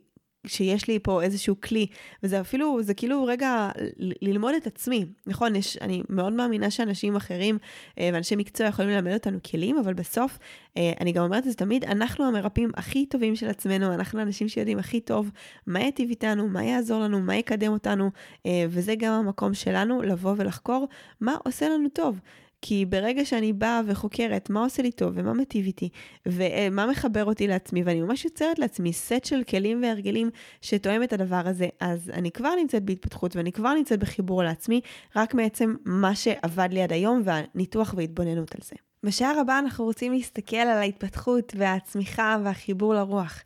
שיש 0.48 0.88
לי 0.88 1.00
פה 1.00 1.24
איזשהו 1.24 1.56
כלי, 1.62 1.88
וזה 2.24 2.42
אפילו, 2.42 2.84
זה 2.84 2.94
כאילו 2.94 3.24
רגע 3.24 3.70
ללמוד 4.22 4.54
את 4.54 4.68
עצמי. 4.68 5.06
נכון, 5.28 5.56
יש, 5.56 5.78
אני 5.78 6.04
מאוד 6.10 6.34
מאמינה 6.34 6.72
שאנשים 6.72 7.16
אחרים 7.16 7.58
אה, 8.00 8.10
ואנשי 8.14 8.36
מקצוע 8.36 8.68
יכולים 8.68 8.92
ללמד 8.92 9.14
אותנו 9.14 9.38
כלים, 9.52 9.78
אבל 9.78 9.94
בסוף, 9.94 10.40
אה, 10.78 10.92
אני 11.02 11.12
גם 11.12 11.24
אומרת 11.24 11.44
את 11.44 11.52
זה 11.52 11.58
תמיד, 11.58 11.84
אנחנו 11.84 12.28
המרפאים 12.28 12.72
הכי 12.76 13.06
טובים 13.06 13.36
של 13.36 13.48
עצמנו, 13.48 13.94
אנחנו 13.94 14.20
האנשים 14.20 14.48
שיודעים 14.48 14.80
הכי 14.80 15.00
טוב 15.00 15.32
מה 15.68 15.80
ייטיב 15.80 16.10
איתנו, 16.10 16.48
מה 16.48 16.64
יעזור 16.64 17.02
לנו, 17.02 17.22
מה 17.22 17.36
יקדם 17.36 17.72
אותנו, 17.72 18.12
אה, 18.46 18.66
וזה 18.70 18.96
גם 18.96 19.14
המקום 19.14 19.54
שלנו 19.54 20.02
לבוא 20.02 20.34
ולחקור 20.38 20.88
מה 21.22 21.36
עושה 21.44 21.70
לנו 21.70 21.90
טוב. 21.90 22.20
כי 22.68 22.86
ברגע 22.86 23.26
שאני 23.26 23.54
באה 23.54 23.82
וחוקרת 23.86 24.50
מה 24.50 24.64
עושה 24.64 24.84
לי 24.84 24.92
טוב 24.92 25.14
ומה 25.16 25.34
מטיב 25.34 25.66
איתי 25.66 25.90
ומה 26.26 26.86
מחבר 26.86 27.26
אותי 27.26 27.48
לעצמי, 27.48 27.84
ואני 27.84 28.02
ממש 28.02 28.26
יוצרת 28.26 28.60
לעצמי 28.60 28.94
סט 28.94 29.26
של 29.26 29.44
כלים 29.44 29.84
והרגלים 29.84 30.30
שתואם 30.62 31.04
את 31.04 31.14
הדבר 31.14 31.42
הזה, 31.46 31.68
אז 31.80 32.10
אני 32.14 32.32
כבר 32.32 32.50
נמצאת 32.62 32.84
בהתפתחות 32.84 33.36
ואני 33.36 33.52
כבר 33.52 33.74
נמצאת 33.74 34.00
בחיבור 34.00 34.44
לעצמי, 34.44 34.82
רק 35.16 35.34
מעצם 35.34 35.76
מה 35.86 36.16
שעבד 36.16 36.70
לי 36.72 36.82
עד 36.82 36.94
היום 36.94 37.22
והניתוח 37.26 37.94
והתבוננות 37.98 38.56
על 38.56 38.62
זה. 38.64 38.76
בשער 39.04 39.40
הבא 39.40 39.60
אנחנו 39.60 39.86
רוצים 39.86 40.14
להסתכל 40.14 40.56
על 40.56 40.78
ההתפתחות 40.78 41.54
והצמיחה 41.58 42.38
והחיבור 42.44 42.94
לרוח. 42.94 43.44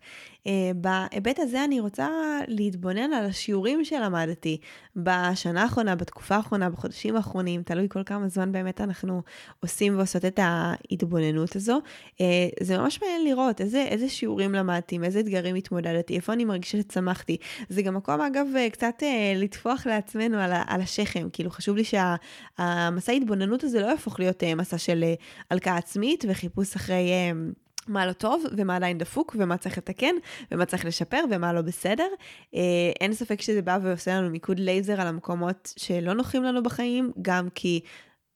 Uh, 0.48 0.52
בהיבט 0.76 1.40
הזה 1.40 1.64
אני 1.64 1.80
רוצה 1.80 2.08
להתבונן 2.48 3.14
על 3.14 3.26
השיעורים 3.26 3.86
שלמדתי 3.86 4.58
בשנה 4.96 5.62
האחרונה, 5.64 5.96
בתקופה 5.96 6.36
האחרונה, 6.36 6.70
בחודשים 6.70 7.16
האחרונים, 7.16 7.64
תלוי 7.64 7.88
כל 7.90 8.04
כמה 8.06 8.28
זמן 8.28 8.52
באמת 8.52 8.82
אנחנו 8.82 9.22
עושים 9.60 9.98
ועושות 9.98 10.26
את 10.26 10.40
ההתבוננות 10.42 11.56
הזו. 11.56 11.80
Uh, 12.12 12.22
זה 12.62 12.78
ממש 12.78 13.02
מעניין 13.02 13.26
לראות 13.26 13.62
איזה, 13.62 13.82
איזה 13.82 14.10
שיעורים 14.10 14.54
למדתי, 14.54 14.96
עם 14.96 15.04
איזה 15.04 15.20
אתגרים 15.20 15.56
התמודדתי, 15.56 16.16
איפה 16.16 16.34
אני 16.34 16.46
מרגישה 16.46 16.78
שצמחתי. 16.78 17.38
זה 17.70 17.82
גם 17.82 17.96
מקום, 17.96 18.22
אגב, 18.22 18.48
אה, 18.58 18.70
קצת 18.70 19.04
לטפוח 19.36 19.88
לעצמנו 19.88 20.38
על, 20.38 20.52
על 20.68 20.82
השכם. 20.82 21.28
כאילו, 21.34 21.50
חשוב 21.50 21.78
לי 21.78 21.84
שהמסע 21.84 23.12
ההתבוננות 23.12 23.64
הזה 23.64 23.82
לא 23.82 23.86
יהפוך 23.86 24.20
להיות 24.20 24.44
מסע 24.44 24.78
של 24.78 25.04
הלקאה 25.50 25.78
עצמית 25.78 26.26
וחיפוש 26.28 26.76
אחרי... 26.76 27.12
מה 27.90 28.06
לא 28.06 28.14
טוב 28.14 28.44
ומה 28.58 28.76
עדיין 28.76 28.98
דפוק 28.98 29.36
ומה 29.40 29.58
צריך 29.58 29.78
לתקן 29.78 30.16
ומה 30.52 30.66
צריך 30.66 30.86
לשפר 30.86 31.24
ומה 31.32 31.54
לא 31.54 31.62
בסדר. 31.62 32.08
אה, 32.56 32.62
אין 33.00 33.14
ספק 33.14 33.42
שזה 33.42 33.62
בא 33.62 33.80
ועושה 33.82 34.18
לנו 34.18 34.30
מיקוד 34.30 34.60
לייזר 34.60 35.02
על 35.02 35.08
המקומות 35.08 35.74
שלא 35.78 36.14
נוחים 36.14 36.44
לנו 36.44 36.64
בחיים, 36.64 37.12
גם 37.22 37.48
כי 37.56 37.82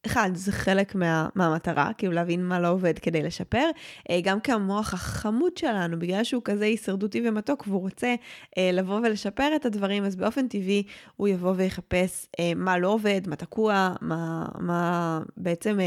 אחד, 0.05 0.29
זה 0.33 0.51
חלק 0.51 0.95
מה, 0.95 1.29
מהמטרה, 1.35 1.91
כאילו 1.97 2.13
להבין 2.13 2.45
מה 2.45 2.59
לא 2.59 2.67
עובד 2.67 2.99
כדי 2.99 3.23
לשפר. 3.23 3.69
אה, 4.09 4.19
גם 4.23 4.39
כי 4.39 4.51
המוח 4.51 4.93
החמוד 4.93 5.57
שלנו, 5.57 5.99
בגלל 5.99 6.23
שהוא 6.23 6.41
כזה 6.45 6.65
הישרדותי 6.65 7.29
ומתוק 7.29 7.63
והוא 7.67 7.81
רוצה 7.81 8.15
אה, 8.57 8.69
לבוא 8.73 8.99
ולשפר 8.99 9.55
את 9.55 9.65
הדברים, 9.65 10.05
אז 10.05 10.15
באופן 10.15 10.47
טבעי 10.47 10.83
הוא 11.15 11.27
יבוא 11.27 11.53
ויחפש 11.57 12.27
מה 12.55 12.77
לא 12.77 12.87
עובד, 12.87 13.21
מה 13.27 13.35
תקוע, 13.35 13.93
מה, 14.01 14.45
מה 14.59 15.19
בעצם 15.37 15.79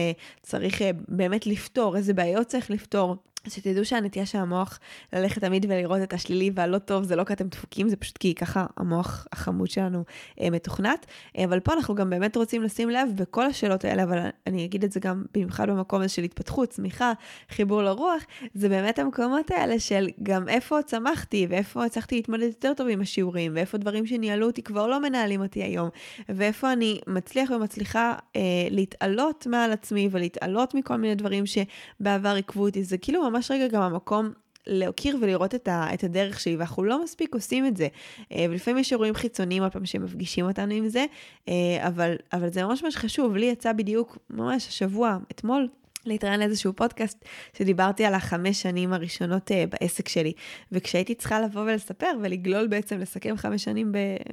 צריך 0.43 0.83
באמת 1.09 1.47
לפתור, 1.47 1.97
איזה 1.97 2.15
בעיות 2.15 2.47
צריך 2.47 2.71
לפתור. 2.71 3.17
שתדעו 3.49 3.85
שהנטייה 3.85 4.27
של 4.27 4.39
המוח 4.39 4.79
ללכת 5.13 5.41
תמיד 5.41 5.67
ולראות 5.69 6.03
את 6.03 6.13
השלילי 6.13 6.51
והלא 6.55 6.79
טוב 6.79 7.05
זה 7.05 7.17
לא 7.17 7.25
כי 7.25 7.33
אתם 7.33 7.49
דפוקים, 7.49 7.89
זה 7.89 7.97
פשוט 7.97 8.19
כי 8.19 8.35
ככה 8.35 8.67
המוח 8.77 9.27
החמוד 9.33 9.71
שלנו 9.71 10.05
אה, 10.41 10.51
מתוכנת. 10.51 11.07
אה, 11.39 11.45
אבל 11.45 11.61
פה 11.61 11.73
אנחנו 11.73 11.95
גם 11.95 12.11
באמת 12.11 12.37
רוצים 12.37 12.63
לשים 12.63 12.91
לב 12.91 13.09
בכל 13.15 13.47
השאלות 13.47 13.85
האלה, 13.85 14.03
אבל 14.03 14.19
אני 14.47 14.65
אגיד 14.65 14.85
את 14.85 14.93
זה 14.93 15.01
גם 15.01 15.25
במיוחד 15.35 15.71
במקום 15.71 16.01
הזה 16.01 16.09
של 16.09 16.23
התפתחות, 16.23 16.69
צמיחה, 16.69 17.13
חיבור 17.51 17.83
לרוח, 17.83 18.23
זה 18.55 18.69
באמת 18.69 18.99
המקומות 18.99 19.51
האלה 19.51 19.79
של 19.81 20.09
גם 20.23 20.49
איפה 20.49 20.83
צמחתי 20.83 21.47
ואיפה 21.51 21.85
הצלחתי 21.85 22.17
להתמודד 22.17 22.47
יותר 22.47 22.73
טוב 22.77 22.89
עם 22.89 23.01
השיעורים, 23.01 23.53
ואיפה 23.55 23.79
דברים 23.79 24.07
שניהלו 24.07 24.47
אותי 24.47 24.63
כבר 24.63 24.87
לא 24.87 25.03
מנהלים 25.03 25.43
אותי 25.43 25.63
היום, 25.63 25.89
ואיפה 26.29 26.73
אני 26.73 27.01
מצליח 27.07 27.51
ומצליחה 27.51 28.15
אה, 28.37 28.41
להתעלות 28.71 29.47
מעל 29.47 29.73
עצמי 29.73 30.09
ולהתעלות 30.11 30.75
מכל 30.75 30.97
מיני 30.97 31.15
דברים 31.15 31.45
שבעבר 31.47 32.35
עיכבו 32.35 32.67
אותי. 32.67 32.85
זה 32.85 32.99
כאילו 32.99 33.27
ממש 33.37 33.51
רגע 33.51 33.69
גם 33.69 33.83
המקום 33.83 34.33
להכיר 34.67 35.19
ולראות 35.21 35.55
את, 35.55 35.69
ה, 35.69 35.95
את 35.95 36.05
הדרך 36.05 36.41
שלי, 36.41 36.57
ואנחנו 36.57 36.85
לא 36.85 37.05
מספיק 37.05 37.35
עושים 37.35 37.67
את 37.67 37.77
זה. 37.77 37.89
אה, 38.33 38.47
ולפעמים 38.51 38.81
יש 38.81 38.93
אירועים 38.93 39.15
חיצוניים 39.15 39.63
עוד 39.63 39.73
פעם 39.73 39.87
שמפגישים 39.87 40.47
אותנו 40.47 40.75
עם 40.75 40.89
זה, 40.89 41.05
אה, 41.49 41.55
אבל, 41.89 42.17
אבל 42.33 42.49
זה 42.53 42.65
ממש 42.65 42.85
ממש 42.85 42.97
חשוב. 42.97 43.37
לי 43.37 43.47
יצא 43.47 43.73
בדיוק 43.73 44.19
ממש 44.31 44.69
השבוע, 44.69 45.19
אתמול, 45.31 45.69
להתראיין 46.07 46.41
לאיזשהו 46.41 46.73
פודקאסט 46.73 47.25
שדיברתי 47.59 48.05
על 48.05 48.15
החמש 48.15 48.63
שנים 48.63 48.93
הראשונות 48.93 49.51
uh, 49.51 49.55
בעסק 49.71 50.09
שלי. 50.09 50.33
וכשהייתי 50.73 51.15
צריכה 51.15 51.41
לבוא 51.41 51.63
ולספר 51.63 52.11
ולגלול 52.23 52.67
בעצם, 52.67 52.99
לסכם 52.99 53.37
חמש 53.37 53.65
שנים 53.65 53.93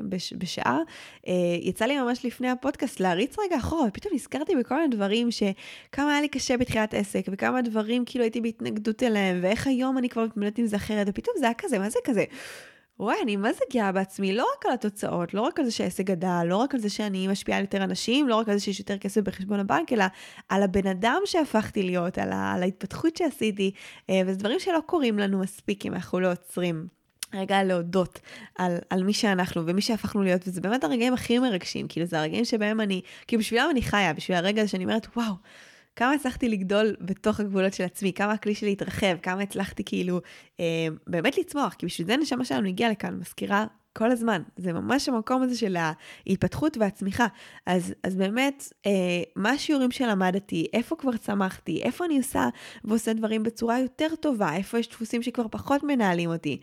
בש, 0.10 0.34
בשעה, 0.38 0.80
uh, 1.26 1.30
יצא 1.62 1.86
לי 1.86 2.02
ממש 2.02 2.26
לפני 2.26 2.50
הפודקאסט 2.50 3.00
להריץ 3.00 3.36
רגע 3.40 3.58
אחורה, 3.58 3.88
ופתאום 3.88 4.14
נזכרתי 4.14 4.56
בכל 4.56 4.76
מיני 4.76 4.88
דברים 4.88 5.32
שכמה 5.32 6.12
היה 6.12 6.22
לי 6.22 6.28
קשה 6.28 6.58
בתחילת 6.58 6.94
עסק, 6.94 7.26
וכמה 7.32 7.62
דברים 7.62 8.06
כאילו 8.06 8.24
הייתי 8.24 8.42
בהתנגדות 8.42 9.04
אליהם, 9.04 9.40
ואיך 9.42 9.68
היום 9.68 9.98
אני 9.98 10.10
כבר 10.10 10.26
מתמודדת 10.26 10.58
עם 10.58 10.66
זה 10.66 10.76
אחרת, 10.76 11.08
ופתאום 11.10 11.36
זה 11.40 11.46
היה 11.46 11.54
כזה, 11.54 11.80
מה 11.80 11.90
זה 11.90 12.00
כזה? 12.04 12.24
וואי, 13.00 13.16
אני 13.24 13.36
מה 13.36 13.54
זה 13.54 13.60
גאה 13.74 13.91
בעצמי, 13.91 14.34
לא 14.34 14.46
רק 14.58 14.66
על 14.66 14.74
התוצאות, 14.74 15.34
לא 15.34 15.41
רק 15.41 15.60
על 15.60 15.66
זה 15.66 15.72
שהעסק 15.72 16.04
גדל, 16.04 16.44
לא 16.46 16.58
רק 16.58 16.74
על 16.74 16.80
זה 16.80 16.89
שאני 16.89 17.28
משפיעה 17.28 17.58
על 17.58 17.64
יותר 17.64 17.84
אנשים, 17.84 18.28
לא 18.28 18.36
רק 18.36 18.50
על 18.50 18.58
זה 18.58 18.64
שיש 18.64 18.80
יותר 18.80 18.98
כסף 18.98 19.22
בחשבון 19.22 19.60
הבנק, 19.60 19.94
אלא 19.94 20.06
על 20.50 20.64
הבן 20.64 20.88
אדם 20.88 21.22
שהפכתי 21.26 21.84
להיות, 21.84 22.18
על, 22.18 22.32
ה, 22.32 22.54
על 22.54 22.64
ההתפתחות 22.64 23.18
שעשיתי, 23.18 23.72
אה, 24.10 24.22
וזה 24.26 24.39
דברים 24.39 24.60
שלא 24.60 24.80
קורים 24.86 25.20
לנו 25.20 25.39
מספיק 25.39 25.86
אם 25.86 25.94
אנחנו 25.94 26.20
לא 26.20 26.32
עוצרים. 26.32 26.88
רגע 27.34 27.64
להודות 27.64 28.20
על, 28.58 28.78
על 28.89 29.04
מי 29.04 29.14
שאנחנו 29.14 29.66
ומי 29.66 29.82
שהפכנו 29.82 30.24
להיות, 30.24 30.48
וזה 30.48 30.62
באמת 30.62 30.84
הרגעים 30.84 31.14
הכי 31.14 31.39
מרגשים, 31.39 31.88
כאילו 31.88 32.06
זה 32.06 32.20
הרגעים 32.20 32.46
שבהם 32.46 32.82
אני, 32.82 33.02
כאילו 33.28 33.39
בשבילם 33.39 33.68
אני 33.72 33.82
חיה, 33.82 34.14
בשביל 34.14 34.38
הרגע 34.38 34.62
הזה 34.62 34.72
שאני 34.72 34.84
אומרת, 34.84 35.08
וואו, 35.16 35.34
כמה 35.96 36.14
הצלחתי 36.14 36.50
לגדול 36.50 36.96
בתוך 37.02 37.39
הגבולות 37.39 37.74
של 37.74 37.84
עצמי, 37.84 38.14
כמה 38.14 38.32
הכלי 38.32 38.56
שלי 38.56 38.72
התרחב, 38.72 39.18
כמה 39.22 39.41
הצלחתי 39.41 39.84
כאילו 39.84 40.22
אה, 40.60 40.88
באמת 41.08 41.38
לצמוח, 41.38 41.74
כי 41.74 41.86
בשביל 41.86 42.08
זה 42.08 42.14
הנשמה 42.14 42.46
שלנו 42.46 42.68
הגיעה 42.68 42.91
לכאן, 42.91 43.20
מזכירה 43.20 43.66
כל 43.94 44.12
הזמן. 44.12 44.41
זה 44.58 44.74
ממש 44.74 45.10
המקום 45.10 45.41
הזה 45.41 45.58
של 45.58 45.78
ההתפתחות 45.80 46.78
והצמיחה. 46.78 47.28
אז, 47.66 47.94
אז 48.04 48.16
באמת, 48.16 48.74
אה, 48.86 48.91
מה 49.36 49.50
השיעורים 49.50 49.91
שלמדתי, 49.91 50.68
איפה 50.74 50.96
כבר 50.96 51.18
צמחתי, 51.18 51.82
איפה 51.84 52.06
אני 52.06 52.18
עושה 52.18 52.50
ועושה 52.84 53.14
דברים 53.14 53.44
בצורה 53.44 53.80
יותר 53.80 54.16
טובה, 54.22 54.56
איפה 54.56 54.80
יש 54.80 54.89
דפוסים 54.89 55.24
שכבר 55.24 55.48
פחות 55.52 55.84
מנהלים 55.84 56.30
אותי. 56.30 56.60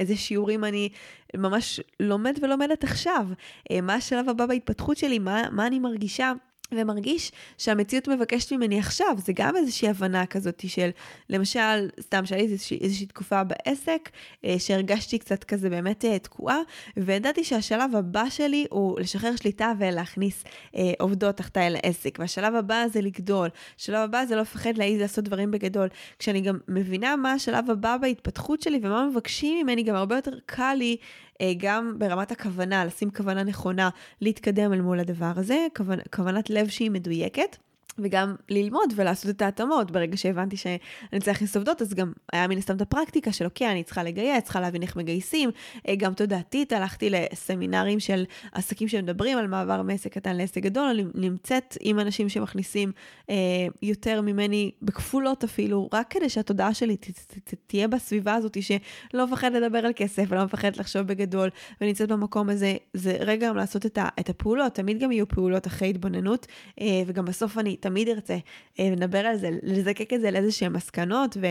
איזה 0.00 0.16
שיעורים 0.16 0.64
אני 0.64 0.88
ממש 1.36 1.80
לומד 2.00 2.38
ולומדת 2.42 2.84
עכשיו, 2.84 3.26
אה, 3.70 3.80
מה 3.80 3.94
השלב 3.94 4.28
הבא 4.28 4.46
בהתפתחות 4.46 4.96
שלי, 4.96 5.18
מה, 5.18 5.42
מה 5.50 5.66
אני 5.66 5.78
מרגישה 5.78 6.32
ומרגיש 6.76 7.32
שהמציאות 7.58 8.08
מבקשת 8.08 8.52
ממני 8.52 8.78
עכשיו, 8.78 9.16
זה 9.24 9.32
גם 9.36 9.56
איזושהי 9.56 9.88
הבנה 9.88 10.26
כזאת 10.26 10.64
של, 10.66 10.90
למשל, 11.30 11.88
סתם 12.00 12.26
שהיה 12.26 12.42
לי 12.42 12.52
איזושהי, 12.52 12.78
איזושהי 12.80 13.06
תקופה 13.06 13.44
בעסק, 13.44 14.10
אה, 14.44 14.54
שהרגשתי 14.58 15.18
קצת 15.18 15.44
כזה 15.44 15.70
באמת 15.70 16.04
אה, 16.04 16.18
תקועה, 16.18 16.58
וידעתי 16.96 17.44
שהשלב 17.44 17.96
הבא 17.96 18.24
שלי 18.30 18.66
הוא 18.70 19.00
לשחרר 19.00 19.36
שליטה 19.36 19.72
ולהכניס 19.78 20.44
אה, 20.76 20.92
עובדות 20.98 21.36
תחתיי 21.36 21.70
לעסק, 21.70 22.18
והשלב 22.18 22.54
הבא 22.54 22.84
זה 22.92 23.00
לגדול, 23.00 23.48
השלב 23.78 23.98
הבא 23.98 24.24
זה 24.24 24.36
לא 24.36 24.40
לפחד 24.40 24.78
להעיז 24.78 25.00
לעשות 25.00 25.24
דברים 25.24 25.50
בגדול. 25.50 25.88
כשאני 26.18 26.40
גם 26.40 26.58
מבינה 26.68 27.16
מה 27.16 27.32
השלב 27.32 27.70
הבא 27.70 27.96
בהתפתחות 27.96 28.62
שלי 28.62 28.78
ומה 28.82 29.06
מבקשים 29.06 29.66
ממני, 29.66 29.82
גם 29.82 29.94
הרבה 29.94 30.16
יותר 30.16 30.38
קל 30.46 30.74
לי 30.78 30.96
גם 31.56 31.94
ברמת 31.98 32.32
הכוונה, 32.32 32.84
לשים 32.84 33.10
כוונה 33.10 33.42
נכונה, 33.42 33.90
להתקדם 34.20 34.72
אל 34.72 34.80
מול 34.80 35.00
הדבר 35.00 35.32
הזה, 35.36 35.66
כוונ, 35.76 35.98
כוונת 36.14 36.50
לב 36.50 36.68
שהיא 36.68 36.90
מדויקת. 36.90 37.56
וגם 37.98 38.34
ללמוד 38.48 38.92
ולעשות 38.96 39.30
את 39.30 39.42
ההתאמות. 39.42 39.90
ברגע 39.90 40.16
שהבנתי 40.16 40.56
שאני 40.56 40.78
צריך 41.10 41.28
להכניס 41.28 41.56
עובדות, 41.56 41.82
אז 41.82 41.94
גם 41.94 42.12
היה 42.32 42.46
מן 42.46 42.58
הסתם 42.58 42.76
את 42.76 42.80
הפרקטיקה 42.80 43.32
של 43.32 43.44
אוקיי, 43.44 43.70
אני 43.70 43.84
צריכה 43.84 44.02
לגייס, 44.02 44.44
צריכה 44.44 44.60
להבין 44.60 44.82
איך 44.82 44.96
מגייסים. 44.96 45.50
אה, 45.88 45.94
גם 45.96 46.14
תודעתית, 46.14 46.72
הלכתי 46.72 47.10
לסמינרים 47.10 48.00
של 48.00 48.24
עסקים 48.52 48.88
שמדברים 48.88 49.38
על 49.38 49.46
מעבר 49.46 49.82
מעסק 49.82 50.12
קטן 50.12 50.36
לעסק 50.36 50.58
גדול, 50.58 50.84
אני 50.84 51.04
נמצאת 51.14 51.76
עם 51.80 52.00
אנשים 52.00 52.28
שמכניסים 52.28 52.92
אה, 53.30 53.36
יותר 53.82 54.20
ממני, 54.20 54.70
בכפולות 54.82 55.44
אפילו, 55.44 55.88
רק 55.92 56.06
כדי 56.10 56.28
שהתודעה 56.28 56.74
שלי 56.74 56.96
ת, 56.96 57.10
ת, 57.10 57.38
ת, 57.44 57.54
תהיה 57.66 57.88
בסביבה 57.88 58.34
הזאת, 58.34 58.56
שלא 58.60 59.26
מפחד 59.26 59.52
לדבר 59.52 59.78
על 59.78 59.92
כסף 59.96 60.24
ולא 60.28 60.44
מפחד 60.44 60.76
לחשוב 60.76 61.02
בגדול, 61.02 61.48
ונמצאת 61.80 62.08
במקום 62.08 62.48
הזה. 62.48 62.76
זה 62.94 63.16
רגע 63.20 63.48
גם 63.48 63.56
לעשות 63.56 63.86
את, 63.86 63.98
ה, 63.98 64.08
את 64.20 64.28
הפעולות, 64.28 64.74
תמיד 64.74 65.00
גם 65.00 65.12
יהיו 65.12 65.28
פעולות 65.28 65.66
אחרי 65.66 65.90
התבוננות, 65.90 66.46
אה, 66.80 67.02
וגם 67.06 67.24
בסוף 67.24 67.58
אני 67.58 67.76
תמיד 67.82 68.08
ארצה 68.08 68.36
לדבר 68.78 69.24
אה, 69.24 69.30
על 69.30 69.36
זה, 69.36 69.50
לזקק 69.62 70.12
את 70.12 70.20
זה 70.20 70.30
לאיזה 70.30 70.52
שהן 70.52 70.72
מסקנות 70.72 71.36
ו... 71.40 71.46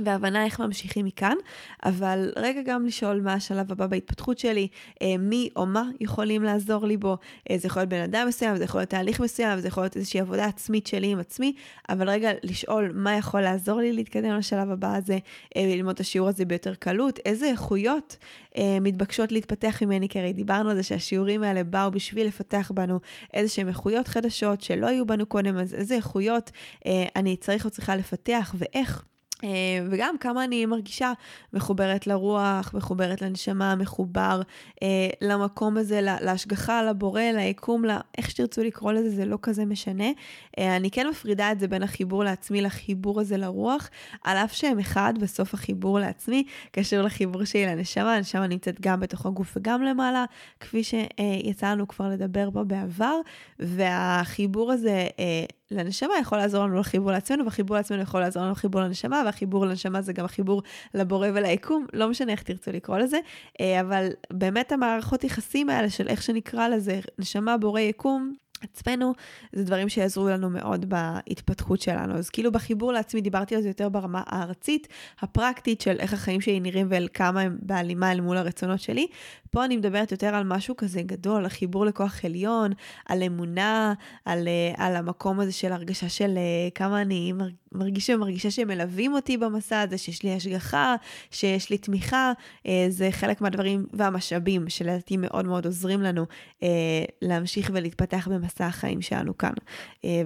והבנה 0.00 0.44
איך 0.44 0.60
ממשיכים 0.60 1.06
מכאן, 1.06 1.36
אבל 1.84 2.32
רגע 2.36 2.60
גם 2.62 2.86
לשאול 2.86 3.20
מה 3.20 3.32
השלב 3.32 3.72
הבא 3.72 3.86
בהתפתחות 3.86 4.38
שלי, 4.38 4.68
אה, 5.02 5.14
מי 5.18 5.48
או 5.56 5.66
מה 5.66 5.84
יכולים 6.00 6.42
לעזור 6.42 6.86
לי 6.86 6.96
בו. 6.96 7.16
אה, 7.50 7.58
זה 7.58 7.66
יכול 7.66 7.80
להיות 7.80 7.90
בן 7.90 8.00
אדם 8.00 8.28
מסוים, 8.28 8.56
זה 8.56 8.64
יכול 8.64 8.80
להיות 8.80 8.90
תהליך 8.90 9.20
מסוים, 9.20 9.60
זה 9.60 9.68
יכול 9.68 9.82
להיות 9.82 9.96
איזושהי 9.96 10.20
עבודה 10.20 10.44
עצמית 10.44 10.86
שלי 10.86 11.06
עם 11.06 11.18
עצמי, 11.18 11.52
אבל 11.88 12.10
רגע 12.10 12.30
לשאול 12.42 12.92
מה 12.94 13.16
יכול 13.16 13.40
לעזור 13.40 13.80
לי 13.80 13.92
להתקדם 13.92 14.36
לשלב 14.36 14.70
הבא 14.70 14.96
הזה, 14.96 15.18
ללמוד 15.56 15.94
את 15.94 16.00
השיעור 16.00 16.28
הזה 16.28 16.44
ביותר 16.44 16.74
קלות, 16.74 17.18
איזה 17.24 17.46
איכויות 17.46 18.16
מתבקשות 18.80 19.32
להתפתח 19.32 19.82
ממני, 19.82 20.08
כי 20.08 20.18
הרי 20.18 20.32
דיברנו 20.32 20.70
על 20.70 20.76
זה 20.76 20.82
שהשיעורים 20.82 21.42
האלה 21.42 21.64
באו 21.64 21.90
בשביל 21.90 22.26
לפתח 22.26 22.70
בנו 22.74 23.00
איזה 23.34 23.48
שהן 23.48 23.68
איכויות 23.68 24.08
חדשות 24.08 24.60
שלא 24.60 24.86
היו 24.86 25.06
בנו 25.06 25.26
קודם, 25.26 25.58
אז 25.58 25.74
איזה 25.74 25.94
איכויות 25.94 26.50
אני 27.16 27.36
צריך 27.36 27.64
או 27.64 27.70
צריכה 27.70 27.96
לפתח 27.96 28.54
ואיך. 28.58 29.07
אה, 29.44 29.48
וגם 29.90 30.18
כמה 30.20 30.44
אני 30.44 30.66
מרגישה 30.66 31.12
מחוברת 31.52 32.06
לרוח, 32.06 32.74
מחוברת 32.74 33.22
לנשמה, 33.22 33.74
מחובר 33.74 34.40
אה, 34.82 35.08
למקום 35.20 35.76
הזה, 35.76 36.00
להשגחה, 36.02 36.82
לבורא, 36.82 37.22
ליקום, 37.22 37.84
לה, 37.84 38.00
איך 38.18 38.30
שתרצו 38.30 38.64
לקרוא 38.64 38.92
לזה, 38.92 39.10
זה 39.10 39.24
לא 39.24 39.38
כזה 39.42 39.64
משנה. 39.64 40.08
אה, 40.58 40.76
אני 40.76 40.90
כן 40.90 41.06
מפרידה 41.10 41.52
את 41.52 41.60
זה 41.60 41.68
בין 41.68 41.82
החיבור 41.82 42.24
לעצמי 42.24 42.60
לחיבור 42.60 43.20
הזה 43.20 43.36
לרוח, 43.36 43.90
על 44.24 44.36
אף 44.36 44.52
שהם 44.52 44.78
אחד, 44.78 45.14
בסוף 45.20 45.54
החיבור 45.54 45.98
לעצמי 45.98 46.44
קשור 46.70 47.00
לחיבור 47.00 47.44
שלי 47.44 47.66
לנשמה, 47.66 48.14
הנשמה 48.14 48.46
נמצאת 48.46 48.80
גם 48.80 49.00
בתוך 49.00 49.26
הגוף 49.26 49.56
וגם 49.56 49.82
למעלה, 49.82 50.24
כפי 50.60 50.82
שיצא 50.84 51.66
לנו 51.66 51.88
כבר 51.88 52.08
לדבר 52.08 52.50
בו 52.50 52.64
בעבר, 52.64 53.20
והחיבור 53.58 54.72
הזה 54.72 55.06
לנשמה 55.70 56.14
יכול 56.20 56.38
לעזור 56.38 56.64
לנו 56.64 56.80
לחיבור 56.80 57.12
לעצמנו, 57.12 57.44
והחיבור 57.44 57.76
לעצמנו 57.76 58.02
יכול 58.02 58.20
לעזור 58.20 58.42
לנו 58.42 58.52
לחיבור 58.52 58.80
לנשמה, 58.80 59.22
והחיבור 59.24 59.66
לנשמה 59.66 60.02
זה 60.02 60.12
גם 60.12 60.24
החיבור 60.24 60.62
לבורא 60.94 61.28
וליקום, 61.34 61.86
לא 61.92 62.08
משנה 62.08 62.32
איך 62.32 62.42
תרצו 62.42 62.70
לקרוא 62.72 62.98
לזה, 62.98 63.18
אה, 63.60 63.80
אבל 63.80 64.08
באמת 64.32 64.72
המערכות 64.72 65.24
יחסים 65.24 65.70
האלה 65.70 65.90
של 65.90 66.08
איך 66.08 66.22
שנקרא 66.22 66.68
לזה, 66.68 67.00
נשמה, 67.18 67.56
בורא, 67.56 67.80
יקום, 67.80 68.34
עצמנו, 68.62 69.12
זה 69.52 69.64
דברים 69.64 69.88
שיעזרו 69.88 70.28
לנו 70.28 70.50
מאוד 70.50 70.86
בהתפתחות 70.88 71.80
שלנו. 71.80 72.14
אז 72.14 72.30
כאילו 72.30 72.52
בחיבור 72.52 72.92
לעצמי 72.92 73.20
דיברתי 73.20 73.56
על 73.56 73.62
זה 73.62 73.68
יותר 73.68 73.88
ברמה 73.88 74.22
הארצית, 74.26 74.88
הפרקטית 75.20 75.80
של 75.80 75.96
איך 75.98 76.12
החיים 76.12 76.40
שלי 76.40 76.60
נראים 76.60 76.86
ועל 76.90 77.08
כמה 77.14 77.40
הם 77.40 77.58
בהלימה 77.62 78.12
אל 78.12 78.20
מול 78.20 78.36
הרצונות 78.36 78.80
שלי. 78.80 79.06
פה 79.50 79.64
אני 79.64 79.76
מדברת 79.76 80.12
יותר 80.12 80.34
על 80.34 80.44
משהו 80.44 80.76
כזה 80.76 81.02
גדול, 81.02 81.42
על 81.44 81.48
חיבור 81.48 81.86
לכוח 81.86 82.24
עליון, 82.24 82.72
על 83.06 83.22
אמונה, 83.22 83.94
על, 84.24 84.48
אה, 84.48 84.86
על 84.86 84.96
המקום 84.96 85.40
הזה 85.40 85.52
של 85.52 85.72
הרגשה 85.72 86.08
של 86.08 86.34
אה, 86.36 86.68
כמה 86.74 87.02
אני 87.02 87.32
מרגישה 87.72 88.14
ומרגישה 88.14 88.50
שהם 88.50 88.68
מלווים 88.68 89.14
אותי 89.14 89.36
במסע 89.36 89.80
הזה, 89.80 89.98
שיש 89.98 90.22
לי 90.22 90.34
השגחה, 90.34 90.94
שיש 91.30 91.70
לי 91.70 91.78
תמיכה. 91.78 92.32
אה, 92.66 92.86
זה 92.88 93.08
חלק 93.10 93.40
מהדברים 93.40 93.86
והמשאבים 93.92 94.68
שלדעתי 94.68 95.16
מאוד 95.16 95.44
מאוד 95.46 95.66
עוזרים 95.66 96.02
לנו 96.02 96.26
להמשיך 97.22 97.70
ולהתפתח 97.74 98.28
במסע 98.30 98.66
החיים 98.66 99.02
שלנו 99.02 99.38
כאן. 99.38 99.52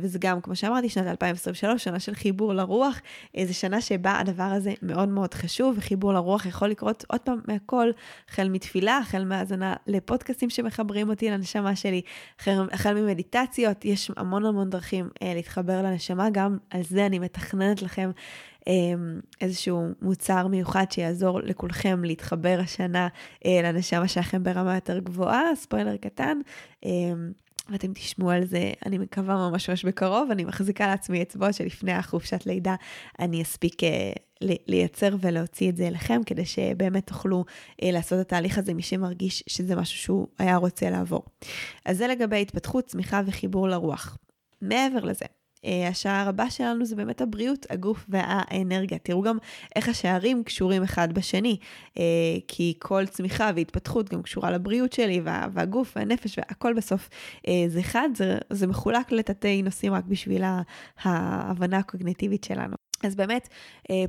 וזה 0.01 0.19
גם, 0.19 0.41
כמו 0.41 0.57
שאמרתי, 0.57 0.89
שנת 0.89 1.07
2023, 1.07 1.85
שנה 1.85 2.01
של 2.01 2.15
חיבור 2.15 2.55
לרוח, 2.55 3.01
זו 3.45 3.55
שנה 3.55 3.81
שבה 3.81 4.19
הדבר 4.19 4.43
הזה 4.43 4.73
מאוד 4.83 5.09
מאוד 5.09 5.35
חשוב, 5.35 5.75
וחיבור 5.79 6.13
לרוח 6.13 6.47
יכול 6.47 6.69
לקרות 6.69 7.05
עוד 7.09 7.21
פעם 7.21 7.41
מהכל, 7.49 7.91
החל 8.29 8.49
מתפילה, 8.49 8.99
החל 8.99 9.25
מהאזנה 9.25 9.75
לפודקאסטים 9.87 10.51
שמחברים 10.51 11.09
אותי 11.11 11.31
לנשמה 11.31 11.77
שלי, 11.77 12.03
החל, 12.73 12.95
ממדיטציות, 12.95 13.85
יש 13.85 14.11
המון 14.17 14.45
המון 14.45 14.71
דרכים 14.71 15.09
אה, 15.23 15.35
להתחבר 15.35 15.83
לנשמה, 15.83 16.31
גם 16.31 16.59
על 16.71 16.83
זה 16.83 17.07
אני 17.07 17.19
מתכננת 17.37 17.83
לכם 17.83 18.11
אה, 18.69 18.73
איזשהו 19.41 19.87
מוצר 20.03 20.47
מיוחד 20.47 20.85
שיעזור 20.91 21.41
לכולכם 21.41 22.05
להתחבר 22.05 22.59
השנה 22.63 23.09
אה, 23.47 23.61
לנשמה 23.63 24.09
שלכם 24.09 24.43
ברמה 24.43 24.75
יותר 24.75 24.99
גבוהה, 24.99 25.43
ספוילר 25.57 25.97
קטן. 25.97 26.39
אה, 26.85 26.91
ואתם 27.69 27.93
תשמעו 27.93 28.31
על 28.31 28.45
זה, 28.45 28.73
אני 28.87 28.99
מקווה 28.99 29.35
ממש 29.35 29.71
ממש 29.71 29.85
בקרוב, 29.85 30.31
אני 30.31 30.45
מחזיקה 30.45 30.87
לעצמי 30.87 31.23
אצבעות 31.23 31.55
שלפני 31.55 31.93
החופשת 31.93 32.47
לידה 32.47 32.75
אני 33.19 33.43
אספיק 33.43 33.85
אה, 33.85 34.13
לייצר 34.67 35.17
ולהוציא 35.21 35.71
את 35.71 35.77
זה 35.77 35.87
אליכם, 35.87 36.21
כדי 36.27 36.45
שבאמת 36.45 37.07
תוכלו 37.07 37.45
אה, 37.83 37.91
לעשות 37.91 38.21
את 38.21 38.27
התהליך 38.27 38.59
הזה, 38.59 38.75
מי 38.75 38.83
שמרגיש 38.83 39.45
שזה 39.47 39.77
משהו 39.77 39.99
שהוא 39.99 40.27
היה 40.39 40.57
רוצה 40.57 40.91
לעבור. 40.91 41.25
אז 41.85 41.99
זה 41.99 42.07
לגבי 42.07 42.43
התפתחות, 42.43 42.85
צמיחה 42.85 43.21
וחיבור 43.27 43.69
לרוח. 43.69 44.19
מעבר 44.63 45.05
לזה, 45.05 45.25
השער 45.91 46.29
הבא 46.29 46.49
שלנו 46.51 46.85
זה 46.85 46.97
באמת 46.97 47.21
הבריאות, 47.21 47.67
הגוף 47.71 48.07
והאנרגיה. 48.09 48.99
תראו 48.99 49.23
גם 49.23 49.39
איך 49.77 49.89
השערים 49.89 50.45
קשורים 50.45 50.83
אחד 50.83 51.13
בשני, 51.13 51.57
אה, 51.99 52.03
כי 52.49 52.75
כל 52.79 53.07
צמיחה 53.07 53.51
והתפתחות 53.57 54.09
גם 54.11 54.23
קשורה 54.23 54.51
לבריאות 54.51 54.93
שלי, 54.93 55.21
והגוף 55.25 55.93
והנפש 55.97 56.39
והכל 56.39 56.75
בסוף 56.75 57.09
אה, 57.49 57.65
זה 57.69 57.81
אחד, 57.81 58.09
זה, 58.15 58.39
זה 58.51 58.67
מחולק 58.67 59.13
לתתי 59.13 59.63
נושאים 59.63 59.93
רק 59.93 60.05
בשביל 60.05 60.43
ההבנה 61.03 61.79
הקוגניטיבית 61.79 62.45
שלנו. 62.45 62.77
אז 63.05 63.15
באמת, 63.15 63.49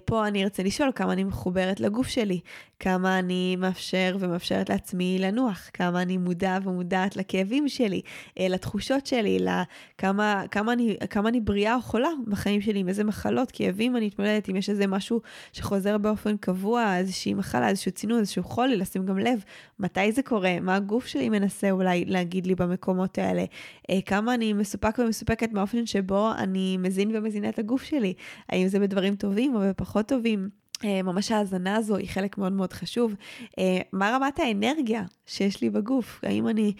פה 0.06 0.28
אני 0.28 0.44
ארצה 0.44 0.64
לשאול 0.64 0.92
כמה 0.96 1.14
אני 1.14 1.24
מחוברת 1.24 1.80
לגוף 1.80 2.08
שלי, 2.08 2.40
כמה 2.84 3.20
אני 3.20 3.56
מאפשר 3.56 4.18
ומאפשרת 4.20 4.70
לעצמי 4.70 5.18
לנוח, 5.20 5.70
כמה 5.74 6.02
אני 6.02 6.18
מודע 6.18 6.58
ומודעת 6.64 7.16
לכאבים 7.16 7.68
שלי, 7.68 8.02
אה, 8.40 8.48
לתחושות 8.48 9.06
שלי, 9.06 9.40
לכמה, 9.40 10.44
כמה 10.52 10.74
אני, 10.74 10.98
כמה 11.10 11.30
אני 11.30 11.40
בריאה 11.42 11.76
או 11.76 11.82
חולה 11.82 12.10
בחיים 12.28 12.62
שלי, 12.62 12.80
עם 12.80 12.88
איזה 12.88 13.04
מחלות, 13.04 13.52
כאבים 13.52 13.98
אני 13.98 14.06
מתמודדת, 14.06 14.50
אם 14.50 14.56
יש 14.56 14.70
איזה 14.70 14.88
משהו 14.88 15.22
שחוזר 15.54 15.98
באופן 15.98 16.38
קבוע, 16.38 16.98
איזושהי 16.98 17.34
מחלה, 17.34 17.70
איזשהו 17.70 17.92
צינון, 17.92 18.20
איזשהו 18.20 18.44
חולי, 18.44 18.76
לשים 18.76 19.06
גם 19.06 19.20
לב 19.20 19.44
מתי 19.80 20.12
זה 20.12 20.24
קורה, 20.24 20.60
מה 20.62 20.76
הגוף 20.76 21.06
שלי 21.06 21.30
מנסה 21.30 21.72
אולי 21.72 22.06
להגיד 22.06 22.48
לי 22.48 22.56
במקומות 22.56 23.18
האלה, 23.18 23.46
אה, 23.90 24.00
כמה 24.06 24.34
אני 24.34 24.54
מסופק 24.54 25.00
ומסופקת 25.00 25.52
מהאופן 25.52 25.86
שבו 25.86 26.32
אני 26.38 26.78
מזין 26.78 27.16
ומזינה 27.16 27.50
את 27.50 27.60
הגוף 27.60 27.84
שלי, 27.84 28.14
האם 28.50 28.68
זה 28.68 28.80
בדברים 28.80 29.16
טובים 29.16 29.56
או 29.56 29.60
בפחות 29.60 30.08
טובים. 30.08 30.63
אה, 30.86 31.02
ממש 31.02 31.32
ההאזנה 31.32 31.76
הזו 31.76 31.96
היא 31.96 32.10
חלק 32.10 32.38
מאוד 32.38 32.52
מאוד 32.52 32.74
חשוב. 32.74 33.16
אה, 33.60 33.80
מה 33.94 34.16
רמת 34.16 34.40
האנרגיה 34.40 35.04
שיש 35.26 35.62
לי 35.62 35.70
בגוף? 35.70 36.20
האם 36.24 36.48
אני 36.48 36.74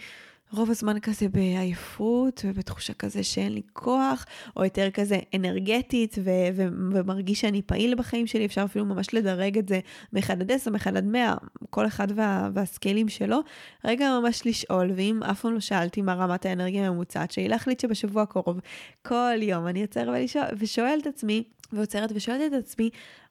רוב 0.52 0.70
הזמן 0.70 1.00
כזה 1.00 1.28
בעייפות 1.28 2.42
ובתחושה 2.44 2.94
כזה 2.94 3.22
שאין 3.22 3.52
לי 3.52 3.62
כוח, 3.72 4.26
או 4.56 4.64
יותר 4.64 4.90
כזה 4.90 5.18
אנרגטית 5.34 6.14
ו- 6.18 6.30
ו- 6.54 6.68
ומרגיש 6.92 7.40
שאני 7.40 7.62
פעיל 7.62 7.94
בחיים 7.94 8.26
שלי, 8.26 8.46
אפשר 8.46 8.64
אפילו 8.64 8.84
ממש 8.84 9.14
לדרג 9.14 9.58
את 9.58 9.68
זה 9.68 9.80
מ-1 10.12 10.32
עד 10.32 10.52
10, 10.52 10.70
מ-1 10.70 10.88
עד 10.96 11.04
100, 11.04 11.34
כל 11.70 11.86
אחד 11.86 12.08
וה- 12.16 12.48
והסקיילים 12.54 13.08
שלו. 13.08 13.38
רגע 13.84 14.18
ממש 14.20 14.46
לשאול, 14.46 14.90
ואם 14.96 15.22
אף 15.22 15.40
פעם 15.40 15.54
לא 15.54 15.60
שאלתי 15.60 16.02
מה 16.02 16.14
רמת 16.14 16.46
האנרגיה 16.46 16.86
הממוצעת 16.86 17.30
שלי, 17.30 17.48
להחליט 17.48 17.80
שבשבוע 17.80 18.22
הקרוב, 18.22 18.60
כל 19.02 19.36
יום 19.42 19.66
אני 19.66 19.80
עוצר 19.82 20.12
ושואל 20.58 20.98
את 21.02 21.06
עצמי, 21.06 21.42
ועוצרת 21.72 22.12
ושואלת 22.14 22.52
את 22.52 22.58
עצמי, 22.58 22.90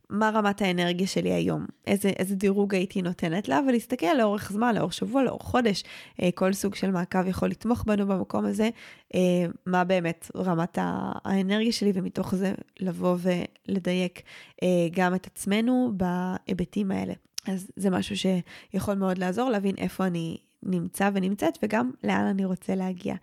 מה 0.09 0.29
רמת 0.33 0.61
האנרגיה 0.61 1.07
שלי 1.07 1.31
היום, 1.31 1.65
איזה, 1.87 2.09
איזה 2.09 2.35
דירוג 2.35 2.75
הייתי 2.75 3.01
נותנת 3.01 3.47
לה, 3.47 3.59
ולהסתכל 3.67 4.13
לאורך 4.17 4.51
זמן, 4.51 4.75
לאורך 4.75 4.93
שבוע, 4.93 5.23
לאורך 5.23 5.43
חודש, 5.43 5.83
אה, 6.21 6.29
כל 6.35 6.53
סוג 6.53 6.75
של 6.75 6.91
מעקב 6.91 7.27
יכול 7.27 7.49
לתמוך 7.49 7.83
בנו 7.83 8.07
במקום 8.07 8.45
הזה, 8.45 8.69
אה, 9.15 9.19
מה 9.65 9.83
באמת 9.83 10.31
רמת 10.35 10.77
האנרגיה 10.81 11.71
שלי, 11.71 11.91
ומתוך 11.95 12.35
זה 12.35 12.53
לבוא 12.79 13.17
ולדייק 13.19 14.21
אה, 14.63 14.67
גם 14.91 15.15
את 15.15 15.27
עצמנו 15.27 15.91
בהיבטים 15.97 16.91
האלה. 16.91 17.13
אז 17.47 17.71
זה 17.75 17.89
משהו 17.89 18.15
שיכול 18.17 18.95
מאוד 18.95 19.17
לעזור 19.17 19.49
להבין 19.49 19.75
איפה 19.77 20.05
אני 20.05 20.37
נמצא 20.66 21.09
ונמצאת 21.14 21.57
וגם 21.64 21.91
לאן 22.03 22.26
אני 22.26 22.45
רוצה 22.45 22.76
להגיע. 22.76 23.16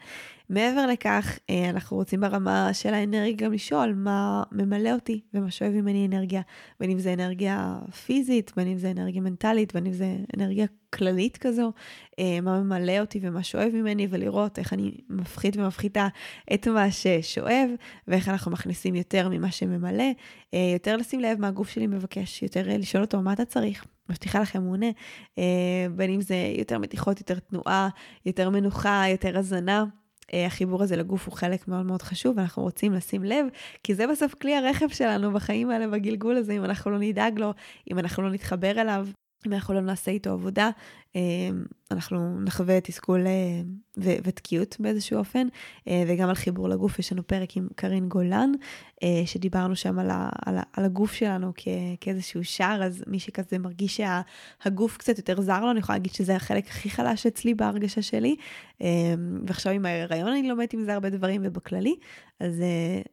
מעבר 0.51 0.87
לכך, 0.87 1.39
אה, 1.51 1.71
אנחנו 1.71 1.97
רוצים 1.97 2.21
ברמה 2.21 2.75
של 2.75 2.95
האנרגיה 2.95 3.47
גם 3.47 3.53
לשאול 3.53 3.93
מה 3.97 4.43
ממלא 4.53 4.93
אותי 4.93 5.21
ומה 5.35 5.51
שואב 5.51 5.71
ממני 5.73 6.07
אנרגיה, 6.07 6.43
בין 6.81 6.91
אם 6.91 6.99
זה 6.99 7.13
אנרגיה 7.13 7.79
פיזית, 8.07 8.53
בין 8.57 8.69
אם 8.69 8.79
זה 8.79 8.91
אנרגיה 8.91 9.21
מנטלית, 9.21 9.75
בין 9.75 9.87
אם 9.87 9.93
זה 9.93 10.17
אנרגיה 10.37 10.67
כללית 10.95 11.37
כזו, 11.37 11.73
אה, 12.19 12.41
מה 12.43 12.61
ממלא 12.61 12.99
אותי 13.01 13.19
ומה 13.23 13.43
שואב 13.43 13.71
ממני, 13.75 14.07
ולראות 14.11 14.59
איך 14.59 14.73
אני 14.73 14.95
מפחית 15.09 15.57
ומפחיתה 15.57 16.09
את 16.55 16.69
מה 16.69 16.91
ששואב, 16.91 17.71
ואיך 18.09 18.29
אנחנו 18.29 18.51
מכניסים 18.51 18.95
יותר 18.95 19.29
ממה 19.29 19.51
שממלא, 19.51 20.11
אה, 20.55 20.71
יותר 20.73 20.97
לשים 20.97 21.21
לב 21.21 21.41
מה 21.41 21.49
הגוף 21.49 21.69
שלי 21.69 21.87
מבקש, 21.87 22.43
יותר 22.43 22.63
לשאול 22.67 23.03
אותו 23.03 23.23
מה 23.23 23.33
אתה 23.33 23.45
צריך. 23.45 23.85
מבטיחה 24.11 24.41
לכם 24.41 24.63
מעונה, 24.63 24.91
בין 25.97 26.11
אם 26.11 26.21
זה 26.21 26.37
יותר 26.59 26.79
מתיחות, 26.79 27.19
יותר 27.19 27.39
תנועה, 27.39 27.89
יותר 28.27 28.51
מנוחה, 28.51 29.05
יותר 29.09 29.39
הזנה. 29.39 29.85
אה, 30.35 30.47
החיבור 30.47 30.83
הזה 30.83 30.97
לגוף 30.97 31.27
הוא 31.27 31.35
חלק 31.35 31.69
מאוד 31.69 31.87
מאוד 31.87 32.03
חשוב, 32.03 32.39
ואנחנו 32.39 32.63
רוצים 32.63 32.93
לשים 32.93 33.25
לב, 33.25 33.47
כי 33.85 33.95
זה 33.95 34.07
בסוף 34.07 34.35
כלי 34.35 34.57
הרכב 34.57 34.89
שלנו 34.89 35.33
בחיים 35.33 35.71
האלה, 35.71 35.87
בגלגול 35.87 36.37
הזה, 36.37 36.53
אם 36.53 36.65
אנחנו 36.65 36.91
לא 36.91 36.99
נדאג 36.99 37.39
לו, 37.39 37.53
אם 37.91 37.99
אנחנו 37.99 38.23
לא 38.23 38.31
נתחבר 38.31 38.81
אליו, 38.81 39.07
אם 39.47 39.53
אנחנו 39.53 39.75
לא 39.75 39.81
נעשה 39.81 40.11
איתו 40.11 40.31
עבודה, 40.31 40.71
אמ, 41.15 41.65
אנחנו 41.91 42.41
נחווה 42.41 42.81
תסכול 42.81 43.27
אה, 43.27 43.63
ותקיעות 43.97 44.77
באיזשהו 44.81 45.19
אופן, 45.19 45.47
אה, 45.89 46.05
וגם 46.09 46.29
על 46.29 46.35
חיבור 46.35 46.69
לגוף, 46.69 46.99
יש 46.99 47.13
לנו 47.13 47.27
פרק 47.27 47.57
עם 47.57 47.69
קרין 47.75 48.09
גולן, 48.09 48.53
אה, 49.03 49.23
שדיברנו 49.27 49.77
שם 49.77 49.99
על, 49.99 50.11
ה, 50.11 50.29
על, 50.47 50.59
ה, 50.59 50.63
על 50.73 50.85
הגוף 50.85 51.13
שלנו 51.13 51.53
כ, 51.57 51.69
כאיזשהו 52.01 52.45
שער, 52.45 52.83
אז 52.83 53.05
מי 53.07 53.19
שכזה 53.19 53.59
מרגיש 53.59 54.01
שהגוף 54.01 54.97
קצת 54.97 55.19
יותר 55.19 55.41
זר 55.41 55.61
לו, 55.61 55.71
אני 55.71 55.79
יכולה 55.79 55.99
להגיד 55.99 56.13
שזה 56.13 56.37
החלק 56.37 56.69
הכי 56.69 56.91
חלש 56.91 57.27
אצלי 57.27 57.55
בהרגשה 57.55 58.03
שלי, 58.03 58.37
ועכשיו 59.47 59.73
עם 59.73 59.87
ההיריון 59.87 60.29
אני 60.29 60.49
לומדת 60.49 60.73
עם 60.73 60.85
זה 60.85 60.95
הרבה 60.95 61.11
דברים 61.11 61.41
ובכללי, 61.45 61.97
אז 62.41 62.63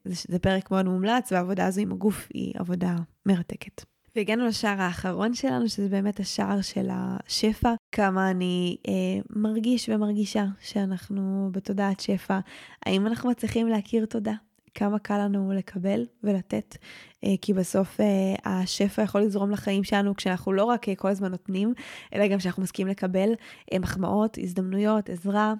זה, 0.05 0.21
זה 0.27 0.39
פרק 0.39 0.71
מאוד 0.71 0.85
מומלץ, 0.85 1.31
והעבודה 1.31 1.65
הזו 1.65 1.81
עם 1.81 1.91
הגוף 1.91 2.27
היא 2.33 2.53
עבודה 2.57 2.95
מרתקת. 3.25 3.96
והגענו 4.17 4.45
לשער 4.45 4.81
האחרון 4.81 5.33
שלנו, 5.33 5.69
שזה 5.69 5.89
באמת 5.89 6.19
השער 6.19 6.61
של 6.61 6.87
השפע, 6.91 7.73
כמה 7.91 8.31
אני 8.31 8.77
אה, 8.87 8.93
מרגיש 9.29 9.89
ומרגישה 9.89 10.45
שאנחנו 10.61 11.49
בתודעת 11.51 11.99
שפע. 11.99 12.39
האם 12.85 13.07
אנחנו 13.07 13.29
מצליחים 13.29 13.67
להכיר 13.67 14.05
תודה? 14.05 14.33
כמה 14.77 14.99
קל 14.99 15.17
לנו 15.17 15.51
לקבל 15.53 16.05
ולתת, 16.23 16.77
אה, 17.23 17.29
כי 17.41 17.53
בסוף 17.53 18.01
אה, 18.01 18.05
השפע 18.45 19.01
יכול 19.01 19.21
לזרום 19.21 19.51
לחיים 19.51 19.83
שלנו 19.83 20.15
כשאנחנו 20.15 20.53
לא 20.53 20.63
רק 20.63 20.89
אה, 20.89 20.95
כל 20.95 21.07
הזמן 21.07 21.31
נותנים, 21.31 21.73
אלא 22.13 22.27
גם 22.27 22.37
כשאנחנו 22.37 22.63
מסכימים 22.63 22.91
לקבל 22.91 23.29
מחמאות, 23.79 24.37
הזדמנויות, 24.41 25.09
עזרה, 25.09 25.53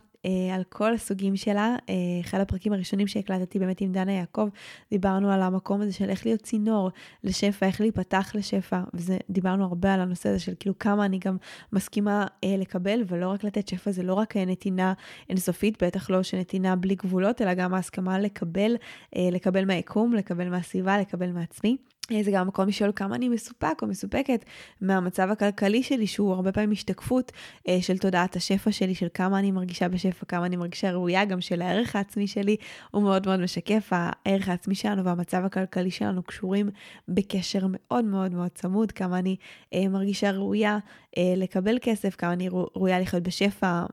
על 0.54 0.64
כל 0.70 0.94
הסוגים 0.94 1.36
שלה. 1.36 1.76
אה, 1.90 1.96
אחד 2.22 2.40
הפרקים 2.40 2.74
הראשונים 2.74 3.08
שהקלטתי 3.08 3.60
באמת 3.60 3.82
עם 3.82 3.92
דנה 3.92 4.12
יעקב, 4.12 4.50
דיברנו 4.92 5.32
על 5.32 5.42
המקום 5.42 5.82
הזה 5.82 5.94
של 5.94 6.10
איך 6.10 6.26
להיות 6.26 6.42
צינור 6.42 6.90
לשפע, 7.24 7.66
איך 7.66 7.82
להיפתח 7.82 8.32
לשפע, 8.36 8.82
ודיברנו 8.94 9.64
הרבה 9.64 9.94
על 9.94 10.02
הנושא 10.02 10.30
הזה 10.30 10.40
של 10.40 10.54
כאילו 10.60 10.80
כמה 10.80 11.06
אני 11.06 11.20
גם 11.20 11.38
מסכימה 11.74 12.26
אה, 12.44 12.56
לקבל, 12.58 13.04
ולא 13.08 13.30
רק 13.30 13.44
לתת 13.44 13.68
שפע, 13.68 13.92
זה 13.92 14.04
לא 14.04 14.14
רק 14.14 14.38
נתינה 14.38 14.94
אינסופית, 15.30 15.84
בטח 15.84 16.10
לא 16.10 16.24
שנתינה 16.24 16.76
בלי 16.76 16.96
גבולות, 16.96 17.42
אלא 17.42 17.54
גם 17.54 17.74
ההסכמה 17.74 18.20
לקבל, 18.20 18.76
לקבל 19.16 19.66
מהיקום, 19.66 20.14
לקבל 20.14 20.50
מהסביבה, 20.50 20.98
לקבל 20.98 21.32
מעצמי. 21.32 21.78
זה 22.22 22.32
גם 22.32 22.42
המקום 22.42 22.68
לשאול 22.68 22.92
כמה 22.96 23.16
אני 23.16 23.30
מסופק 23.30 23.80
או 23.82 23.88
מסופקת 23.88 24.46
מהמצב 24.82 25.30
הכלכלי 25.32 25.84
שלי, 25.84 26.08
שהוא 26.08 26.34
הרבה 26.34 26.52
פעמים 26.52 26.72
השתקפות 26.72 27.32
אה, 27.68 27.78
של 27.82 27.98
תודעת 27.98 28.36
השפע 28.36 28.72
שלי, 28.72 28.96
של 28.96 29.08
כמה 29.14 29.40
אני 29.40 29.52
מרגישה 29.52 29.88
בשפע, 29.88 30.26
כמה 30.26 30.46
אני 30.46 30.56
מרגישה 30.56 30.92
ראויה, 30.92 31.26
גם 31.26 31.42
של 31.42 31.62
הערך 31.62 31.96
העצמי 31.96 32.28
שלי, 32.28 32.56
הוא 32.92 33.04
מאוד 33.04 33.28
מאוד 33.28 33.40
משקף. 33.40 33.90
הערך 33.92 34.50
העצמי 34.50 34.76
שלנו 34.76 35.06
והמצב 35.06 35.46
הכלכלי 35.46 35.92
שלנו 35.92 36.24
קשורים 36.24 36.70
בקשר 37.08 37.66
מאוד 37.70 38.06
מאוד 38.06 38.32
מאוד 38.32 38.52
צמוד, 38.56 38.92
כמה 38.92 39.20
אני 39.20 39.36
אה, 39.74 39.88
מרגישה 39.88 40.32
ראויה 40.32 40.78
אה, 41.18 41.34
לקבל 41.38 41.78
כסף, 41.82 42.16
כמה 42.16 42.34
אני 42.34 42.50
ראויה 42.50 43.00
לחיות 43.00 43.24
בשפע, 43.24 43.86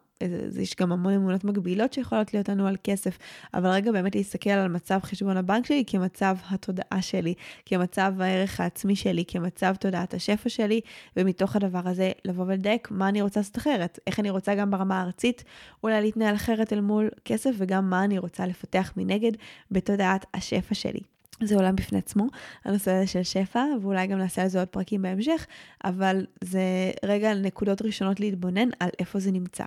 יש 0.61 0.77
גם 0.81 0.93
המון 0.93 1.13
אמונות 1.13 1.45
מגבילות 1.45 1.93
שיכולות 1.93 2.35
להיות 2.35 2.49
לנו 2.49 2.67
על 2.67 2.77
כסף, 2.85 3.19
אבל 3.55 3.69
רגע 3.71 3.93
באמת 3.93 4.15
להסתכל 4.15 4.51
על 4.51 4.69
מצב 4.69 4.99
חשבון 5.03 5.37
הבנק 5.37 5.67
שלי 5.67 5.85
כמצב 5.87 6.37
התודעה 6.51 7.03
שלי, 7.03 7.35
כמצב 7.67 8.15
הערך 8.21 8.61
העצמי 8.61 8.97
שלי, 8.97 9.25
כמצב 9.29 9.75
תודעת 9.81 10.15
השפע 10.15 10.49
שלי, 10.49 10.81
ומתוך 11.17 11.57
הדבר 11.57 11.81
הזה 11.85 12.13
לבוא 12.25 12.45
ולדייק 12.45 12.91
מה 12.91 13.09
אני 13.09 13.23
רוצה 13.23 13.41
לעשות 13.41 13.59
אחרת, 13.59 13.99
איך 14.07 14.21
אני 14.21 14.31
רוצה 14.31 14.55
גם 14.55 14.71
ברמה 14.71 15.01
הארצית 15.01 15.45
אולי 15.83 16.01
להתנהל 16.01 16.35
אחרת 16.35 16.73
אל 16.73 16.81
מול 16.81 17.11
כסף, 17.25 17.51
וגם 17.59 17.91
מה 17.91 18.05
אני 18.05 18.19
רוצה 18.19 18.47
לפתח 18.47 18.93
מנגד 18.97 19.33
בתודעת 19.71 20.27
השפע 20.35 20.75
שלי. 20.75 21.01
זה 21.43 21.55
עולם 21.55 21.77
בפני 21.77 21.99
עצמו, 21.99 22.27
הנושא 22.65 22.91
הזה 22.91 23.07
של 23.07 23.23
שפע, 23.23 23.65
ואולי 23.83 24.07
גם 24.07 24.19
נעשה 24.19 24.43
על 24.43 24.49
זה 24.49 24.59
עוד 24.59 24.69
פרקים 24.69 25.03
בהמשך, 25.03 25.47
אבל 25.85 26.27
זה 26.41 26.91
רגע 27.05 27.35
נקודות 27.35 27.83
ראשונות 27.83 28.21
להתבונן 28.21 28.69
על 28.81 28.89
איפה 28.99 29.19
זה 29.19 29.33
נמצא. 29.33 29.65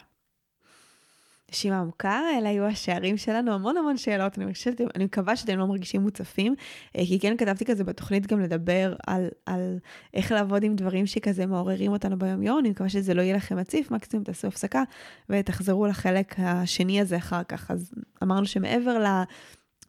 נשימה 1.51 1.79
עמוקה, 1.79 2.21
אלה 2.37 2.49
היו 2.49 2.65
השערים 2.65 3.17
שלנו, 3.17 3.53
המון 3.53 3.77
המון 3.77 3.97
שאלות, 3.97 4.37
אני, 4.39 4.53
חושבת, 4.53 4.81
אני 4.95 5.05
מקווה 5.05 5.35
שאתם 5.35 5.57
לא 5.57 5.65
מרגישים 5.67 6.01
מוצפים, 6.01 6.55
אה, 6.97 7.05
כי 7.05 7.19
כן 7.19 7.37
כתבתי 7.37 7.65
כזה 7.65 7.83
בתוכנית 7.83 8.27
גם 8.27 8.39
לדבר 8.39 8.93
על, 9.07 9.27
על 9.45 9.77
איך 10.13 10.31
לעבוד 10.31 10.63
עם 10.63 10.75
דברים 10.75 11.05
שכזה 11.05 11.45
מעוררים 11.45 11.91
אותנו 11.91 12.19
ביום 12.19 12.43
יום, 12.43 12.59
אני 12.59 12.69
מקווה 12.69 12.89
שזה 12.89 13.13
לא 13.13 13.21
יהיה 13.21 13.35
לכם 13.35 13.57
מציף, 13.57 13.91
מקסימום 13.91 14.23
תעשו 14.23 14.47
הפסקה 14.47 14.83
ותחזרו 15.29 15.87
לחלק 15.87 16.35
השני 16.37 17.01
הזה 17.01 17.17
אחר 17.17 17.43
כך. 17.43 17.71
אז 17.71 17.93
אמרנו 18.23 18.45
שמעבר 18.45 18.99
ל... 18.99 19.23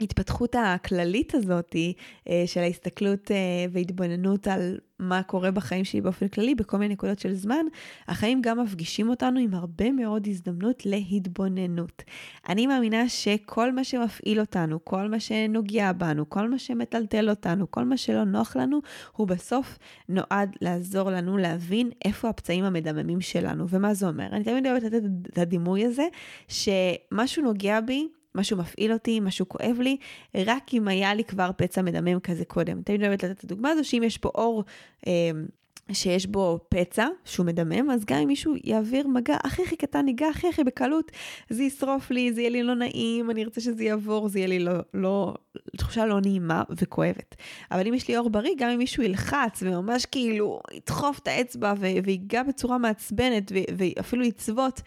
ההתפתחות 0.01 0.55
הכללית 0.59 1.35
הזאת 1.35 1.77
אה, 2.29 2.43
של 2.47 2.61
ההסתכלות 2.61 3.31
אה, 3.31 3.37
והתבוננות 3.73 4.47
על 4.47 4.79
מה 4.99 5.23
קורה 5.23 5.51
בחיים 5.51 5.85
שלי 5.85 6.01
באופן 6.01 6.29
כללי, 6.29 6.55
בכל 6.55 6.77
מיני 6.77 6.95
נקודות 6.95 7.19
של 7.19 7.35
זמן, 7.35 7.67
החיים 8.09 8.43
גם 8.43 8.61
מפגישים 8.61 9.09
אותנו 9.09 9.41
עם 9.41 9.55
הרבה 9.55 9.93
מאוד 9.93 10.27
הזדמנות 10.29 10.87
להתבוננות. 10.87 12.03
אני 12.49 12.67
מאמינה 12.67 13.09
שכל 13.09 13.73
מה 13.73 13.85
שמפעיל 13.85 14.41
אותנו, 14.41 14.85
כל 14.85 15.09
מה 15.09 15.21
שנוגע 15.21 15.93
בנו, 15.93 16.31
כל 16.31 16.49
מה 16.49 16.59
שמטלטל 16.59 17.31
אותנו, 17.31 17.71
כל 17.71 17.85
מה 17.85 17.97
שלא 17.97 18.25
נוח 18.25 18.57
לנו, 18.57 18.81
הוא 19.17 19.27
בסוף 19.29 19.79
נועד 20.09 20.57
לעזור 20.61 21.11
לנו 21.11 21.37
להבין 21.37 21.91
איפה 22.05 22.29
הפצעים 22.29 22.65
המדממים 22.65 23.21
שלנו. 23.21 23.69
ומה 23.69 23.95
זה 23.95 24.09
אומר? 24.09 24.27
אני 24.27 24.45
תמיד 24.45 24.67
אוהבת 24.67 24.83
לתת 24.83 25.03
את 25.33 25.39
הדימוי 25.39 25.85
הזה, 25.85 26.05
שמשהו 26.49 27.43
נוגע 27.43 27.81
בי, 27.81 28.09
משהו 28.35 28.57
מפעיל 28.57 28.93
אותי, 28.93 29.21
משהו 29.21 29.49
כואב 29.49 29.77
לי, 29.81 29.97
רק 30.35 30.75
אם 30.75 30.89
היה 30.89 31.15
לי 31.15 31.25
כבר 31.25 31.51
פצע 31.57 31.83
מדמם 31.83 32.21
כזה 32.21 32.45
קודם. 32.45 32.83
תמיד 32.83 33.03
אוהבת 33.03 33.25
לתת 33.25 33.39
את 33.39 33.45
הדוגמה 33.45 33.71
הזו, 33.71 33.85
שאם 33.85 34.03
יש 34.03 34.19
פה 34.19 34.31
אור 34.35 34.65
אה, 35.07 35.31
שיש 35.93 36.27
בו 36.27 36.59
פצע 36.69 37.09
שהוא 37.25 37.47
מדמם, 37.47 37.91
אז 37.91 38.05
גם 38.05 38.19
אם 38.19 38.29
מישהו 38.29 38.55
יעביר 38.65 39.09
מגע 39.09 39.37
הכי 39.45 39.63
הכי 39.63 39.77
קטן, 39.77 40.05
ניגע 40.05 40.29
הכי 40.29 40.49
הכי 40.49 40.65
בקלות, 40.65 41.13
זה 41.51 41.63
ישרוף 41.63 42.11
לי, 42.11 42.33
זה 42.33 42.41
יהיה 42.41 42.51
לי 42.51 42.63
לא 42.63 42.75
נעים, 42.75 43.31
אני 43.31 43.45
ארצה 43.45 43.61
שזה 43.61 43.85
יעבור, 43.85 44.29
זה 44.29 44.39
יהיה 44.39 44.49
לי 44.49 44.59
לא, 44.59 44.73
לא, 44.95 45.35
תחושה 45.77 46.07
לא 46.07 46.21
נעימה 46.21 46.63
וכואבת. 46.71 47.35
אבל 47.71 47.87
אם 47.87 47.95
יש 47.95 48.09
לי 48.09 48.19
אור 48.19 48.31
בריא, 48.31 48.55
גם 48.59 48.71
אם 48.71 48.79
מישהו 48.79 49.03
ילחץ 49.03 49.63
וממש 49.63 50.07
כאילו 50.07 50.61
ידחוף 50.73 51.19
את 51.19 51.29
האצבע 51.29 51.75
ויגע 51.79 52.43
בצורה 52.43 52.79
מעצבנת 52.79 53.53
ואפילו 53.77 54.25
יצוות, 54.25 54.83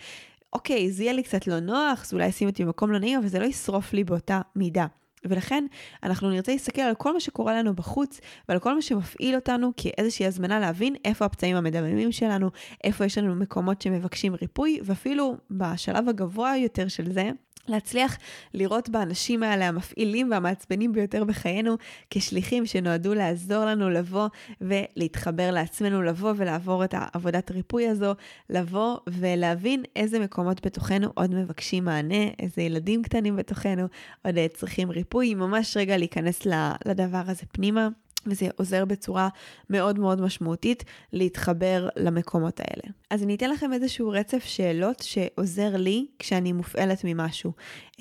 אוקיי, 0.53 0.91
זה 0.91 1.03
יהיה 1.03 1.13
לי 1.13 1.23
קצת 1.23 1.47
לא 1.47 1.59
נוח, 1.59 2.05
זה 2.05 2.15
אולי 2.15 2.27
ישים 2.27 2.49
אותי 2.49 2.65
במקום 2.65 2.91
לא 2.91 2.99
נעים, 2.99 3.19
אבל 3.19 3.27
זה 3.27 3.39
לא 3.39 3.45
ישרוף 3.45 3.93
לי 3.93 4.03
באותה 4.03 4.41
מידה. 4.55 4.85
ולכן 5.25 5.65
אנחנו 6.03 6.29
נרצה 6.29 6.51
להסתכל 6.51 6.81
על 6.81 6.95
כל 6.95 7.13
מה 7.13 7.19
שקורה 7.19 7.53
לנו 7.53 7.75
בחוץ 7.75 8.19
ועל 8.49 8.59
כל 8.59 8.75
מה 8.75 8.81
שמפעיל 8.81 9.35
אותנו 9.35 9.71
כאיזושהי 9.77 10.25
הזמנה 10.25 10.59
להבין 10.59 10.95
איפה 11.05 11.25
הפצעים 11.25 11.55
המדממים 11.55 12.11
שלנו, 12.11 12.49
איפה 12.83 13.05
יש 13.05 13.17
לנו 13.17 13.35
מקומות 13.35 13.81
שמבקשים 13.81 14.35
ריפוי, 14.41 14.79
ואפילו 14.83 15.35
בשלב 15.51 16.09
הגבוה 16.09 16.57
יותר 16.57 16.87
של 16.87 17.11
זה, 17.11 17.31
להצליח 17.67 18.17
לראות 18.53 18.89
באנשים 18.89 19.43
האלה, 19.43 19.67
המפעילים 19.67 20.31
והמעצבנים 20.31 20.93
ביותר 20.93 21.23
בחיינו, 21.23 21.77
כשליחים 22.09 22.65
שנועדו 22.65 23.13
לעזור 23.13 23.65
לנו 23.65 23.89
לבוא 23.89 24.27
ולהתחבר 24.61 25.51
לעצמנו, 25.51 26.01
לבוא 26.01 26.33
ולעבור 26.35 26.83
את 26.83 26.93
העבודת 26.97 27.51
ריפוי 27.51 27.87
הזו, 27.87 28.13
לבוא 28.49 28.97
ולהבין 29.07 29.83
איזה 29.95 30.19
מקומות 30.19 30.65
בתוכנו 30.65 31.07
עוד 31.13 31.35
מבקשים 31.35 31.85
מענה, 31.85 32.23
איזה 32.39 32.61
ילדים 32.61 33.03
קטנים 33.03 33.35
בתוכנו 33.35 33.87
עוד 34.25 34.35
צריכים 34.53 34.91
ריפוי, 34.91 35.10
ממש 35.13 35.77
רגע 35.77 35.97
להיכנס 35.97 36.45
לדבר 36.85 37.21
הזה 37.27 37.43
פנימה. 37.51 37.87
וזה 38.25 38.47
עוזר 38.55 38.85
בצורה 38.85 39.29
מאוד 39.69 39.99
מאוד 39.99 40.21
משמעותית 40.21 40.83
להתחבר 41.13 41.89
למקומות 41.95 42.59
האלה. 42.59 42.93
אז 43.09 43.23
אני 43.23 43.35
אתן 43.35 43.49
לכם 43.49 43.73
איזשהו 43.73 44.09
רצף 44.09 44.43
שאלות 44.43 44.99
שעוזר 44.99 45.77
לי 45.77 46.07
כשאני 46.19 46.53
מופעלת 46.53 47.01
ממשהו. 47.03 47.51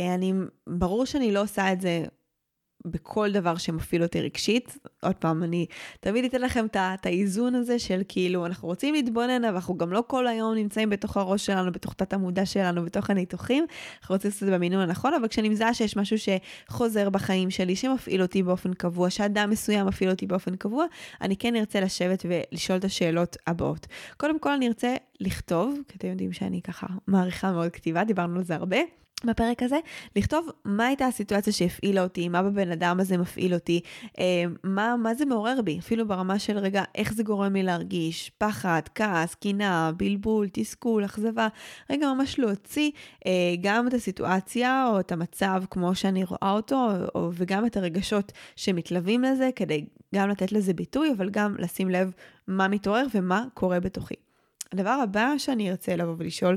אה, 0.01 0.15
אני, 0.15 0.33
ברור 0.67 1.05
שאני 1.05 1.33
לא 1.33 1.43
עושה 1.43 1.73
את 1.73 1.81
זה 1.81 2.05
בכל 2.85 3.33
דבר 3.33 3.57
שמפעיל 3.57 4.03
אותי 4.03 4.21
רגשית. 4.21 4.79
עוד 5.03 5.15
פעם, 5.15 5.43
אני 5.43 5.67
תמיד 6.01 6.25
אתן 6.25 6.41
לכם 6.41 6.67
את 6.75 7.07
האיזון 7.07 7.55
הזה 7.55 7.79
של 7.79 8.03
כאילו, 8.09 8.47
אנחנו 8.47 8.69
רוצים 8.69 8.95
להתבונן, 8.95 9.45
אבל 9.45 9.55
אנחנו 9.55 9.77
גם 9.77 9.93
לא 9.93 10.05
כל 10.07 10.27
היום 10.27 10.55
נמצאים 10.55 10.91
בתוך 10.91 11.17
הראש 11.17 11.47
שלנו, 11.47 11.73
בתוך 11.73 11.95
תת 11.95 12.13
המודע 12.13 12.47
שלנו, 12.47 12.85
בתוך 12.85 13.11
הניתוחים. 13.11 13.67
אנחנו 14.01 14.15
רוצים 14.15 14.29
לעשות 14.29 14.43
את 14.43 14.49
זה 14.49 14.55
במינון 14.55 14.81
הנכון, 14.81 15.15
אבל 15.15 15.29
כשאני 15.29 15.49
מזהה 15.49 15.75
שיש 15.75 15.97
משהו 15.97 16.17
שחוזר 16.19 17.11
בחיים 17.11 17.51
שלי, 17.51 17.77
שמפעיל 17.77 18.23
אותי 18.23 18.43
באופן 18.43 18.75
קבוע, 18.75 19.11
שאדם 19.11 19.51
מסוים 19.51 19.87
מפעיל 19.87 20.11
אותי 20.11 20.27
באופן 20.27 20.57
קבוע, 20.57 20.85
אני 21.21 21.37
כן 21.37 21.57
ארצה 21.57 21.81
לשבת 21.81 22.27
ולשאול 22.29 22.79
את 22.79 22.85
השאלות 22.85 23.37
הבאות. 23.47 23.87
קודם 24.17 24.39
כל 24.39 24.53
אני 24.53 24.69
ארצה 24.69 24.97
לכתוב, 25.21 25.79
כי 25.89 25.99
אתם 25.99 26.09
יודעים 26.09 26.33
שאני 26.33 26.63
ככה 26.63 26.87
מעריכה 27.07 27.53
מאוד 27.53 27.71
כתיבה, 27.71 28.05
דיברנו 28.05 28.37
על 28.39 28.45
זה 28.45 28.55
הרבה. 28.55 28.79
בפרק 29.25 29.63
הזה, 29.63 29.79
לכתוב 30.17 30.49
מה 30.65 30.87
הייתה 30.87 31.07
הסיטואציה 31.07 31.53
שהפעילה 31.53 32.03
אותי, 32.03 32.29
מה 32.29 32.43
בבן 32.43 32.71
אדם 32.71 33.01
הזה 33.01 33.19
מפעיל 33.19 33.55
אותי, 33.55 33.81
אה, 34.19 34.45
מה, 34.65 34.97
מה 34.97 35.15
זה 35.15 35.25
מעורר 35.25 35.63
בי, 35.65 35.79
אפילו 35.79 36.09
ברמה 36.09 36.39
של 36.39 36.59
רגע, 36.59 36.83
איך 36.95 37.13
זה 37.13 37.23
גורם 37.23 37.53
לי 37.53 37.63
להרגיש, 37.63 38.31
פחד, 38.39 38.83
כעס, 38.95 39.35
קינה, 39.35 39.93
בלבול, 39.97 40.49
תסכול, 40.53 41.05
אכזבה, 41.05 41.49
רגע 41.91 42.13
ממש 42.13 42.39
להוציא 42.39 42.91
אה, 43.27 43.33
גם 43.61 43.89
את 43.89 43.95
הסיטואציה 43.95 44.89
או 44.93 45.01
את 45.01 45.13
המצב 45.13 45.63
כמו 45.71 45.95
שאני 45.95 46.25
רואה 46.25 46.51
אותו, 46.51 46.89
או, 47.15 47.31
וגם 47.35 47.67
את 47.67 47.77
הרגשות 47.77 48.33
שמתלווים 48.57 49.23
לזה, 49.23 49.51
כדי 49.57 49.85
גם 50.15 50.29
לתת 50.29 50.53
לזה 50.53 50.73
ביטוי, 50.73 51.13
אבל 51.17 51.31
גם 51.31 51.55
לשים 51.59 51.91
לב 51.91 52.13
מה 52.49 52.69
מתעורר 52.69 53.07
ומה 53.15 53.45
קורה 53.55 53.81
בתוכי. 53.81 54.30
הדבר 54.73 54.91
הבא 54.91 55.35
שאני 55.39 55.71
ארצה 55.71 55.97
לבוא 55.97 56.15
ולשאול 56.19 56.57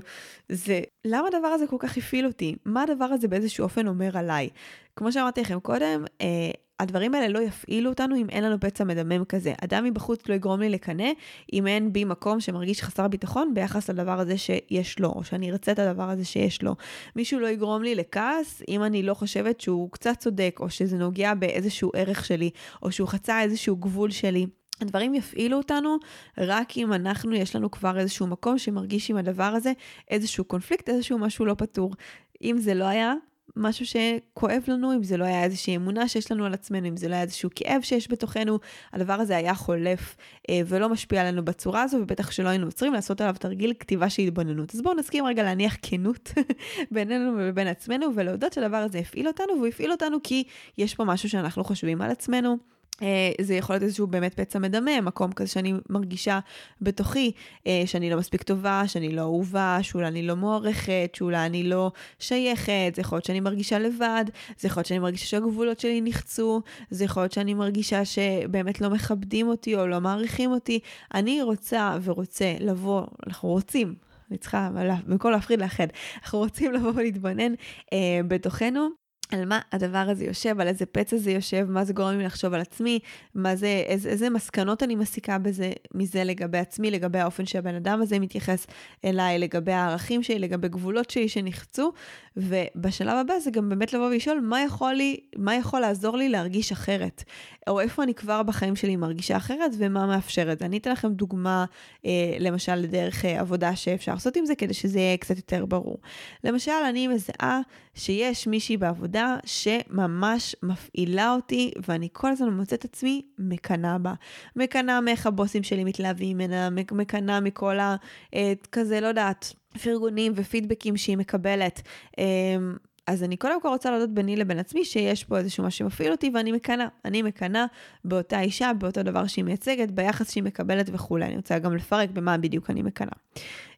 זה 0.49 0.81
למה 1.05 1.27
הדבר 1.27 1.47
הזה 1.47 1.67
כל 1.67 1.77
כך 1.79 1.97
הפעיל 1.97 2.25
אותי? 2.25 2.55
מה 2.65 2.83
הדבר 2.83 3.05
הזה 3.05 3.27
באיזשהו 3.27 3.63
אופן 3.63 3.87
אומר 3.87 4.17
עליי? 4.17 4.49
כמו 4.95 5.11
שאמרתי 5.11 5.41
לכם 5.41 5.59
קודם, 5.59 6.05
אה, 6.21 6.51
הדברים 6.79 7.13
האלה 7.15 7.27
לא 7.27 7.39
יפעילו 7.39 7.89
אותנו 7.89 8.15
אם 8.15 8.29
אין 8.29 8.43
לנו 8.43 8.59
פצע 8.59 8.83
מדמם 8.83 9.25
כזה. 9.25 9.53
אדם 9.63 9.83
מבחוץ 9.83 10.29
לא 10.29 10.33
יגרום 10.33 10.59
לי 10.59 10.69
לקנא 10.69 11.09
אם 11.53 11.67
אין 11.67 11.93
בי 11.93 12.05
מקום 12.05 12.39
שמרגיש 12.39 12.83
חסר 12.83 13.07
ביטחון 13.07 13.53
ביחס 13.53 13.89
לדבר 13.89 14.19
הזה 14.19 14.37
שיש 14.37 14.99
לו, 14.99 15.09
או 15.09 15.23
שאני 15.23 15.51
ארצה 15.51 15.71
את 15.71 15.79
הדבר 15.79 16.09
הזה 16.09 16.25
שיש 16.25 16.61
לו. 16.61 16.75
מישהו 17.15 17.39
לא 17.39 17.47
יגרום 17.47 17.83
לי 17.83 17.95
לכעס 17.95 18.61
אם 18.69 18.83
אני 18.83 19.03
לא 19.03 19.13
חושבת 19.13 19.61
שהוא 19.61 19.91
קצת 19.91 20.19
צודק, 20.19 20.57
או 20.59 20.69
שזה 20.69 20.97
נוגע 20.97 21.33
באיזשהו 21.33 21.91
ערך 21.95 22.25
שלי, 22.25 22.49
או 22.83 22.91
שהוא 22.91 23.07
חצה 23.07 23.41
איזשהו 23.41 23.75
גבול 23.75 24.11
שלי. 24.11 24.45
הדברים 24.81 25.13
יפעילו 25.13 25.57
אותנו 25.57 25.97
רק 26.37 26.77
אם 26.77 26.93
אנחנו, 26.93 27.35
יש 27.35 27.55
לנו 27.55 27.71
כבר 27.71 27.99
איזשהו 27.99 28.27
מקום 28.27 28.57
שמרגיש 28.57 29.09
עם 29.09 29.17
הדבר 29.17 29.43
הזה 29.43 29.71
איזשהו 30.09 30.45
קונפליקט, 30.45 30.89
איזשהו 30.89 31.17
משהו 31.17 31.45
לא 31.45 31.53
פתור. 31.53 31.93
אם 32.41 32.57
זה 32.57 32.73
לא 32.73 32.85
היה 32.85 33.13
משהו 33.55 33.85
שכואב 33.85 34.63
לנו, 34.67 34.93
אם 34.93 35.03
זה 35.03 35.17
לא 35.17 35.25
היה 35.25 35.43
איזושהי 35.43 35.75
אמונה 35.75 36.07
שיש 36.07 36.31
לנו 36.31 36.45
על 36.45 36.53
עצמנו, 36.53 36.87
אם 36.87 36.97
זה 36.97 37.07
לא 37.07 37.13
היה 37.13 37.23
איזשהו 37.23 37.49
כאב 37.55 37.81
שיש 37.81 38.11
בתוכנו, 38.11 38.59
הדבר 38.93 39.13
הזה 39.13 39.37
היה 39.37 39.55
חולף 39.55 40.15
אה, 40.49 40.61
ולא 40.65 40.89
משפיע 40.89 41.21
עלינו 41.21 41.45
בצורה 41.45 41.83
הזו, 41.83 41.97
ובטח 41.97 42.31
שלא 42.31 42.49
היינו 42.49 42.65
עוצרים 42.65 42.93
לעשות 42.93 43.21
עליו 43.21 43.35
תרגיל 43.39 43.73
כתיבה 43.79 44.09
של 44.09 44.21
התבוננות. 44.21 44.75
אז 44.75 44.81
בואו 44.81 44.95
נסכים 44.95 45.25
רגע 45.25 45.43
להניח 45.43 45.77
כנות 45.81 46.33
בינינו 46.91 47.31
ובין 47.37 47.67
עצמנו, 47.67 48.05
ולהודות 48.15 48.53
שהדבר 48.53 48.77
הזה 48.77 48.99
הפעיל 48.99 49.27
אותנו, 49.27 49.53
והוא 49.55 49.67
הפעיל 49.67 49.91
אותנו 49.91 50.17
כי 50.23 50.43
יש 50.77 50.95
פה 50.95 51.03
משהו 51.03 51.29
שאנחנו 51.29 51.63
חושבים 51.63 52.01
על 52.01 52.11
עצמנו. 52.11 52.73
אה, 53.01 53.31
זה 53.41 53.55
יכול 53.55 53.73
להיות 53.73 53.83
איזשהו 53.83 54.07
באמת 54.07 54.33
פצע 54.33 54.59
מדמם, 54.59 55.05
מקום 55.05 55.31
כזה 55.31 55.49
שאני 55.49 55.73
מרגישה 55.89 56.39
בתוכי 56.81 57.31
אה, 57.67 57.83
שאני 57.85 58.09
לא 58.09 58.17
מספיק 58.17 58.43
טובה, 58.43 58.83
שאני 58.87 59.15
לא 59.15 59.21
אהובה, 59.21 59.77
שאולי 59.81 60.07
אני 60.07 60.23
לא 60.23 60.35
מוערכת, 60.35 61.11
שאולי 61.13 61.45
אני 61.45 61.63
לא 61.63 61.91
שייכת, 62.19 62.91
זה 62.95 63.01
יכול 63.01 63.15
להיות 63.15 63.25
שאני 63.25 63.39
מרגישה 63.39 63.79
לבד, 63.79 64.25
זה 64.59 64.67
יכול 64.67 64.79
להיות 64.79 64.87
שאני 64.87 64.99
מרגישה 64.99 65.25
שהגבולות 65.25 65.79
שלי 65.79 66.01
נחצו, 66.03 66.61
זה 66.89 67.03
יכול 67.03 67.23
להיות 67.23 67.31
שאני 67.31 67.53
מרגישה 67.53 68.05
שבאמת 68.05 68.81
לא 68.81 68.89
מכבדים 68.89 69.47
אותי 69.47 69.75
או 69.75 69.87
לא 69.87 70.01
מעריכים 70.01 70.51
אותי. 70.51 70.79
אני 71.13 71.41
רוצה 71.41 71.97
ורוצה 72.03 72.55
לבוא, 72.59 73.03
אנחנו 73.27 73.49
רוצים, 73.49 73.95
אני 74.29 74.37
צריכה, 74.37 74.69
במקום 75.07 75.31
להפחיד 75.31 75.59
לאחד, 75.59 75.87
אנחנו 76.23 76.39
רוצים 76.39 76.73
לבוא 76.73 76.91
ולהתבונן 76.95 77.53
אה, 77.93 78.19
בתוכנו 78.27 79.02
על 79.33 79.45
מה 79.45 79.59
הדבר 79.71 80.05
הזה 80.09 80.25
יושב, 80.25 80.59
על 80.59 80.67
איזה 80.67 80.85
פצע 80.85 81.17
זה 81.17 81.31
יושב, 81.31 81.65
מה 81.69 81.83
זה 81.83 81.93
גורם 81.93 82.17
לי 82.17 82.23
לחשוב 82.23 82.53
על 82.53 82.61
עצמי, 82.61 82.99
מה 83.35 83.55
זה, 83.55 83.83
איזה, 83.85 84.09
איזה 84.09 84.29
מסקנות 84.29 84.83
אני 84.83 84.95
מסיקה 84.95 85.37
בזה, 85.37 85.71
מזה 85.93 86.23
לגבי 86.23 86.57
עצמי, 86.57 86.91
לגבי 86.91 87.19
האופן 87.19 87.45
שהבן 87.45 87.75
אדם 87.75 88.01
הזה 88.01 88.19
מתייחס 88.19 88.67
אליי, 89.05 89.39
לגבי 89.39 89.71
הערכים 89.71 90.23
שלי, 90.23 90.39
לגבי 90.39 90.67
גבולות 90.67 91.09
שלי 91.09 91.29
שנחצו, 91.29 91.91
ובשלב 92.37 93.17
הבא 93.17 93.39
זה 93.39 93.51
גם 93.51 93.69
באמת 93.69 93.93
לבוא 93.93 94.05
ולשאול 94.05 94.39
מה 94.39 94.61
יכול 94.61 94.93
לי, 94.93 95.19
מה 95.37 95.55
יכול 95.55 95.79
לעזור 95.79 96.17
לי 96.17 96.29
להרגיש 96.29 96.71
אחרת, 96.71 97.23
או 97.67 97.79
איפה 97.79 98.03
אני 98.03 98.13
כבר 98.13 98.43
בחיים 98.43 98.75
שלי 98.75 98.95
מרגישה 98.95 99.37
אחרת 99.37 99.71
ומה 99.77 100.05
מאפשר 100.05 100.51
את 100.51 100.59
זה. 100.59 100.65
אני 100.65 100.77
אתן 100.77 100.91
לכם 100.91 101.13
דוגמה, 101.13 101.65
אה, 102.05 102.11
למשל, 102.39 102.75
לדרך 102.75 103.25
אה, 103.25 103.39
עבודה 103.39 103.75
שאפשר 103.75 104.13
לעשות 104.13 104.35
עם 104.35 104.45
זה, 104.45 104.55
כדי 104.55 104.73
שזה 104.73 104.99
יהיה 104.99 105.17
קצת 105.17 105.37
יותר 105.37 105.65
ברור. 105.65 105.97
למשל, 106.43 106.71
אני 106.89 107.07
מזהה 107.07 107.61
שיש 107.95 108.47
מישהי 108.47 108.77
בעבודה 108.77 109.22
שממש 109.45 110.55
מפעילה 110.63 111.33
אותי, 111.33 111.71
ואני 111.87 112.07
כל 112.11 112.31
הזמן 112.31 112.49
מוצאת 112.49 112.85
עצמי 112.85 113.21
מקנאה 113.39 113.97
בה. 113.97 114.13
מקנאה 114.55 115.01
מאיך 115.01 115.27
הבוסים 115.27 115.63
שלי 115.63 115.83
מתלהבים 115.83 116.37
ממנה, 116.37 116.69
מקנאה 116.91 117.39
מכל 117.39 117.79
ה... 117.79 117.95
אה, 118.35 118.53
כזה, 118.71 119.01
לא 119.01 119.07
יודעת. 119.07 119.53
פרגונים 119.83 120.33
ופידבקים 120.35 120.97
שהיא 120.97 121.17
מקבלת. 121.17 121.81
אמ, 122.17 122.75
אז 123.07 123.23
אני 123.23 123.37
קודם 123.37 123.61
כל 123.61 123.67
רוצה 123.67 123.91
להודות 123.91 124.09
ביני 124.09 124.35
לבין 124.35 124.59
עצמי 124.59 124.85
שיש 124.85 125.23
פה 125.23 125.37
איזשהו 125.37 125.63
משהו 125.63 125.77
שמפעיל 125.77 126.11
אותי 126.11 126.31
ואני 126.33 126.51
מקנאה. 126.51 126.87
אני 127.05 127.21
מקנאה 127.21 127.65
באותה 128.05 128.41
אישה, 128.41 128.71
באותו 128.79 129.03
דבר 129.03 129.27
שהיא 129.27 129.45
מייצגת, 129.45 129.91
ביחס 129.91 130.31
שהיא 130.31 130.43
מקבלת 130.43 130.89
וכולי. 130.93 131.25
אני 131.25 131.35
רוצה 131.35 131.59
גם 131.59 131.75
לפרק 131.75 132.09
במה 132.09 132.37
בדיוק 132.37 132.69
אני 132.69 132.81
מקנאה. 132.81 133.13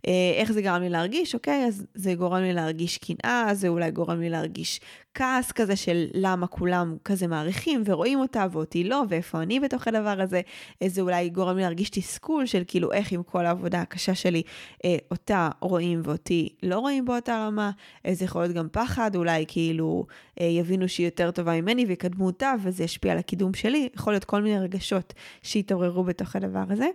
אה, 0.07 0.33
איך 0.35 0.51
זה 0.51 0.61
גרם 0.61 0.81
לי 0.81 0.89
להרגיש? 0.89 1.35
אוקיי, 1.35 1.65
אז 1.67 1.85
זה 1.93 2.13
גורם 2.13 2.41
לי 2.41 2.53
להרגיש 2.53 2.97
קנאה, 2.97 3.49
זה 3.53 3.67
אולי 3.67 3.91
גורם 3.91 4.19
לי 4.19 4.29
להרגיש 4.29 4.79
כעס 5.13 5.51
כזה 5.51 5.75
של 5.75 6.05
למה 6.13 6.47
כולם 6.47 6.97
כזה 7.05 7.27
מעריכים 7.27 7.83
ורואים 7.85 8.19
אותה 8.19 8.45
ואותי 8.51 8.83
לא, 8.83 9.03
ואיפה 9.09 9.41
אני 9.41 9.59
בתוך 9.59 9.87
הדבר 9.87 10.21
הזה. 10.21 10.41
אה, 10.81 10.89
זה 10.89 11.01
אולי 11.01 11.29
גורם 11.29 11.55
לי 11.55 11.61
להרגיש 11.61 11.89
תסכול 11.89 12.45
של 12.45 12.63
כאילו 12.67 12.91
איך 12.91 13.11
עם 13.11 13.23
כל 13.23 13.45
העבודה 13.45 13.81
הקשה 13.81 14.15
שלי, 14.15 14.41
אה, 14.85 14.97
אותה 15.11 15.49
רואים 15.61 16.01
ואותי 16.03 16.49
לא 16.63 16.79
רואים 16.79 17.05
באותה 17.05 17.45
רמה. 17.47 17.71
זה 18.11 18.25
יכול 18.25 18.41
להיות 18.41 18.55
גם 18.55 18.67
פחד, 18.71 19.15
אולי 19.15 19.45
כאילו 19.47 20.05
יבינו 20.39 20.89
שהיא 20.89 21.07
יותר 21.07 21.31
טובה 21.31 21.61
ממני 21.61 21.85
ויקדמו 21.85 22.25
אותה 22.25 22.53
וזה 22.63 22.83
ישפיע 22.83 23.11
על 23.11 23.17
הקידום 23.17 23.53
שלי. 23.53 23.89
יכול 23.95 24.13
להיות 24.13 24.25
כל 24.25 24.41
מיני 24.41 24.59
רגשות 24.59 25.13
שהתעוררו 25.41 26.03
בתוך 26.03 26.35
הדבר 26.35 26.63
הזה. 26.69 26.87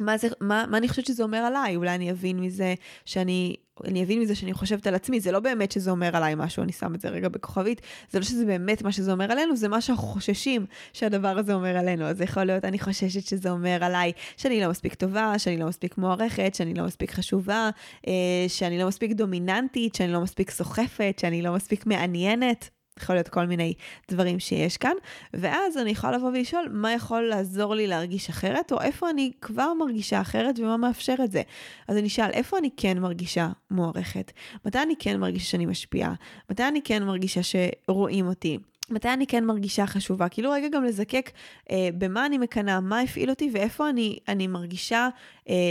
מה, 0.00 0.18
זה, 0.18 0.28
מה, 0.40 0.64
מה 0.68 0.78
אני 0.78 0.88
חושבת 0.88 1.06
שזה 1.06 1.22
אומר 1.22 1.38
עליי? 1.38 1.76
אולי 1.76 1.94
אני 1.94 2.10
אבין 2.10 2.40
מזה 2.40 2.74
שאני, 3.04 3.56
אני 3.84 4.02
אבין 4.02 4.20
מזה 4.20 4.34
שאני 4.34 4.52
חושבת 4.52 4.86
על 4.86 4.94
עצמי, 4.94 5.20
זה 5.20 5.32
לא 5.32 5.40
באמת 5.40 5.72
שזה 5.72 5.90
אומר 5.90 6.16
עליי 6.16 6.34
משהו, 6.36 6.62
אני 6.62 6.72
שם 6.72 6.94
את 6.94 7.00
זה 7.00 7.08
רגע 7.08 7.28
בכוכבית, 7.28 7.80
זה 8.10 8.18
לא 8.18 8.24
שזה 8.24 8.44
באמת 8.44 8.82
מה 8.82 8.92
שזה 8.92 9.12
אומר 9.12 9.32
עלינו, 9.32 9.56
זה 9.56 9.68
מה 9.68 9.80
שאנחנו 9.80 10.06
חוששים 10.06 10.66
שהדבר 10.92 11.38
הזה 11.38 11.54
אומר 11.54 11.76
עלינו. 11.76 12.04
אז 12.04 12.20
יכול 12.20 12.44
להיות, 12.44 12.64
אני 12.64 12.78
חוששת 12.78 13.26
שזה 13.26 13.50
אומר 13.50 13.84
עליי 13.84 14.12
שאני 14.36 14.60
לא 14.60 14.70
מספיק 14.70 14.94
טובה, 14.94 15.38
שאני 15.38 15.56
לא 15.56 15.66
מספיק 15.66 15.98
מוערכת, 15.98 16.54
שאני 16.54 16.74
לא 16.74 16.84
מספיק 16.84 17.10
חשובה, 17.10 17.70
אה, 18.06 18.12
שאני 18.48 18.78
לא 18.78 18.88
מספיק 18.88 19.12
דומיננטית, 19.12 19.94
שאני 19.94 20.12
לא 20.12 20.20
מספיק 20.20 20.50
סוחפת, 20.50 21.18
שאני 21.20 21.42
לא 21.42 21.52
מספיק 21.52 21.86
מעניינת. 21.86 22.79
יכול 23.02 23.16
להיות 23.16 23.28
כל 23.28 23.46
מיני 23.46 23.74
דברים 24.10 24.38
שיש 24.38 24.76
כאן, 24.76 24.94
ואז 25.34 25.78
אני 25.78 25.90
יכולה 25.90 26.16
לבוא 26.16 26.28
ולשאול 26.28 26.68
מה 26.72 26.92
יכול 26.92 27.22
לעזור 27.22 27.74
לי 27.74 27.86
להרגיש 27.86 28.28
אחרת, 28.28 28.72
או 28.72 28.80
איפה 28.80 29.10
אני 29.10 29.30
כבר 29.40 29.74
מרגישה 29.74 30.20
אחרת 30.20 30.58
ומה 30.58 30.76
מאפשר 30.76 31.14
את 31.24 31.32
זה. 31.32 31.42
אז 31.88 31.96
אני 31.96 32.06
אשאל, 32.06 32.30
איפה 32.30 32.58
אני 32.58 32.70
כן 32.76 32.98
מרגישה 32.98 33.48
מוערכת? 33.70 34.32
מתי 34.64 34.82
אני 34.82 34.94
כן 34.98 35.20
מרגישה 35.20 35.50
שאני 35.50 35.66
משפיעה? 35.66 36.14
מתי 36.50 36.68
אני 36.68 36.80
כן 36.82 37.02
מרגישה 37.02 37.40
שרואים 37.42 38.26
אותי? 38.26 38.58
מתי 38.90 39.08
אני 39.08 39.26
כן 39.26 39.44
מרגישה 39.44 39.86
חשובה? 39.86 40.28
כאילו 40.28 40.50
רגע 40.50 40.68
גם 40.68 40.84
לזקק 40.84 41.30
אה, 41.70 41.88
במה 41.98 42.26
אני 42.26 42.38
מקנאה, 42.38 42.80
מה 42.80 43.00
הפעיל 43.00 43.30
אותי 43.30 43.50
ואיפה 43.52 43.90
אני, 43.90 44.18
אני 44.28 44.46
מרגישה 44.46 45.08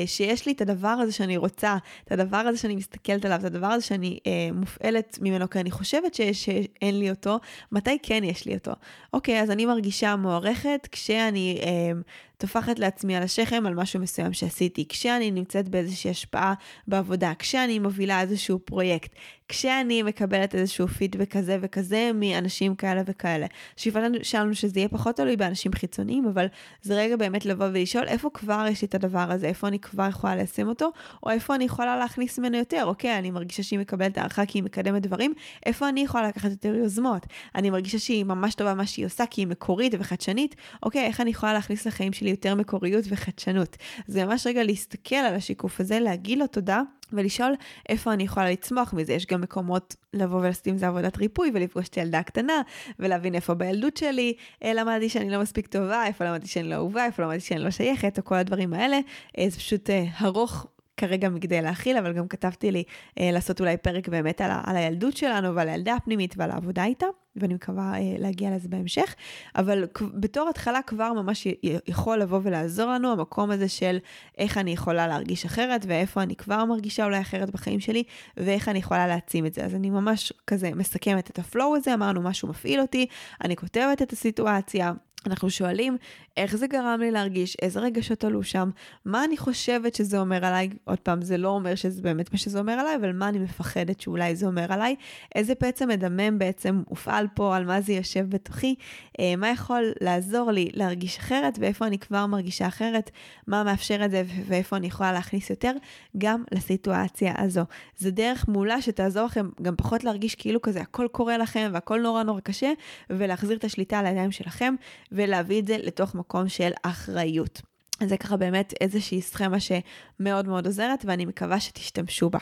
שיש 0.06 0.46
לי 0.46 0.52
את 0.52 0.62
הדבר 0.62 0.88
הזה 0.88 1.12
שאני 1.12 1.38
רוצה, 1.38 1.78
את 2.04 2.12
הדבר 2.12 2.38
הזה 2.38 2.58
שאני 2.58 2.76
מסתכלת 2.76 3.26
עליו, 3.26 3.40
את 3.40 3.46
הדבר 3.46 3.68
הזה 3.68 3.86
שאני 3.86 4.20
אה, 4.28 4.50
מופעלת 4.54 5.18
ממנו, 5.22 5.50
כי 5.50 5.60
אני 5.60 5.72
חושבת 5.72 6.14
שיש, 6.14 6.46
שאין 6.46 7.00
לי 7.00 7.10
אותו, 7.10 7.40
מתי 7.72 7.98
כן 8.04 8.24
יש 8.24 8.46
לי 8.46 8.54
אותו? 8.54 8.72
אוקיי, 9.14 9.42
אז 9.42 9.52
אני 9.52 9.66
מרגישה 9.66 10.16
מוערכת 10.16 10.88
כשאני 10.92 11.60
אה, 11.64 11.92
טופחת 12.40 12.80
לעצמי 12.80 13.16
על 13.16 13.24
השכם 13.24 13.64
על 13.66 13.74
משהו 13.74 14.00
מסוים 14.00 14.34
שעשיתי, 14.34 14.86
כשאני 14.90 15.32
נמצאת 15.32 15.70
באיזושהי 15.70 16.12
השפעה 16.12 16.54
בעבודה, 16.88 17.34
כשאני 17.40 17.80
מובילה 17.80 18.22
איזשהו 18.22 18.60
פרויקט, 18.60 19.16
כשאני 19.48 20.04
מקבלת 20.04 20.56
איזשהו 20.56 20.88
פידבק 20.88 21.32
כזה 21.32 21.58
וכזה 21.62 22.12
מאנשים 22.14 22.76
כאלה 22.76 23.02
וכאלה. 23.06 23.48
שאיפה 23.76 24.00
שלנו 24.24 24.56
שזה 24.56 24.80
יהיה 24.80 24.90
פחות 24.90 25.16
תלוי 25.16 25.38
באנשים 25.38 25.74
חיצוניים, 25.74 26.26
אבל 26.26 26.46
זה 26.82 26.96
רגע 26.96 27.16
באמת 27.16 27.46
לבוא 27.46 27.66
ולשאול 27.66 28.08
איפה 28.08 28.30
כבר 28.34 28.66
יש 28.72 28.82
לי 28.82 28.88
את 28.88 28.96
הדבר 28.96 29.32
הזה, 29.32 29.48
איפה 29.48 29.69
אני 29.70 29.80
כבר 29.80 30.08
יכולה 30.10 30.36
ליישם 30.36 30.68
אותו, 30.68 30.92
או 31.24 31.30
איפה 31.30 31.56
אני 31.56 31.64
יכולה 31.64 31.98
להכניס 31.98 32.40
ממנו 32.40 32.58
יותר. 32.58 32.86
אוקיי, 32.86 33.18
אני 33.18 33.32
מרגישה 33.32 33.64
שהיא 33.64 33.80
מקבלת 33.80 34.18
הערכה 34.18 34.46
כי 34.46 34.58
היא 34.58 34.64
מקדמת 34.64 35.02
דברים, 35.02 35.34
איפה 35.66 35.90
אני 35.90 36.02
יכולה 36.02 36.28
לקחת 36.28 36.52
יותר 36.52 36.76
יוזמות? 36.76 37.26
אני 37.56 37.70
מרגישה 37.70 38.00
שהיא 38.00 38.24
ממש 38.24 38.56
טובה 38.56 38.74
במה 38.74 38.86
שהיא 38.86 39.06
עושה 39.06 39.26
כי 39.26 39.42
היא 39.42 39.48
מקורית 39.48 39.94
וחדשנית, 40.00 40.56
אוקיי, 40.84 41.06
איך 41.06 41.22
אני 41.22 41.30
יכולה 41.30 41.54
להכניס 41.54 41.88
לחיים 41.88 42.14
שלי 42.14 42.30
יותר 42.30 42.56
מקוריות 42.56 43.06
וחדשנות? 43.10 43.78
זה 44.08 44.26
ממש 44.26 44.48
רגע 44.48 44.64
להסתכל 44.64 45.16
על 45.16 45.36
השיקוף 45.36 45.80
הזה, 45.80 46.00
להגיד 46.00 46.38
לו 46.38 46.48
תודה. 46.48 46.82
ולשאול 47.14 47.54
איפה 47.90 48.14
אני 48.14 48.24
יכולה 48.24 48.52
לצמוח 48.52 48.94
מזה. 48.94 49.14
יש 49.14 49.26
גם 49.26 49.42
מקומות 49.42 49.96
לבוא 50.14 50.40
ולעשות 50.40 50.68
עם 50.68 50.78
זה 50.78 50.88
עבודת 50.88 51.18
ריפוי 51.18 51.52
ולפגוש 51.54 51.88
את 51.88 51.96
הילדה 51.96 52.20
הקטנה, 52.20 52.62
ולהבין 53.00 53.36
איפה 53.36 53.54
בילדות 53.54 53.98
שלי 53.98 54.34
אה, 54.64 54.74
למדתי 54.74 55.10
שאני 55.10 55.30
לא 55.30 55.42
מספיק 55.42 55.68
טובה, 55.68 56.06
איפה 56.06 56.26
למדתי 56.26 56.48
שאני 56.48 56.70
לא 56.70 56.76
אהובה, 56.76 57.06
איפה 57.06 57.24
למדתי 57.24 57.40
שאני 57.40 57.60
לא 57.60 57.72
שייכת, 57.72 58.18
או 58.18 58.26
כל 58.26 58.36
הדברים 58.36 58.74
האלה. 58.74 59.00
אה, 59.38 59.46
זה 59.50 59.58
פשוט 59.58 59.90
אה, 59.90 60.06
ארוך 60.22 60.68
כרגע 61.00 61.30
מכדי 61.30 61.62
להכיל, 61.62 61.98
אבל 61.98 62.14
גם 62.14 62.28
כתבתי 62.28 62.72
לי 62.72 62.84
אה, 63.20 63.32
לעשות 63.32 63.60
אולי 63.60 63.78
פרק 63.78 64.08
באמת 64.08 64.42
על, 64.42 64.52
על 64.64 64.76
הילדות 64.76 65.18
שלנו 65.18 65.56
ועל 65.56 65.70
הילדה 65.70 65.96
הפנימית 65.96 66.36
ועל 66.38 66.52
העבודה 66.52 66.86
איתה, 66.86 67.06
ואני 67.36 67.54
מקווה 67.54 67.94
אה, 67.94 68.16
להגיע 68.18 68.56
לזה 68.56 68.70
בהמשך. 68.70 69.16
אבל 69.56 69.88
בתור 70.14 70.50
התחלה 70.50 70.82
כבר 70.82 71.14
ממש 71.14 71.48
יכול 71.88 72.18
לבוא 72.18 72.40
ולעזור 72.44 72.92
לנו 72.92 73.12
המקום 73.12 73.52
הזה 73.52 73.70
של 73.70 73.98
איך 74.38 74.58
אני 74.58 74.72
יכולה 74.72 75.08
להרגיש 75.08 75.46
אחרת, 75.46 75.86
ואיפה 75.88 76.22
אני 76.22 76.36
כבר 76.36 76.66
מרגישה 76.66 77.06
אולי 77.06 77.22
אחרת 77.22 77.50
בחיים 77.50 77.80
שלי, 77.80 78.04
ואיך 78.38 78.70
אני 78.70 78.80
יכולה 78.80 79.08
להעצים 79.08 79.46
את 79.46 79.54
זה. 79.54 79.66
אז 79.66 79.76
אני 79.76 79.90
ממש 79.90 80.34
כזה 80.48 80.72
מסכמת 80.76 81.30
את 81.30 81.40
הפלואו 81.40 81.76
הזה, 81.76 81.94
אמרנו 81.94 82.22
משהו 82.22 82.48
מפעיל 82.48 82.82
אותי, 82.82 83.06
אני 83.44 83.56
כותבת 83.56 84.02
את 84.02 84.14
הסיטואציה. 84.14 84.92
אנחנו 85.26 85.50
שואלים 85.50 85.98
איך 86.38 86.56
זה 86.56 86.68
גרם 86.68 87.00
לי 87.00 87.12
להרגיש, 87.12 87.58
איזה 87.62 87.80
רגשות 87.80 88.24
עלו 88.24 88.44
שם, 88.44 88.70
מה 89.06 89.24
אני 89.24 89.38
חושבת 89.38 89.96
שזה 89.96 90.20
אומר 90.20 90.46
עליי, 90.46 90.70
עוד 90.84 91.00
פעם, 91.00 91.22
זה 91.22 91.38
לא 91.38 91.50
אומר 91.50 91.76
שזה 91.76 92.02
באמת 92.02 92.32
מה 92.32 92.38
שזה 92.38 92.60
אומר 92.60 92.74
עליי, 92.74 92.96
אבל 92.96 93.12
מה 93.12 93.30
אני 93.30 93.40
מפחדת 93.40 94.02
שאולי 94.02 94.36
זה 94.36 94.46
אומר 94.46 94.74
עליי, 94.74 94.96
איזה 95.36 95.54
בעצם 95.62 95.88
מדמם 95.88 96.40
בעצם 96.40 96.84
הופעל 96.88 97.28
פה, 97.34 97.56
על 97.56 97.66
מה 97.66 97.82
זה 97.82 97.94
יושב 97.94 98.26
בתוכי, 98.30 98.76
אה, 99.20 99.36
מה 99.36 99.50
יכול 99.50 99.94
לעזור 100.02 100.52
לי 100.52 100.70
להרגיש 100.74 101.18
אחרת, 101.18 101.58
ואיפה 101.62 101.88
אני 101.88 102.00
כבר 102.00 102.26
מרגישה 102.26 102.68
אחרת, 102.68 103.12
מה 103.48 103.64
מאפשר 103.64 104.06
את 104.06 104.12
זה? 104.12 104.24
ואיפה 104.46 104.78
אני 104.78 104.88
יכולה 104.88 105.12
להכניס 105.12 105.50
יותר, 105.50 105.72
גם 106.18 106.44
לסיטואציה 106.52 107.34
הזו. 107.38 107.62
זה 107.98 108.12
דרך 108.12 108.46
מעולה 108.48 108.82
שתעזור 108.82 109.26
לכם 109.26 109.50
גם 109.62 109.76
פחות 109.76 110.04
להרגיש 110.04 110.36
כאילו 110.36 110.62
כזה 110.62 110.82
הכל 110.82 111.08
קורה 111.12 111.38
לכם 111.38 111.70
והכל 111.74 112.02
נורא 112.02 112.24
נורא 112.24 112.40
קשה, 112.40 112.72
ולהחזיר 113.10 113.58
את 113.58 113.64
השליטה 113.64 114.04
לידיים 114.04 114.32
שלכם. 114.32 114.76
ולהביא 115.12 115.62
את 115.62 115.68
זה 115.68 115.78
לתוך 115.78 116.16
מקום 116.16 116.50
של 116.50 116.72
אחריות. 116.84 117.62
אז 118.02 118.10
זה 118.10 118.18
ככה 118.18 118.38
באמת 118.38 118.74
איזושהי 118.82 119.22
סכמה 119.22 119.58
שמאוד 119.60 120.48
מאוד 120.48 120.66
עוזרת 120.66 121.06
ואני 121.06 121.26
מקווה 121.26 121.60
שתשתמשו 121.60 122.30
בה. 122.30 122.40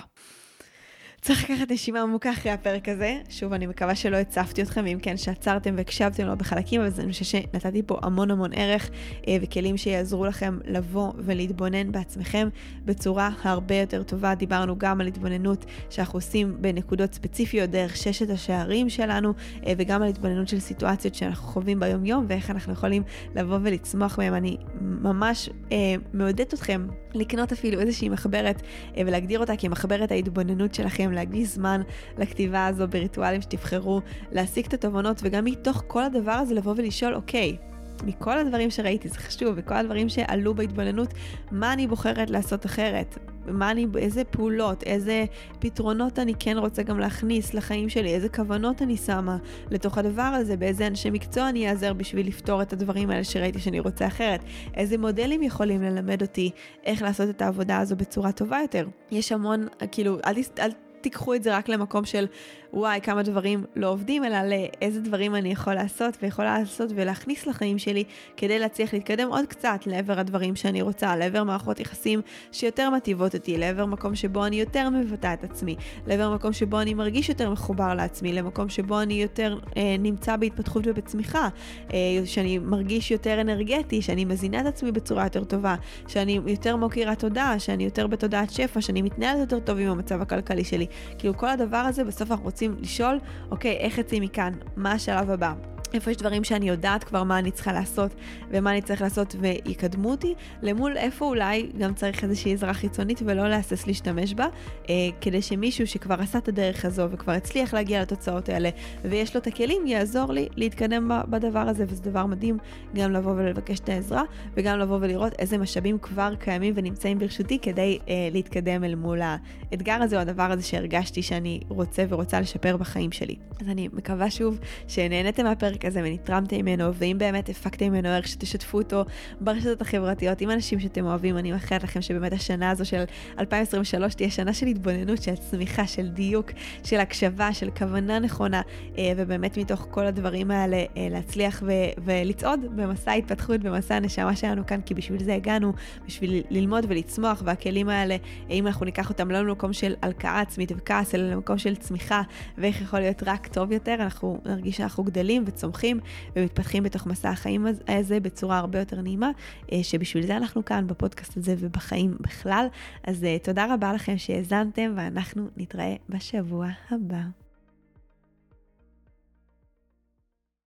צריך 1.21 1.49
לקחת 1.49 1.71
נשימה 1.71 2.01
עמוקה 2.01 2.31
אחרי 2.31 2.51
הפרק 2.51 2.89
הזה. 2.89 3.17
שוב, 3.29 3.53
אני 3.53 3.67
מקווה 3.67 3.95
שלא 3.95 4.17
הצפתי 4.17 4.61
אתכם, 4.61 4.83
ואם 4.85 4.99
כן, 5.01 5.17
שעצרתם 5.17 5.73
והקשבתם 5.77 6.25
לו 6.25 6.37
בחלקים, 6.37 6.81
אבל 6.81 6.89
אני 6.99 7.11
חושב 7.11 7.25
שנתתי 7.25 7.81
פה 7.85 7.99
המון 8.01 8.31
המון 8.31 8.49
ערך 8.53 8.89
אה, 9.27 9.37
וכלים 9.41 9.77
שיעזרו 9.77 10.25
לכם 10.25 10.57
לבוא 10.65 11.13
ולהתבונן 11.17 11.91
בעצמכם 11.91 12.49
בצורה 12.85 13.29
הרבה 13.41 13.75
יותר 13.75 14.03
טובה. 14.03 14.35
דיברנו 14.35 14.77
גם 14.77 15.01
על 15.01 15.07
התבוננות 15.07 15.65
שאנחנו 15.89 16.17
עושים 16.17 16.57
בנקודות 16.61 17.13
ספציפיות 17.13 17.69
דרך 17.69 17.97
ששת 17.97 18.29
השערים 18.29 18.89
שלנו, 18.89 19.33
אה, 19.65 19.73
וגם 19.77 20.01
על 20.01 20.09
התבוננות 20.09 20.47
של 20.47 20.59
סיטואציות 20.59 21.15
שאנחנו 21.15 21.47
חווים 21.47 21.79
ביום-יום, 21.79 22.25
ואיך 22.29 22.49
אנחנו 22.49 22.73
יכולים 22.73 23.03
לבוא 23.35 23.57
ולצמוח 23.63 24.17
מהם. 24.17 24.33
אני 24.33 24.57
ממש 24.81 25.49
אה, 25.71 25.95
מעודדת 26.13 26.53
אתכם 26.53 26.87
לקנות 27.17 27.51
אפילו 27.51 27.79
איזושהי 27.79 28.09
מחברת 28.09 28.61
אה, 28.97 29.01
ולהגדיר 29.05 29.39
אותה 29.39 29.53
כמחברת 29.57 30.11
ההתבוננות 30.11 30.73
שלכם, 30.73 31.11
להקדיש 31.11 31.47
זמן 31.47 31.81
לכתיבה 32.17 32.65
הזו 32.65 32.87
בריטואלים 32.87 33.41
שתבחרו, 33.41 34.01
להסיק 34.31 34.67
את 34.67 34.73
התובנות 34.73 35.19
וגם 35.23 35.45
מתוך 35.45 35.83
כל 35.87 36.03
הדבר 36.03 36.31
הזה 36.31 36.53
לבוא 36.53 36.73
ולשאול, 36.77 37.15
אוקיי, 37.15 37.57
מכל 38.03 38.37
הדברים 38.37 38.71
שראיתי, 38.71 39.09
זה 39.09 39.17
חשוב, 39.17 39.53
וכל 39.55 39.75
הדברים 39.75 40.09
שעלו 40.09 40.53
בהתבוננות, 40.53 41.13
מה 41.51 41.73
אני 41.73 41.87
בוחרת 41.87 42.29
לעשות 42.29 42.65
אחרת? 42.65 43.17
מה 43.47 43.71
אני, 43.71 43.87
איזה 43.97 44.23
פעולות, 44.23 44.83
איזה 44.83 45.25
פתרונות 45.59 46.19
אני 46.19 46.33
כן 46.39 46.57
רוצה 46.57 46.83
גם 46.83 46.99
להכניס 46.99 47.53
לחיים 47.53 47.89
שלי, 47.89 48.13
איזה 48.13 48.29
כוונות 48.29 48.81
אני 48.81 48.97
שמה 48.97 49.37
לתוך 49.71 49.97
הדבר 49.97 50.21
הזה, 50.21 50.57
באיזה 50.57 50.87
אנשי 50.87 51.09
מקצוע 51.09 51.49
אני 51.49 51.69
אעזר 51.69 51.93
בשביל 51.93 52.27
לפתור 52.27 52.61
את 52.61 52.73
הדברים 52.73 53.09
האלה 53.09 53.23
שראיתי 53.23 53.59
שאני 53.59 53.79
רוצה 53.79 54.07
אחרת, 54.07 54.39
איזה 54.73 54.97
מודלים 54.97 55.43
יכולים 55.43 55.81
ללמד 55.81 56.21
אותי 56.21 56.51
איך 56.85 57.01
לעשות 57.01 57.29
את 57.29 57.41
העבודה 57.41 57.77
הזו 57.77 57.95
בצורה 57.95 58.31
טובה 58.31 58.59
יותר. 58.61 58.87
יש 59.11 59.31
המון, 59.31 59.67
כאילו, 59.91 60.17
אל, 60.25 60.35
אל 60.59 60.71
תיקחו 61.01 61.33
את 61.33 61.43
זה 61.43 61.57
רק 61.57 61.69
למקום 61.69 62.05
של 62.05 62.25
וואי, 62.73 63.01
כמה 63.01 63.23
דברים 63.23 63.63
לא 63.75 63.89
עובדים, 63.89 64.23
אלא 64.23 64.37
לאיזה 64.43 65.01
דברים 65.01 65.35
אני 65.35 65.51
יכול 65.51 65.73
לעשות 65.73 66.17
ויכולה 66.21 66.59
לעשות 66.59 66.89
ולהכניס 66.95 67.47
לחיים 67.47 67.77
שלי 67.77 68.03
כדי 68.37 68.59
להצליח 68.59 68.93
להתקדם 68.93 69.29
עוד 69.29 69.45
קצת 69.45 69.79
לעבר 69.85 70.19
הדברים 70.19 70.55
שאני 70.55 70.81
רוצה, 70.81 71.15
לעבר 71.15 71.43
מערכות 71.43 71.79
יחסים 71.79 72.21
שיותר 72.51 72.89
מטיבות 72.89 73.35
אותי, 73.35 73.57
לעבר 73.57 73.85
מקום 73.85 74.15
שבו 74.15 74.45
אני 74.45 74.59
יותר 74.59 74.89
מבטא 74.89 75.33
את 75.33 75.43
עצמי, 75.43 75.75
לעבר 76.07 76.35
מקום 76.35 76.53
שבו 76.53 76.81
אני 76.81 76.93
מרגיש 76.93 77.29
יותר 77.29 77.49
מחובר 77.49 77.93
לעצמי, 77.93 78.33
למקום 78.33 78.69
שבו 78.69 79.01
אני 79.01 79.21
יותר 79.21 79.59
אה, 79.77 79.95
נמצא 79.99 80.35
בהתפתחות 80.35 80.83
ובצמיחה, 80.87 81.49
אה, 81.93 81.97
שאני 82.25 82.57
מרגיש 82.57 83.11
יותר 83.11 83.41
אנרגטי, 83.41 84.01
שאני 84.01 84.25
מזינה 84.25 84.61
את 84.61 84.65
עצמי 84.65 84.91
בצורה 84.91 85.23
יותר 85.23 85.43
טובה, 85.43 85.75
שאני 86.07 86.39
יותר 86.47 86.75
מוקירה 86.75 87.15
תודה, 87.15 87.55
שאני 87.59 87.83
יותר 87.83 88.07
בתודעת 88.07 88.49
שפע, 88.49 88.81
שאני 88.81 89.01
מתנהלת 89.01 89.39
יותר 89.39 89.59
טוב 89.59 89.79
עם 89.79 89.89
המצב 89.89 90.21
הכלכלי 90.21 90.63
שלי. 90.63 90.86
כאילו 91.17 91.37
כל 91.37 91.49
הדבר 91.49 91.77
הזה 91.77 92.03
בסוף 92.03 92.31
אנחנו 92.31 92.45
רוצים 92.45 92.75
לשאול, 92.79 93.19
אוקיי, 93.51 93.77
איך 93.77 93.97
יצאים 93.97 94.23
מכאן? 94.23 94.53
מה 94.75 94.91
השלב 94.91 95.29
הבא? 95.29 95.53
איפה 95.93 96.11
יש 96.11 96.17
דברים 96.17 96.43
שאני 96.43 96.69
יודעת 96.69 97.03
כבר 97.03 97.23
מה 97.23 97.39
אני 97.39 97.51
צריכה 97.51 97.73
לעשות 97.73 98.15
ומה 98.49 98.71
אני 98.71 98.81
צריך 98.81 99.01
לעשות 99.01 99.35
ויקדמו 99.39 100.11
אותי, 100.11 100.33
למול 100.61 100.97
איפה 100.97 101.25
אולי 101.25 101.69
גם 101.77 101.93
צריך 101.93 102.23
איזושהי 102.23 102.53
עזרה 102.53 102.73
חיצונית 102.73 103.21
ולא 103.25 103.49
להסס 103.49 103.87
להשתמש 103.87 104.33
בה, 104.33 104.47
אה, 104.89 104.93
כדי 105.21 105.41
שמישהו 105.41 105.87
שכבר 105.87 106.15
עשה 106.21 106.37
את 106.37 106.47
הדרך 106.47 106.85
הזו 106.85 107.07
וכבר 107.11 107.31
הצליח 107.31 107.73
להגיע 107.73 108.01
לתוצאות 108.01 108.49
האלה 108.49 108.69
ויש 109.03 109.35
לו 109.35 109.41
את 109.41 109.47
הכלים, 109.47 109.87
יעזור 109.87 110.33
לי 110.33 110.47
להתקדם 110.55 111.11
בדבר 111.29 111.59
הזה, 111.59 111.85
וזה 111.87 112.03
דבר 112.03 112.25
מדהים 112.25 112.57
גם 112.95 113.11
לבוא 113.11 113.31
ולבקש 113.31 113.79
את 113.79 113.89
העזרה 113.89 114.23
וגם 114.53 114.79
לבוא 114.79 114.97
ולראות 115.01 115.33
איזה 115.39 115.57
משאבים 115.57 115.97
כבר 115.97 116.33
קיימים 116.39 116.73
ונמצאים 116.75 117.19
ברשותי 117.19 117.59
כדי 117.59 117.99
אה, 118.09 118.29
להתקדם 118.31 118.83
אל 118.83 118.95
מול 118.95 119.19
האתגר 119.21 120.01
הזה 120.01 120.15
או 120.15 120.21
הדבר 120.21 120.51
הזה 120.51 120.63
שהרגשתי 120.63 121.21
שאני 121.21 121.59
רוצה 121.69 122.05
ורוצה 122.09 122.39
לשפר 122.39 122.77
בחיים 122.77 123.11
שלי. 123.11 123.35
אז 123.61 123.69
אני 123.69 123.89
מקווה 123.93 124.29
שוב 124.29 124.59
שנהניתם 124.87 125.43
מהפרק. 125.43 125.76
הפרק 125.77 125.85
הזה 125.85 126.01
ונתרמתם 126.03 126.55
ממנו, 126.55 126.93
ואם 126.93 127.15
באמת 127.19 127.49
הפקתם 127.49 127.85
ממנו 127.85 128.09
ערך, 128.09 128.27
שתשתפו 128.27 128.77
אותו 128.77 129.05
ברשתות 129.41 129.81
החברתיות 129.81 130.41
עם 130.41 130.51
אנשים 130.51 130.79
שאתם 130.79 131.05
אוהבים. 131.05 131.37
אני 131.37 131.51
מאחלת 131.51 131.83
לכם 131.83 132.01
שבאמת 132.01 132.33
השנה 132.33 132.69
הזו 132.69 132.85
של 132.85 133.03
2023 133.39 134.15
תהיה 134.15 134.29
שנה 134.29 134.53
של 134.53 134.65
התבוננות, 134.65 135.21
של 135.21 135.35
צמיחה, 135.35 135.87
של 135.87 136.07
דיוק, 136.07 136.51
של 136.83 136.99
הקשבה, 136.99 137.53
של 137.53 137.69
כוונה 137.77 138.19
נכונה, 138.19 138.61
אה, 138.97 139.11
ובאמת 139.17 139.57
מתוך 139.57 139.87
כל 139.91 140.05
הדברים 140.05 140.51
האלה 140.51 140.77
אה, 140.77 141.07
להצליח 141.11 141.63
ו- 141.65 142.01
ולצעוד 142.05 142.59
במסע 142.75 143.11
התפתחות, 143.11 143.61
במסע 143.61 143.95
הנשמה 143.95 144.35
שלנו 144.35 144.65
כאן, 144.65 144.81
כי 144.81 144.93
בשביל 144.93 145.23
זה 145.23 145.35
הגענו, 145.35 145.73
בשביל 146.07 146.43
ללמוד 146.49 146.85
ולצמוח, 146.87 147.41
והכלים 147.45 147.89
האלה, 147.89 148.15
אם 148.49 148.67
אנחנו 148.67 148.85
ניקח 148.85 149.09
אותם 149.09 149.31
לא 149.31 149.41
למקום 149.41 149.73
של 149.73 149.93
הלקאה 150.01 150.41
עצמית 150.41 150.71
וכעס, 150.77 151.15
אלא 151.15 151.31
למקום 151.31 151.57
של 151.57 151.75
צמיחה, 151.75 152.21
ואיך 152.57 152.81
יכול 152.81 152.99
להיות 152.99 153.23
רק 153.25 153.47
טוב 153.47 153.71
יותר, 153.71 153.93
אנחנו 153.93 154.41
נרגיש 154.45 154.77
שאנחנו 154.77 155.03
גדלים 155.03 155.43
וצומחים. 155.47 155.66
צומחים 155.67 155.99
ומתפתחים 156.35 156.83
בתוך 156.83 157.05
מסע 157.05 157.29
החיים 157.29 157.67
הזה 157.87 158.19
בצורה 158.19 158.57
הרבה 158.57 158.79
יותר 158.79 159.01
נעימה, 159.01 159.31
אה, 159.71 159.83
שבשביל 159.83 160.25
זה 160.25 160.37
אנחנו 160.37 160.65
כאן 160.65 160.87
בפודקאסט 160.87 161.37
הזה 161.37 161.55
ובחיים 161.59 162.17
בכלל. 162.19 162.67
אז 163.03 163.23
אה, 163.23 163.37
תודה 163.43 163.73
רבה 163.73 163.93
לכם 163.93 164.17
שהאזנתם 164.17 164.93
ואנחנו 164.95 165.47
נתראה 165.57 165.95
בשבוע 166.09 166.67
הבא. 166.91 167.46